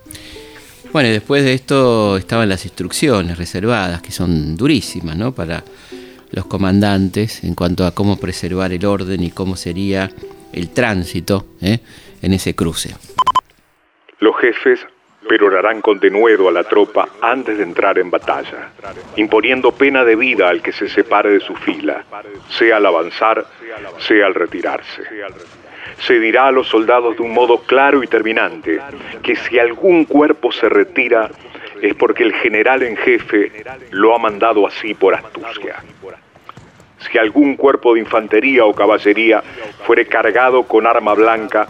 Bueno, 0.92 1.08
y 1.08 1.12
después 1.12 1.42
de 1.42 1.54
esto 1.54 2.16
estaban 2.16 2.48
las 2.48 2.64
instrucciones 2.64 3.36
reservadas, 3.36 4.00
que 4.00 4.12
son 4.12 4.56
durísimas, 4.56 5.16
¿no? 5.16 5.32
Para 5.32 5.64
los 6.30 6.46
comandantes 6.46 7.44
en 7.44 7.54
cuanto 7.54 7.86
a 7.86 7.92
cómo 7.92 8.16
preservar 8.16 8.72
el 8.72 8.84
orden 8.84 9.22
y 9.22 9.30
cómo 9.30 9.56
sería 9.56 10.10
el 10.52 10.70
tránsito 10.70 11.46
¿eh? 11.60 11.78
en 12.22 12.32
ese 12.32 12.54
cruce. 12.54 12.94
Los 14.20 14.36
jefes 14.40 14.80
perorarán 15.28 15.80
con 15.80 15.98
denuedo 15.98 16.48
a 16.48 16.52
la 16.52 16.64
tropa 16.64 17.08
antes 17.20 17.56
de 17.58 17.64
entrar 17.64 17.98
en 17.98 18.10
batalla, 18.10 18.70
imponiendo 19.16 19.72
pena 19.72 20.04
de 20.04 20.16
vida 20.16 20.48
al 20.48 20.62
que 20.62 20.72
se 20.72 20.88
separe 20.88 21.30
de 21.30 21.40
su 21.40 21.54
fila, 21.54 22.04
sea 22.48 22.76
al 22.76 22.86
avanzar, 22.86 23.44
sea 23.98 24.26
al 24.26 24.34
retirarse. 24.34 25.02
Se 25.98 26.18
dirá 26.18 26.48
a 26.48 26.52
los 26.52 26.68
soldados 26.68 27.16
de 27.16 27.22
un 27.22 27.32
modo 27.32 27.58
claro 27.58 28.02
y 28.02 28.06
terminante 28.06 28.80
que 29.22 29.36
si 29.36 29.58
algún 29.58 30.04
cuerpo 30.04 30.50
se 30.52 30.68
retira 30.68 31.30
es 31.80 31.94
porque 31.94 32.22
el 32.22 32.34
general 32.34 32.82
en 32.82 32.96
jefe 32.96 33.64
lo 33.90 34.14
ha 34.14 34.18
mandado 34.18 34.66
así 34.66 34.94
por 34.94 35.14
astucia. 35.14 35.82
Si 36.98 37.18
algún 37.18 37.56
cuerpo 37.56 37.94
de 37.94 38.00
infantería 38.00 38.64
o 38.64 38.74
caballería 38.74 39.42
fuere 39.86 40.06
cargado 40.06 40.62
con 40.62 40.86
arma 40.86 41.12
blanca, 41.14 41.68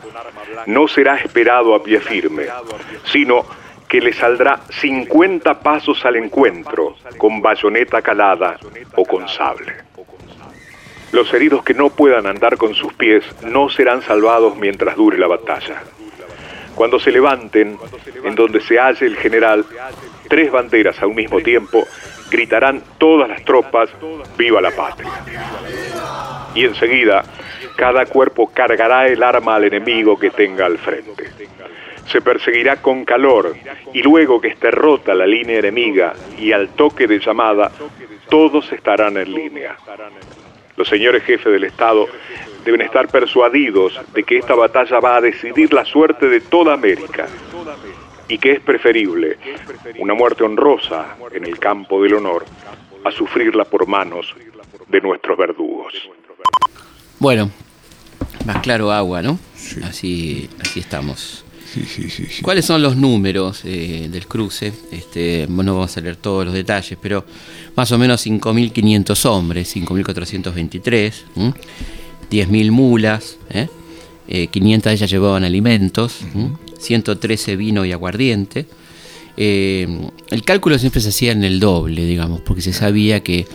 no 0.66 0.88
será 0.88 1.16
esperado 1.16 1.74
a 1.74 1.82
pie 1.82 2.00
firme, 2.00 2.46
sino 3.04 3.44
que 3.88 4.00
le 4.00 4.12
saldrá 4.12 4.60
50 4.70 5.60
pasos 5.60 6.04
al 6.04 6.16
encuentro 6.16 6.96
con 7.18 7.40
bayoneta 7.40 8.02
calada 8.02 8.58
o 8.96 9.04
con 9.04 9.28
sable. 9.28 9.72
Los 11.12 11.32
heridos 11.32 11.62
que 11.62 11.74
no 11.74 11.90
puedan 11.90 12.26
andar 12.26 12.56
con 12.56 12.74
sus 12.74 12.92
pies 12.94 13.24
no 13.42 13.68
serán 13.68 14.02
salvados 14.02 14.56
mientras 14.56 14.96
dure 14.96 15.16
la 15.16 15.28
batalla. 15.28 15.82
Cuando 16.74 16.98
se 16.98 17.12
levanten, 17.12 17.78
en 18.24 18.34
donde 18.34 18.60
se 18.60 18.80
halle 18.80 19.06
el 19.06 19.16
general, 19.16 19.64
tres 20.28 20.50
banderas 20.50 21.00
a 21.00 21.06
un 21.06 21.14
mismo 21.14 21.40
tiempo, 21.40 21.86
gritarán 22.30 22.82
todas 22.98 23.28
las 23.28 23.44
tropas, 23.44 23.90
¡Viva 24.36 24.60
la 24.60 24.72
patria! 24.72 25.12
Y 26.54 26.64
enseguida, 26.64 27.24
cada 27.76 28.06
cuerpo 28.06 28.50
cargará 28.52 29.08
el 29.08 29.22
arma 29.22 29.56
al 29.56 29.64
enemigo 29.64 30.18
que 30.18 30.30
tenga 30.30 30.66
al 30.66 30.78
frente. 30.78 31.30
Se 32.06 32.20
perseguirá 32.20 32.76
con 32.82 33.04
calor 33.04 33.54
y 33.92 34.02
luego 34.02 34.40
que 34.40 34.48
esté 34.48 34.70
rota 34.70 35.14
la 35.14 35.26
línea 35.26 35.58
enemiga 35.58 36.14
y 36.38 36.52
al 36.52 36.68
toque 36.70 37.06
de 37.06 37.18
llamada, 37.18 37.72
todos 38.28 38.72
estarán 38.72 39.16
en 39.16 39.32
línea. 39.32 39.76
Los 40.76 40.88
señores 40.88 41.22
jefes 41.24 41.52
del 41.52 41.64
Estado 41.64 42.06
deben 42.64 42.80
estar 42.80 43.08
persuadidos 43.08 44.00
de 44.12 44.24
que 44.24 44.38
esta 44.38 44.54
batalla 44.54 44.98
va 45.00 45.16
a 45.16 45.20
decidir 45.20 45.72
la 45.72 45.84
suerte 45.84 46.28
de 46.28 46.40
toda 46.40 46.74
América 46.74 47.26
y 48.28 48.38
que 48.38 48.52
es 48.52 48.60
preferible 48.60 49.38
una 49.98 50.14
muerte 50.14 50.44
honrosa 50.44 51.16
en 51.32 51.44
el 51.44 51.58
campo 51.58 52.02
del 52.02 52.14
honor 52.14 52.44
a 53.04 53.10
sufrirla 53.10 53.64
por 53.64 53.86
manos 53.86 54.34
de 54.88 55.00
nuestros 55.00 55.36
verdugos. 55.36 56.10
Bueno, 57.24 57.50
más 58.44 58.58
claro 58.58 58.92
agua, 58.92 59.22
¿no? 59.22 59.38
Así, 59.82 60.46
así 60.60 60.80
estamos. 60.80 61.42
¿Cuáles 62.42 62.66
son 62.66 62.82
los 62.82 62.98
números 62.98 63.62
eh, 63.64 64.10
del 64.12 64.26
cruce? 64.26 64.74
Este, 64.92 65.46
no 65.48 65.74
vamos 65.74 65.96
a 65.96 66.02
leer 66.02 66.16
todos 66.16 66.44
los 66.44 66.52
detalles, 66.52 66.98
pero 67.00 67.24
más 67.76 67.90
o 67.92 67.96
menos 67.96 68.26
5.500 68.26 69.24
hombres, 69.24 69.74
5.423, 69.74 71.12
10.000 72.30 72.70
mulas, 72.70 73.38
¿eh? 73.48 73.68
500 74.50 74.86
eh, 74.86 74.90
de 74.90 74.94
ellas 74.94 75.10
llevaban 75.10 75.44
alimentos, 75.44 76.18
113 76.78 77.56
vino 77.56 77.86
y 77.86 77.92
aguardiente. 77.92 78.66
Eh, 79.38 80.10
el 80.28 80.42
cálculo 80.42 80.78
siempre 80.78 81.00
se 81.00 81.08
hacía 81.08 81.32
en 81.32 81.42
el 81.42 81.58
doble, 81.58 82.04
digamos, 82.04 82.42
porque 82.42 82.60
se 82.60 82.74
sabía 82.74 83.20
que 83.20 83.46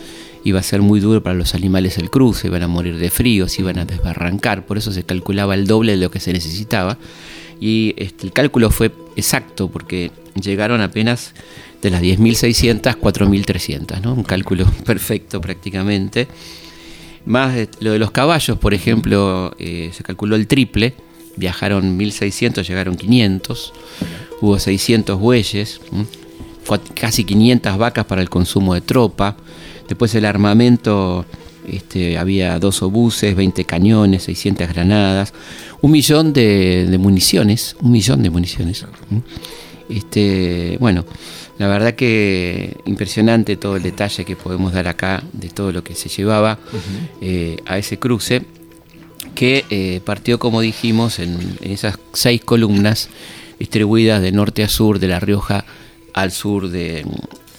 iba 0.44 0.60
a 0.60 0.62
ser 0.62 0.80
muy 0.82 1.00
duro 1.00 1.22
para 1.22 1.34
los 1.34 1.54
animales 1.54 1.98
el 1.98 2.10
cruce, 2.10 2.48
iban 2.48 2.62
a 2.62 2.68
morir 2.68 2.98
de 2.98 3.10
frío, 3.10 3.48
se 3.48 3.62
iban 3.62 3.78
a 3.78 3.84
desbarrancar, 3.84 4.66
por 4.66 4.78
eso 4.78 4.92
se 4.92 5.02
calculaba 5.02 5.54
el 5.54 5.66
doble 5.66 5.92
de 5.92 5.98
lo 5.98 6.10
que 6.10 6.20
se 6.20 6.32
necesitaba. 6.32 6.98
Y 7.60 7.94
este, 7.98 8.26
el 8.26 8.32
cálculo 8.32 8.70
fue 8.70 8.90
exacto, 9.16 9.68
porque 9.68 10.10
llegaron 10.40 10.80
apenas 10.80 11.34
de 11.82 11.90
las 11.90 12.02
10.600 12.02 12.96
4.300, 12.98 14.00
¿no? 14.00 14.14
un 14.14 14.22
cálculo 14.22 14.66
perfecto 14.84 15.40
prácticamente. 15.40 16.28
Más 17.26 17.54
lo 17.80 17.92
de 17.92 17.98
los 17.98 18.10
caballos, 18.10 18.58
por 18.58 18.72
ejemplo, 18.72 19.54
eh, 19.58 19.90
se 19.92 20.02
calculó 20.02 20.36
el 20.36 20.46
triple, 20.46 20.94
viajaron 21.36 21.96
1600, 21.96 22.66
llegaron 22.66 22.96
500, 22.96 23.72
hubo 24.40 24.58
600 24.58 25.18
bueyes, 25.18 25.80
casi 26.94 27.24
500 27.24 27.76
vacas 27.76 28.06
para 28.06 28.22
el 28.22 28.30
consumo 28.30 28.72
de 28.72 28.80
tropa, 28.80 29.36
después 29.90 30.14
el 30.14 30.24
armamento, 30.24 31.26
este, 31.66 32.16
había 32.16 32.58
dos 32.60 32.80
obuses, 32.80 33.34
20 33.34 33.64
cañones, 33.64 34.22
600 34.22 34.68
granadas, 34.68 35.34
un 35.82 35.90
millón 35.90 36.32
de, 36.32 36.96
municiones, 36.98 37.76
un 37.82 37.90
millón 37.90 38.22
de 38.22 38.30
municiones. 38.30 38.86
Este, 39.88 40.76
bueno, 40.78 41.04
la 41.58 41.66
verdad 41.66 41.94
que 41.96 42.76
impresionante 42.86 43.56
todo 43.56 43.76
el 43.76 43.82
detalle 43.82 44.24
que 44.24 44.36
podemos 44.36 44.72
dar 44.72 44.86
acá 44.86 45.24
de 45.32 45.48
todo 45.48 45.72
lo 45.72 45.82
que 45.82 45.96
se 45.96 46.08
llevaba 46.08 46.60
eh, 47.20 47.56
a 47.66 47.76
ese 47.76 47.98
cruce, 47.98 48.42
que 49.34 49.64
eh, 49.70 50.00
partió, 50.04 50.38
como 50.38 50.60
dijimos, 50.60 51.18
en, 51.18 51.36
esas 51.62 51.98
seis 52.12 52.42
columnas 52.44 53.08
distribuidas 53.58 54.22
de 54.22 54.30
norte 54.30 54.62
a 54.62 54.68
sur, 54.68 55.00
de 55.00 55.08
La 55.08 55.18
Rioja 55.18 55.64
al 56.14 56.30
sur 56.32 56.70
de, 56.70 57.04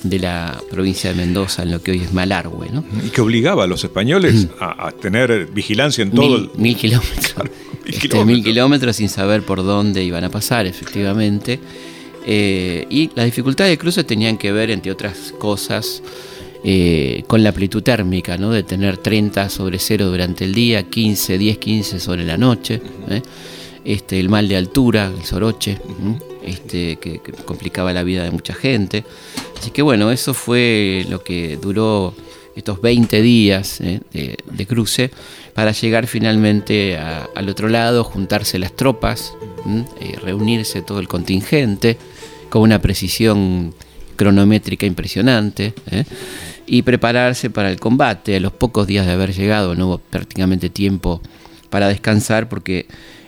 la 0.04 0.62
provincia 0.70 1.12
de 1.12 1.16
Mendoza, 1.16 1.64
en 1.64 1.72
lo 1.72 1.82
que 1.82 1.92
hoy 1.92 2.02
es 2.02 2.14
Malargüe. 2.14 2.70
¿no? 2.72 2.84
Y 3.06 3.10
que 3.10 3.22
obligaba 3.22 3.66
a 3.66 3.68
los 3.68 3.84
españoles 3.84 4.48
a, 4.60 4.92
tener 4.92 5.48
vigilancia 5.48 6.02
en 6.02 6.12
todo 6.12 6.38
el... 6.38 6.50
Mil 6.56 6.76
kilómetros. 6.76 7.36
mil, 7.38 7.50
este, 7.86 8.08
kilómetros. 8.08 8.26
mil 8.26 8.44
kilómetros 8.44 8.96
sin 8.96 9.10
saber 9.10 9.44
por 9.44 9.64
dónde 9.64 10.04
iban 10.04 10.24
a 10.24 10.30
pasar, 10.30 10.66
efectivamente. 10.66 11.60
Eh, 12.26 12.86
y 12.90 13.10
las 13.16 13.26
dificultades 13.26 13.72
de 13.72 13.78
cruce 13.78 14.04
tenían 14.04 14.38
que 14.38 14.52
ver, 14.52 14.72
entre 14.72 14.92
otras 14.92 15.34
cosas, 15.38 16.04
eh, 16.64 17.24
con 17.28 17.42
la 17.42 17.50
amplitud 17.50 17.82
térmica, 17.82 18.38
¿no? 18.38 18.52
de 18.52 18.64
tener 18.64 18.98
30 18.98 19.50
sobre 19.50 19.80
cero 19.80 20.08
durante 20.08 20.44
el 20.44 20.54
día, 20.54 20.84
15, 20.84 21.38
10, 21.38 21.58
15 21.58 22.00
sobre 22.00 22.24
la 22.24 22.38
noche. 22.38 22.82
¿eh? 23.10 23.22
Este, 23.84 24.20
el 24.20 24.30
mal 24.30 24.48
de 24.48 24.58
altura, 24.58 25.12
el 25.18 25.26
soroche, 25.26 25.80
este, 26.44 26.98
que, 26.98 27.20
complicaba 27.46 27.94
la 27.94 28.04
vida 28.04 28.24
de 28.24 28.32
mucha 28.32 28.54
gente. 28.54 29.04
Así 29.60 29.72
que 29.72 29.82
bueno, 29.82 30.12
eso 30.12 30.34
fue 30.34 31.06
lo 31.10 31.24
que 31.24 31.58
duró 31.62 32.14
estos 32.56 32.82
20 32.82 33.22
días 33.22 33.80
de, 33.80 34.66
cruce 34.68 35.12
para 35.54 35.72
llegar 35.72 36.08
finalmente 36.08 36.98
al 36.98 37.50
otro 37.50 37.70
lado, 37.70 38.04
juntarse 38.04 38.60
las 38.60 38.76
tropas, 38.76 39.34
reunirse 40.24 40.82
todo 40.82 41.00
el 41.00 41.08
contingente 41.08 41.98
con 42.50 42.64
una 42.64 42.82
precisión 42.82 43.74
cronométrica 44.16 44.86
impresionante, 44.86 45.74
¿eh? 45.90 46.04
y 46.68 46.84
prepararse 46.84 47.50
para 47.50 47.72
el 47.72 47.80
combate. 47.80 48.36
A 48.36 48.40
los 48.40 48.52
pocos 48.52 48.86
días 48.88 49.06
de 49.06 49.14
haber 49.14 49.34
llegado 49.34 49.74
no 49.76 49.88
hubo 49.88 49.98
prácticamente 49.98 50.70
tiempo 50.70 51.22
para 51.70 51.88
descansar 51.88 52.48
porque 52.48 52.86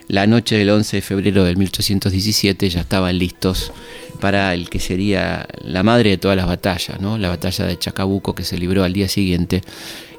la 0.07 0.27
noche 0.27 0.57
del 0.57 0.69
11 0.69 0.97
de 0.97 1.01
febrero 1.01 1.43
de 1.43 1.55
1817 1.55 2.69
ya 2.69 2.81
estaban 2.81 3.17
listos 3.17 3.71
para 4.19 4.53
el 4.53 4.69
que 4.69 4.79
sería 4.79 5.47
la 5.61 5.83
madre 5.83 6.11
de 6.11 6.17
todas 6.17 6.37
las 6.37 6.47
batallas, 6.47 6.99
¿no? 6.99 7.17
la 7.17 7.29
batalla 7.29 7.65
de 7.65 7.77
Chacabuco 7.77 8.35
que 8.35 8.43
se 8.43 8.57
libró 8.57 8.83
al 8.83 8.93
día 8.93 9.07
siguiente, 9.07 9.61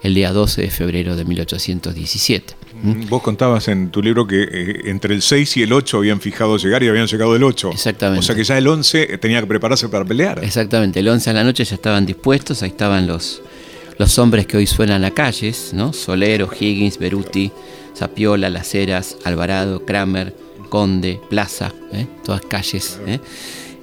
el 0.03 0.15
día 0.15 0.33
12 0.33 0.63
de 0.63 0.71
febrero 0.71 1.17
de 1.17 1.25
1817. 1.25 2.55
¿Mm? 2.83 3.09
Vos 3.09 3.23
contabas 3.23 3.69
en 3.69 3.91
tu 3.91 4.03
libro 4.03 4.27
que 4.27 4.43
eh, 4.43 4.81
entre 4.91 5.15
el 5.15 5.23
6 5.23 5.57
y 5.59 5.63
el 5.63 5.73
8 5.73 5.99
habían 5.99 6.21
fijado 6.21 6.57
llegar 6.57 6.83
y 6.83 6.89
habían 6.89 7.07
llegado 7.07 7.37
el 7.37 7.43
8. 7.43 7.71
Exactamente. 7.73 8.21
O 8.21 8.23
sea 8.23 8.35
que 8.35 8.45
ya 8.45 8.59
el 8.59 8.67
11 8.67 9.19
tenía 9.19 9.41
que 9.41 9.47
prepararse 9.47 9.89
para 9.89 10.05
pelear. 10.05 10.43
Exactamente, 10.45 11.01
el 11.01 11.09
11 11.09 11.31
a 11.31 11.33
la 11.33 11.45
noche 11.45 11.65
ya 11.65 11.75
estaban 11.75 12.05
dispuestos, 12.05 12.63
ahí 12.63 12.71
estaban 12.71 13.07
los, 13.07 13.43
los 13.99 14.19
hombres 14.19 14.47
que 14.47 14.57
hoy 14.57 14.67
suenan 14.67 15.05
a 15.05 15.13
calles, 15.13 15.71
¿no? 15.73 15.93
Solero, 15.93 16.51
Higgins, 16.53 16.99
Beruti, 16.99 17.51
Zapiola, 17.97 18.51
Las 18.51 18.75
Heras, 18.75 19.17
Alvarado, 19.25 19.85
Kramer, 19.85 20.35
Conde, 20.69 21.21
Plaza, 21.31 21.73
¿eh? 21.93 22.07
todas 22.25 22.43
calles, 22.43 22.99
¿eh? 23.07 23.21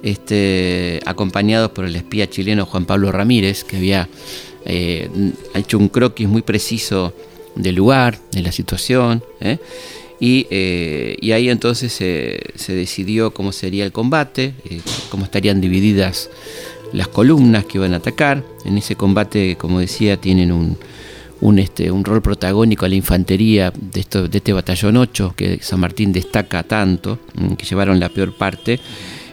este, 0.02 1.00
acompañados 1.06 1.70
por 1.70 1.84
el 1.84 1.96
espía 1.96 2.28
chileno 2.28 2.66
Juan 2.66 2.84
Pablo 2.84 3.12
Ramírez, 3.12 3.64
que 3.64 3.76
había 3.76 4.08
hecho 4.64 5.78
un 5.78 5.88
croquis 5.88 6.28
muy 6.28 6.42
preciso 6.42 7.12
del 7.56 7.74
lugar, 7.74 8.18
de 8.30 8.42
la 8.42 8.52
situación, 8.52 9.24
¿eh? 9.40 9.58
Eh, 10.24 11.16
y, 11.20 11.32
ahí 11.32 11.48
entonces 11.48 11.92
se 11.92 12.74
decidió 12.74 13.34
cómo 13.34 13.50
sería 13.50 13.84
el 13.84 13.90
combate, 13.90 14.54
eh, 14.64 14.80
cómo 15.10 15.24
estarían 15.24 15.60
divididas 15.60 16.30
las 16.92 17.08
columnas 17.08 17.64
que 17.64 17.78
iban 17.78 17.92
a 17.92 17.96
atacar. 17.96 18.44
En 18.64 18.78
ese 18.78 18.94
combate, 18.94 19.56
como 19.56 19.80
decía, 19.80 20.16
tienen 20.18 20.52
un, 20.52 20.78
un, 21.42 21.58
este, 21.58 21.90
un 21.90 22.04
rol 22.04 22.22
protagónico 22.22 22.86
a 22.86 22.88
la 22.88 22.94
infantería 22.94 23.72
de, 23.74 24.00
esto, 24.00 24.28
de 24.28 24.38
este 24.38 24.52
batallón 24.52 24.96
8, 24.96 25.34
que 25.36 25.58
San 25.60 25.80
Martín 25.80 26.12
destaca 26.12 26.62
tanto, 26.62 27.18
mm, 27.34 27.54
que 27.54 27.66
llevaron 27.66 28.00
la 28.00 28.08
peor 28.08 28.34
parte. 28.34 28.80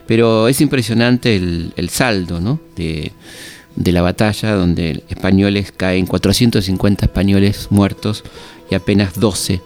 Pero 0.08 0.48
es 0.48 0.60
impresionante 0.60 1.36
el, 1.36 1.72
el 1.76 1.90
saldo 1.90 2.42
¿no? 2.42 2.60
de, 2.76 3.12
de 3.76 3.92
la 3.92 4.02
batalla, 4.02 4.56
donde 4.56 5.04
españoles 5.08 5.72
caen 5.72 6.08
450 6.08 7.06
españoles 7.06 7.68
muertos 7.70 8.24
y 8.72 8.76
apenas 8.76 9.20
12 9.20 9.62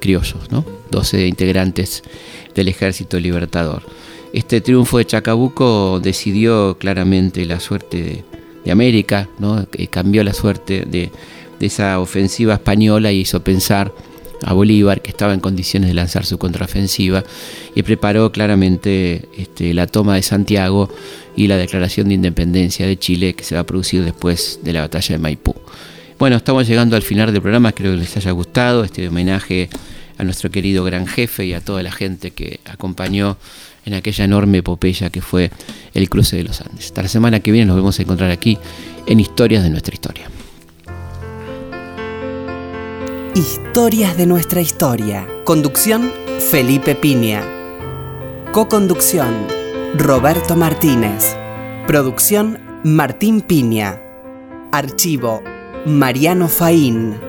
criollos, 0.00 0.50
¿no? 0.50 0.64
12 0.92 1.26
integrantes 1.26 2.04
del 2.54 2.68
ejército 2.68 3.18
libertador. 3.18 3.82
Este 4.32 4.60
triunfo 4.60 4.98
de 4.98 5.06
Chacabuco 5.06 6.00
decidió 6.00 6.78
claramente 6.78 7.44
la 7.44 7.58
suerte 7.58 8.24
de, 8.64 8.70
América, 8.70 9.30
¿no? 9.38 9.66
cambió 9.88 10.22
la 10.22 10.34
suerte 10.34 10.84
de, 10.86 11.10
de 11.58 11.66
esa 11.66 12.00
ofensiva 12.00 12.54
española 12.54 13.12
y 13.12 13.20
hizo 13.20 13.42
pensar 13.42 13.92
a 14.42 14.52
Bolívar, 14.52 15.02
que 15.02 15.10
estaba 15.10 15.34
en 15.34 15.40
condiciones 15.40 15.88
de 15.88 15.94
lanzar 15.94 16.24
su 16.24 16.38
contraofensiva, 16.38 17.24
y 17.74 17.82
preparó 17.82 18.30
claramente 18.30 19.28
este, 19.36 19.74
la 19.74 19.86
toma 19.86 20.14
de 20.14 20.22
Santiago 20.22 20.88
y 21.36 21.48
la 21.48 21.56
declaración 21.56 22.08
de 22.08 22.14
independencia 22.14 22.86
de 22.86 22.98
Chile 22.98 23.34
que 23.34 23.44
se 23.44 23.54
va 23.54 23.62
a 23.62 23.66
producir 23.66 24.04
después 24.04 24.60
de 24.62 24.72
la 24.72 24.82
batalla 24.82 25.16
de 25.16 25.18
Maipú. 25.18 25.54
Bueno, 26.18 26.36
estamos 26.36 26.66
llegando 26.66 26.96
al 26.96 27.02
final 27.02 27.32
del 27.32 27.42
programa, 27.42 27.68
espero 27.68 27.92
que 27.92 27.98
les 27.98 28.16
haya 28.16 28.32
gustado 28.32 28.84
este 28.84 29.06
homenaje 29.08 29.68
a 30.18 30.24
nuestro 30.24 30.50
querido 30.50 30.82
gran 30.82 31.06
jefe 31.06 31.46
y 31.46 31.54
a 31.54 31.60
toda 31.60 31.82
la 31.82 31.92
gente 31.92 32.32
que 32.32 32.58
acompañó 32.64 33.36
en 33.84 33.94
aquella 33.94 34.24
enorme 34.24 34.58
epopeya 34.58 35.10
que 35.10 35.22
fue 35.22 35.50
el 35.94 36.10
cruce 36.10 36.36
de 36.36 36.42
los 36.42 36.60
Andes. 36.60 36.86
Hasta 36.86 37.02
la 37.02 37.08
semana 37.08 37.40
que 37.40 37.52
viene 37.52 37.66
nos 37.66 37.76
vemos 37.76 37.98
a 37.98 38.02
encontrar 38.02 38.30
aquí 38.30 38.58
en 39.06 39.20
Historias 39.20 39.62
de 39.62 39.70
nuestra 39.70 39.94
historia. 39.94 40.28
Historias 43.34 44.16
de 44.16 44.26
nuestra 44.26 44.60
historia. 44.60 45.26
Conducción, 45.44 46.10
Felipe 46.50 46.94
Piña. 46.94 47.42
Coconducción, 48.52 49.46
Roberto 49.96 50.56
Martínez. 50.56 51.36
Producción 51.86 52.58
Martín 52.82 53.40
Piña. 53.42 54.02
Archivo 54.72 55.42
Mariano 55.86 56.48
Faín. 56.48 57.20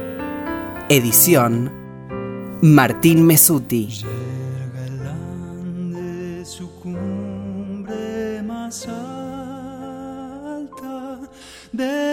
Edición 0.89 1.71
Martín 2.61 3.25
Mesuti. 3.25 4.03
Ande 5.61 6.45
su 6.45 6.71
cumbre 6.79 8.41
de 11.71 12.08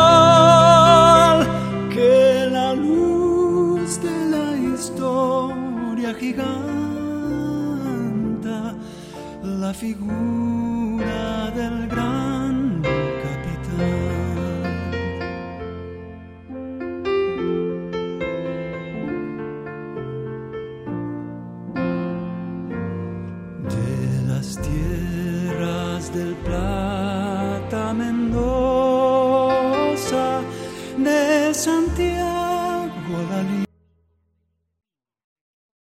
figura 9.77 10.55